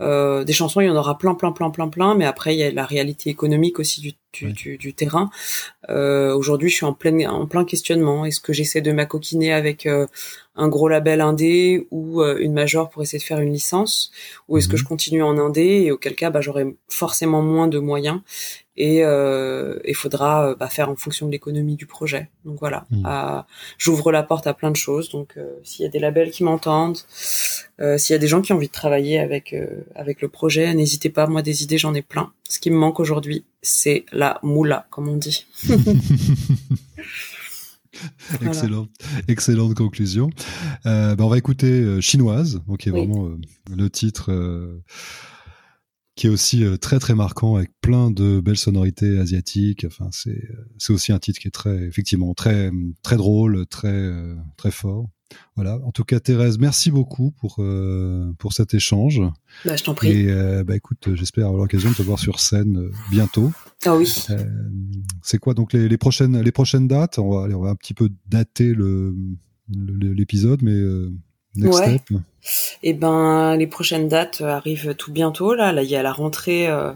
Euh, 0.00 0.44
Des 0.44 0.52
chansons, 0.52 0.80
il 0.80 0.86
y 0.86 0.90
en 0.90 0.96
aura 0.96 1.18
plein, 1.18 1.34
plein, 1.34 1.52
plein, 1.52 1.70
plein, 1.70 1.88
plein. 1.88 2.14
Mais 2.14 2.24
après, 2.24 2.54
il 2.54 2.58
y 2.58 2.62
a 2.62 2.70
la 2.70 2.86
réalité 2.86 3.30
économique 3.30 3.78
aussi 3.80 4.00
du, 4.00 4.12
du, 4.32 4.46
Ouais. 4.46 4.52
du, 4.52 4.78
du 4.78 4.94
terrain. 4.94 5.28
Euh, 5.88 6.34
Aujourd'hui, 6.34 6.68
je 6.70 6.76
suis 6.76 6.86
en 6.86 6.92
plein, 6.92 7.28
en 7.28 7.46
plein 7.46 7.64
questionnement. 7.64 8.24
Est-ce 8.24 8.40
que 8.40 8.52
j'essaie 8.52 8.80
de 8.80 8.92
m'acoquiner 8.92 9.52
avec 9.52 9.86
euh, 9.86 10.06
un 10.54 10.68
gros 10.68 10.88
label 10.88 11.20
indé 11.20 11.86
ou 11.90 12.22
euh, 12.22 12.38
une 12.38 12.52
major 12.52 12.88
pour 12.90 13.02
essayer 13.02 13.18
de 13.18 13.24
faire 13.24 13.40
une 13.40 13.52
licence? 13.52 14.10
Ou 14.48 14.56
est-ce 14.58 14.68
que 14.68 14.72
Mhm. 14.74 14.78
je 14.78 14.84
continue 14.84 15.22
en 15.22 15.36
indé? 15.36 15.82
Et 15.84 15.90
auquel 15.92 16.14
cas, 16.14 16.30
bah, 16.30 16.40
j'aurai 16.40 16.76
forcément 16.88 17.42
moins 17.42 17.66
de 17.68 17.78
moyens 17.78 18.20
et 18.82 19.02
il 19.90 19.94
faudra 19.94 20.48
euh, 20.48 20.54
bah, 20.58 20.68
faire 20.68 20.88
en 20.88 20.96
fonction 20.96 21.26
de 21.26 21.32
l'économie 21.32 21.76
du 21.76 21.86
projet. 21.86 22.30
Donc 22.44 22.58
voilà. 22.60 22.86
Euh, 23.04 23.42
j'ouvre 23.76 24.10
la 24.10 24.22
porte 24.22 24.46
à 24.46 24.54
plein 24.54 24.70
de 24.70 24.76
choses. 24.76 25.10
Donc 25.10 25.34
euh, 25.36 25.58
s'il 25.64 25.82
y 25.84 25.86
a 25.86 25.90
des 25.90 25.98
labels 25.98 26.30
qui 26.30 26.44
m'entendent, 26.44 26.98
euh, 27.80 27.98
s'il 27.98 28.14
y 28.14 28.16
a 28.16 28.18
des 28.18 28.26
gens 28.26 28.40
qui 28.40 28.52
ont 28.52 28.56
envie 28.56 28.68
de 28.68 28.72
travailler 28.72 29.18
avec 29.18 29.52
euh, 29.52 29.66
avec 29.94 30.22
le 30.22 30.28
projet, 30.28 30.72
n'hésitez 30.74 31.10
pas. 31.10 31.26
Moi, 31.26 31.42
des 31.42 31.62
idées, 31.62 31.76
j'en 31.78 31.92
ai 31.94 32.02
plein. 32.02 32.32
Ce 32.48 32.58
qui 32.58 32.70
me 32.70 32.76
manque 32.76 33.00
aujourd'hui, 33.00 33.44
c'est 33.60 34.06
la 34.12 34.38
moula, 34.42 34.86
comme 34.90 35.08
on 35.08 35.16
dit. 35.16 35.46
Voilà. 38.30 38.46
Excellent, 38.46 38.88
excellente 39.28 39.74
conclusion. 39.74 40.30
Euh, 40.86 41.14
ben, 41.16 41.24
on 41.24 41.28
va 41.28 41.36
écouter 41.36 41.70
euh, 41.70 42.00
Chinoise, 42.00 42.62
donc 42.66 42.78
qui 42.78 42.88
est 42.88 42.92
Oui. 42.92 43.04
vraiment 43.06 43.26
euh, 43.26 43.36
le 43.76 43.90
titre 43.90 44.32
euh, 44.32 44.80
qui 46.20 46.26
est 46.26 46.30
aussi 46.30 46.64
euh, 46.64 46.76
très 46.76 46.98
très 46.98 47.14
marquant 47.14 47.56
avec 47.56 47.70
plein 47.80 48.10
de 48.10 48.40
belles 48.40 48.58
sonorités 48.58 49.18
asiatiques. 49.18 49.86
Enfin, 49.86 50.10
c'est 50.12 50.50
euh, 50.50 50.66
c'est 50.76 50.92
aussi 50.92 51.12
un 51.12 51.18
titre 51.18 51.40
qui 51.40 51.48
est 51.48 51.50
très 51.50 51.82
effectivement 51.84 52.34
très 52.34 52.70
très 53.02 53.16
drôle, 53.16 53.64
très 53.66 53.88
euh, 53.88 54.36
très 54.58 54.70
fort. 54.70 55.08
Voilà. 55.56 55.80
En 55.82 55.92
tout 55.92 56.04
cas, 56.04 56.20
Thérèse, 56.20 56.58
merci 56.58 56.90
beaucoup 56.90 57.30
pour 57.30 57.56
euh, 57.60 58.34
pour 58.38 58.52
cet 58.52 58.74
échange. 58.74 59.22
Bah, 59.64 59.76
je 59.76 59.82
t'en 59.82 59.94
prie. 59.94 60.10
Et 60.10 60.30
euh, 60.30 60.62
bah, 60.62 60.76
écoute, 60.76 61.08
j'espère 61.14 61.46
avoir 61.46 61.62
l'occasion 61.62 61.88
de 61.88 61.94
te 61.94 62.02
voir 62.02 62.18
sur 62.18 62.38
scène 62.38 62.76
euh, 62.76 62.92
bientôt. 63.10 63.50
Ah 63.86 63.96
oui. 63.96 64.06
C'est 65.22 65.38
quoi 65.38 65.54
donc 65.54 65.72
les, 65.72 65.88
les 65.88 65.96
prochaines 65.96 66.38
les 66.38 66.52
prochaines 66.52 66.86
dates? 66.86 67.18
On 67.18 67.30
va, 67.30 67.44
allez, 67.44 67.54
on 67.54 67.62
va 67.62 67.70
un 67.70 67.76
petit 67.76 67.94
peu 67.94 68.10
dater 68.28 68.74
le 68.74 69.16
l'épisode, 69.70 70.60
mais 70.60 70.78
next 71.56 71.78
Ouais. 71.80 71.86
step. 71.98 72.18
Et 72.82 72.94
ben, 72.94 73.56
les 73.56 73.66
prochaines 73.66 74.08
dates 74.08 74.40
euh, 74.40 74.48
arrivent 74.48 74.94
tout 74.94 75.12
bientôt. 75.12 75.54
Là, 75.54 75.72
là, 75.72 75.82
il 75.82 75.90
y 75.90 75.96
a 75.96 76.02
la 76.02 76.12
rentrée. 76.12 76.68
euh, 76.68 76.92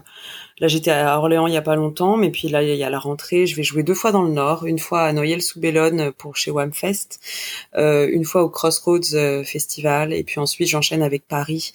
Là, 0.59 0.69
j'étais 0.69 0.91
à 0.91 1.17
Orléans 1.17 1.47
il 1.47 1.53
y 1.53 1.57
a 1.57 1.61
pas 1.61 1.75
longtemps, 1.75 2.15
mais 2.15 2.29
puis 2.31 2.47
là, 2.47 2.63
il 2.63 2.73
y 2.77 2.83
a 2.83 2.89
la 2.89 2.97
rentrée. 2.97 3.45
Je 3.45 3.57
vais 3.57 3.63
jouer 3.63 3.83
deux 3.83 3.93
fois 3.93 4.13
dans 4.13 4.21
le 4.23 4.31
Nord, 4.31 4.65
une 4.65 4.79
fois 4.79 5.01
à 5.01 5.11
Noyelles-sous-Bellone 5.11 6.13
pour 6.13 6.37
chez 6.37 6.49
Wamfest, 6.49 7.19
euh, 7.75 8.07
une 8.09 8.23
fois 8.23 8.41
au 8.43 8.49
Crossroads 8.49 9.15
euh, 9.15 9.43
Festival, 9.43 10.13
et 10.13 10.23
puis 10.23 10.39
ensuite 10.39 10.69
j'enchaîne 10.69 11.03
avec 11.03 11.27
Paris, 11.27 11.73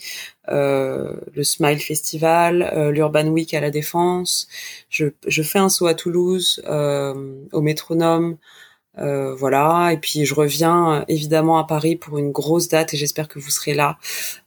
euh, 0.48 1.12
le 1.34 1.44
Smile 1.44 1.78
Festival, 1.78 2.70
euh, 2.74 2.90
l'Urban 2.90 3.26
Week 3.26 3.52
à 3.52 3.60
la 3.60 3.70
Défense. 3.70 4.48
Je, 4.88 5.08
je 5.26 5.42
fais 5.42 5.58
un 5.58 5.68
saut 5.68 5.86
à 5.86 5.92
Toulouse, 5.94 6.62
euh, 6.66 7.34
au 7.52 7.60
Métronome. 7.60 8.38
Euh, 9.00 9.34
voilà, 9.34 9.90
et 9.92 9.96
puis 9.96 10.24
je 10.26 10.34
reviens 10.34 10.92
euh, 11.00 11.04
évidemment 11.08 11.58
à 11.58 11.64
Paris 11.64 11.96
pour 11.96 12.18
une 12.18 12.32
grosse 12.32 12.68
date 12.68 12.92
et 12.94 12.96
j'espère 12.96 13.28
que 13.28 13.38
vous 13.38 13.50
serez 13.50 13.74
là 13.74 13.98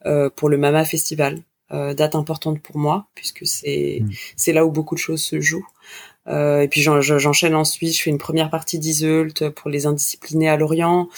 euh, 0.06 0.30
pour 0.30 0.50
le 0.50 0.58
Mama 0.58 0.86
Festival, 0.86 1.40
euh, 1.72 1.94
date 1.94 2.16
importante 2.16 2.60
pour 2.62 2.78
moi 2.78 3.08
puisque 3.16 3.46
c'est 3.48 4.00
Mm. 4.02 4.10
c'est 4.36 4.54
là 4.54 4.66
où 4.66 4.72
beaucoup 4.72 4.96
de 4.96 5.00
choses 5.00 5.24
se 5.24 5.40
jouent. 5.42 5.68
Euh, 6.28 6.62
et 6.62 6.68
puis 6.70 6.82
j'en- 6.82 7.02
j'en- 7.02 7.18
j'enchaîne 7.20 7.54
ensuite, 7.54 7.94
je 7.96 8.02
fais 8.02 8.10
une 8.10 8.18
première 8.18 8.50
partie 8.50 8.80
d'Iseult 8.80 9.52
pour 9.56 9.70
les 9.70 9.86
indisciplinés 9.86 10.48
à 10.48 10.56
Lorient. 10.56 11.10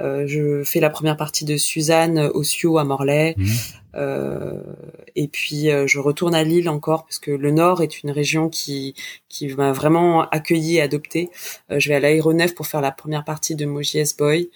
Euh, 0.00 0.26
je 0.26 0.62
fais 0.64 0.80
la 0.80 0.90
première 0.90 1.16
partie 1.16 1.46
de 1.46 1.56
Suzanne 1.56 2.30
au 2.34 2.42
Sio 2.42 2.76
à 2.78 2.84
Morlaix. 2.84 3.34
Mhm. 3.38 3.46
Euh, 3.96 4.60
et 5.16 5.26
puis 5.26 5.68
euh, 5.70 5.86
je 5.88 5.98
retourne 5.98 6.34
à 6.34 6.44
Lille 6.44 6.68
encore 6.68 7.04
parce 7.04 7.18
que 7.18 7.32
le 7.32 7.50
Nord 7.50 7.82
est 7.82 8.02
une 8.04 8.10
région 8.12 8.48
qui 8.48 8.94
qui 9.28 9.48
m'a 9.48 9.72
vraiment 9.72 10.28
accueilli 10.28 10.76
et 10.76 10.80
adopté. 10.82 11.28
Euh, 11.72 11.80
je 11.80 11.88
vais 11.88 11.96
à 11.96 12.00
l'aéronef 12.00 12.54
pour 12.54 12.66
faire 12.68 12.80
la 12.82 12.92
première 12.92 13.24
partie 13.24 13.56
de 13.56 13.64
Moji 13.66 14.02
Boy. 14.18 14.50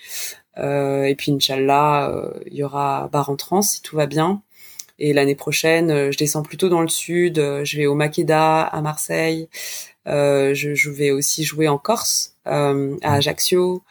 Euh, 0.58 1.04
et 1.04 1.16
puis 1.16 1.32
Inch'Allah, 1.32 2.10
euh, 2.10 2.30
il 2.46 2.54
y 2.58 2.62
aura 2.62 3.08
Bar 3.12 3.30
en 3.30 3.36
Trans 3.36 3.62
si 3.62 3.82
tout 3.82 3.96
va 3.96 4.06
bien. 4.06 4.42
Et 5.00 5.12
l'année 5.12 5.34
prochaine, 5.34 5.90
euh, 5.90 6.12
je 6.12 6.18
descends 6.18 6.42
plutôt 6.42 6.68
dans 6.68 6.80
le 6.82 6.88
sud. 6.88 7.38
euh, 7.40 7.64
Je 7.64 7.76
vais 7.78 7.86
au 7.86 7.96
Makeda 7.96 8.62
à 8.62 8.80
Marseille. 8.82 9.48
Euh, 10.06 10.54
je, 10.54 10.74
je 10.74 10.90
vais 10.90 11.10
aussi 11.10 11.44
jouer 11.44 11.68
en 11.68 11.78
Corse, 11.78 12.36
euh, 12.46 12.96
à 13.02 13.14
Ajaccio. 13.14 13.82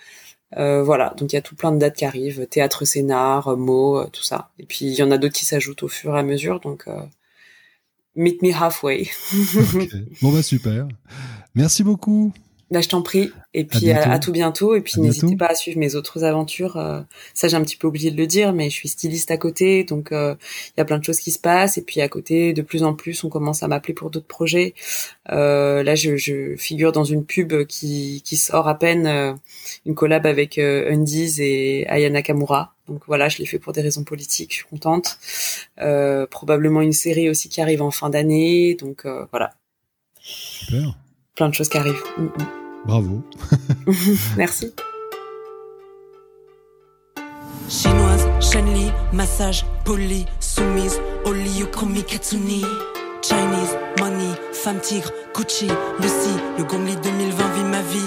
Euh, 0.57 0.84
voilà, 0.84 1.14
donc 1.18 1.34
il 1.34 1.36
y 1.36 1.39
a 1.39 1.41
tout 1.41 1.55
plein 1.55 1.72
de 1.72 1.80
dates 1.80 1.95
qui 1.95 2.05
arrivent, 2.05 2.45
théâtre, 2.47 2.86
scénar, 2.86 3.57
mots, 3.57 4.05
tout 4.07 4.24
ça. 4.24 4.51
Et 4.59 4.66
puis 4.66 4.86
il 4.86 4.93
y 4.93 5.01
en 5.01 5.09
a 5.09 5.18
d'autres 5.18 5.34
qui 5.34 5.45
s'ajoutent 5.45 5.84
au 5.84 5.88
fur 5.88 6.16
et 6.16 6.20
à 6.20 6.24
mesure, 6.24 6.59
donc 6.59 6.86
meet 8.16 8.41
me 8.43 8.53
halfway. 8.53 9.09
Bon 10.22 10.32
bah 10.32 10.43
super. 10.43 10.88
Merci 11.55 11.84
beaucoup. 11.84 12.32
Bah, 12.74 12.82
je 12.82 12.90
t'en 12.90 13.04
prie. 13.04 13.32
Et 13.54 13.66
puis 13.66 13.92
à, 13.92 14.12
à 14.12 14.18
tout 14.18 14.32
bientôt. 14.32 14.74
Et 14.74 14.82
puis 14.82 15.00
n'hésitez 15.00 15.36
pas 15.36 15.46
à 15.46 15.54
suivre 15.54 15.78
mes 15.78 15.94
autres 15.94 16.24
aventures. 16.24 16.76
euh, 16.78 17.02
ça, 17.36 17.48
j'ai 17.48 17.56
un 17.56 17.62
petit 17.62 17.78
peu 17.78 17.86
oublié 17.88 18.10
de 18.10 18.18
le 18.18 18.26
dire, 18.26 18.52
mais 18.52 18.72
je 18.72 18.74
suis 18.76 18.90
styliste 18.90 19.30
à 19.30 19.38
côté, 19.38 19.84
donc 19.84 20.12
euh, 20.12 20.34
il 20.70 20.80
y 20.80 20.82
a 20.82 20.86
plein 20.86 20.98
de 20.98 21.04
choses 21.04 21.20
qui 21.20 21.30
se 21.32 21.38
passent. 21.38 21.78
Et 21.78 21.84
puis 21.84 22.02
à 22.02 22.10
côté, 22.10 22.52
de 22.54 22.64
plus 22.64 22.82
en 22.84 22.96
plus, 22.96 23.24
on 23.24 23.30
commence 23.30 23.62
à 23.62 23.68
m'appeler 23.68 23.94
pour 23.94 24.10
d'autres 24.10 24.26
projets. 24.26 24.74
Euh, 25.32 25.84
là, 25.84 25.94
je, 25.94 26.18
je 26.18 26.56
figure 26.58 26.92
dans 26.92 27.04
une 27.04 27.26
pub 27.26 27.66
qui, 27.68 28.24
qui 28.26 28.38
sort 28.38 28.68
à 28.68 28.80
peine, 28.80 29.06
euh, 29.06 29.34
une 29.86 29.94
collab 29.94 30.26
avec 30.26 30.58
euh, 30.58 30.92
Undies 30.92 31.36
et 31.44 31.88
Aya 31.90 32.10
Nakamura. 32.10 32.74
Donc 32.88 33.04
voilà, 33.06 33.30
je 33.30 33.38
l'ai 33.38 33.46
fait 33.46 33.60
pour 33.60 33.72
des 33.74 33.82
raisons 33.82 34.04
politiques. 34.04 34.50
Je 34.50 34.56
suis 34.56 34.66
contente. 34.66 35.20
Euh, 35.80 36.26
probablement 36.26 36.82
une 36.82 36.92
série 36.92 37.30
aussi 37.30 37.50
qui 37.50 37.62
arrive 37.62 37.84
en 37.84 37.92
fin 37.92 38.10
d'année. 38.10 38.74
Donc 38.74 39.06
euh, 39.06 39.28
voilà, 39.30 39.52
Super. 40.20 40.98
plein 41.36 41.50
de 41.50 41.54
choses 41.54 41.70
qui 41.70 41.78
arrivent. 41.78 42.02
Mm, 42.18 42.24
mm. 42.24 42.62
Bravo. 42.86 43.22
Merci. 44.38 44.74
Chinoise, 47.70 48.28
Shenli, 48.40 48.92
massage, 49.14 49.66
poli, 49.86 50.26
soumise, 50.40 51.00
Oliokomi 51.26 52.04
Katsuni. 52.04 52.64
Chinese, 53.22 53.78
money, 54.00 54.34
femme 54.52 54.80
tigre, 54.82 55.10
Gucci, 55.34 55.68
Lucy, 56.02 56.36
le 56.58 56.66
Gongli 56.66 56.96
2020 56.98 57.44
vit 57.56 57.64
ma 57.64 57.82
vie. 57.82 58.00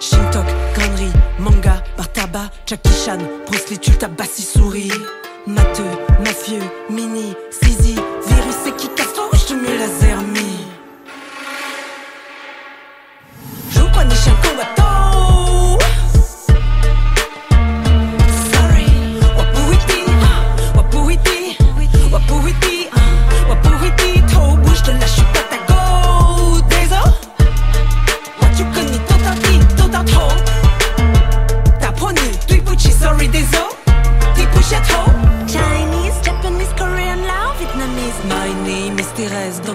Shintok, 0.00 0.44
connerie, 0.74 1.12
manga, 1.38 1.82
par 1.96 2.12
tabac, 2.12 2.50
Jackie 2.66 2.92
Chan, 3.04 3.18
Bruce 3.46 3.70
Lee, 3.70 3.78
Tulta, 3.78 4.08
souris. 4.28 4.92
Matheux, 5.46 5.84
mafieux, 6.22 6.62
mini, 6.90 7.34
6 7.50 7.79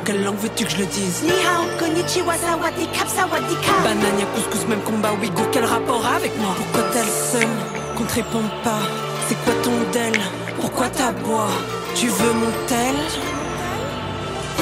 quelle 0.06 0.24
langue 0.24 0.38
veux-tu 0.38 0.66
que 0.66 0.72
je 0.72 0.78
le 0.78 0.86
dise 0.86 1.24
Ni 1.24 1.32
hao, 1.46 1.66
konnichiwa, 1.80 2.36
sawadee 2.38 2.88
kap, 2.94 3.08
sawadee 3.08 3.58
kap. 3.66 3.84
Banania, 3.84 4.26
couscous, 4.36 4.68
même 4.68 4.82
combat, 4.82 5.12
ouïghour, 5.20 5.50
quel 5.52 5.66
rapport 5.66 6.06
avec 6.06 6.38
moi 6.38 6.54
Pourquoi 6.56 6.84
t'as 6.94 7.04
le 7.04 7.96
qu'on 7.98 8.04
te 8.04 8.14
réponde 8.14 8.52
pas 8.64 8.84
C'est 9.28 9.38
quoi 9.44 9.54
ton 9.64 9.78
del 9.94 10.20
Pourquoi 10.62 10.88
t'abois 10.90 11.50
Tu 11.96 12.08
veux 12.08 12.34
mon 12.34 12.52
tel 12.68 12.96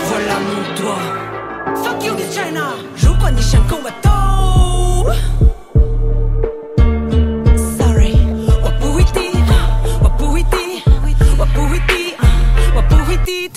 Voilà 0.09 0.35
mon 0.47 0.61
doigt. 0.79 1.05
Fuck 1.83 2.03
you, 2.05 2.13
Miss 2.15 2.33
China. 2.33 2.75
Sorry. 7.77 8.15
Wapuiti 8.63 9.27
Wapuiti 10.01 10.83
Wapuiti 11.39 12.15
Wapuiti 12.75 13.49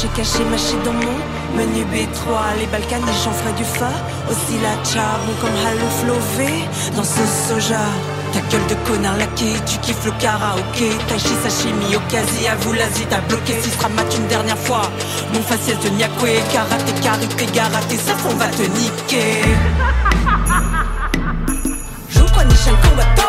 haché 0.00 0.08
caché, 0.16 0.44
mâché 0.44 0.76
dans 0.84 0.92
mon 0.92 1.18
Menu 1.56 1.84
B3, 1.84 2.58
les 2.58 2.66
Balkaniques, 2.66 3.22
j'en 3.24 3.32
ferai 3.32 3.52
du 3.54 3.64
fa. 3.64 3.90
Aussi 4.30 4.58
la 4.62 4.76
bon 5.26 5.34
comme 5.40 5.56
Halouf 5.66 6.04
dans 6.96 7.04
ce 7.04 7.20
soja. 7.48 7.84
Ta 8.32 8.40
gueule 8.40 8.66
de 8.68 8.74
connard 8.88 9.16
laqué, 9.16 9.52
tu 9.66 9.78
kiffes 9.78 10.04
le 10.04 10.12
karaoké. 10.12 10.90
Taichi 11.08 11.34
sashimi, 11.42 11.96
okasi, 11.96 12.46
à 12.46 12.54
vous 12.56 12.72
l'Asie 12.72 13.06
T'as 13.10 13.20
bloqué. 13.22 13.54
Si 13.60 13.70
mat 13.94 14.16
une 14.16 14.26
dernière 14.28 14.58
fois 14.58 14.82
Mon 15.34 15.42
faciès 15.42 15.78
de 15.80 15.88
Nyakwe, 15.90 16.40
karaté, 16.52 16.92
karité, 17.02 17.46
garaté 17.52 17.96
Ça 17.96 18.12
on 18.30 18.34
va 18.36 18.46
te 18.46 18.62
niquer. 18.62 19.42
Joue 22.10 22.26
quoi 22.32 22.44
Nishan 22.44 22.76
Kombato 22.82 23.19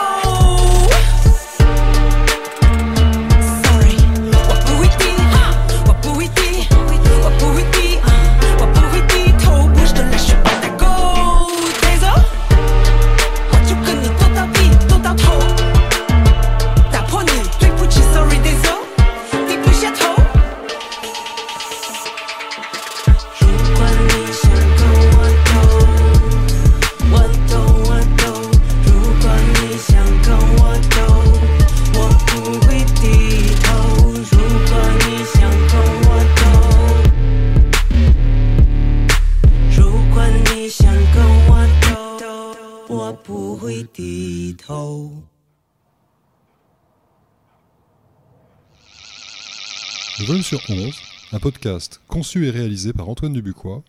un 51.34 51.40
podcast 51.40 52.02
conçu 52.08 52.46
et 52.46 52.50
réalisé 52.50 52.92
par 52.94 53.08
Antoine 53.08 53.32
Dubuquois, 53.34 53.84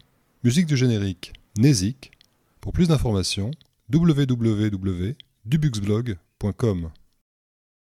musique 0.44 0.66
du 0.66 0.76
générique 0.76 1.32
Nézik. 1.58 2.12
Pour 2.60 2.72
plus 2.72 2.86
d'informations, 2.88 3.50
www.dubuxblog.com. 3.92 6.90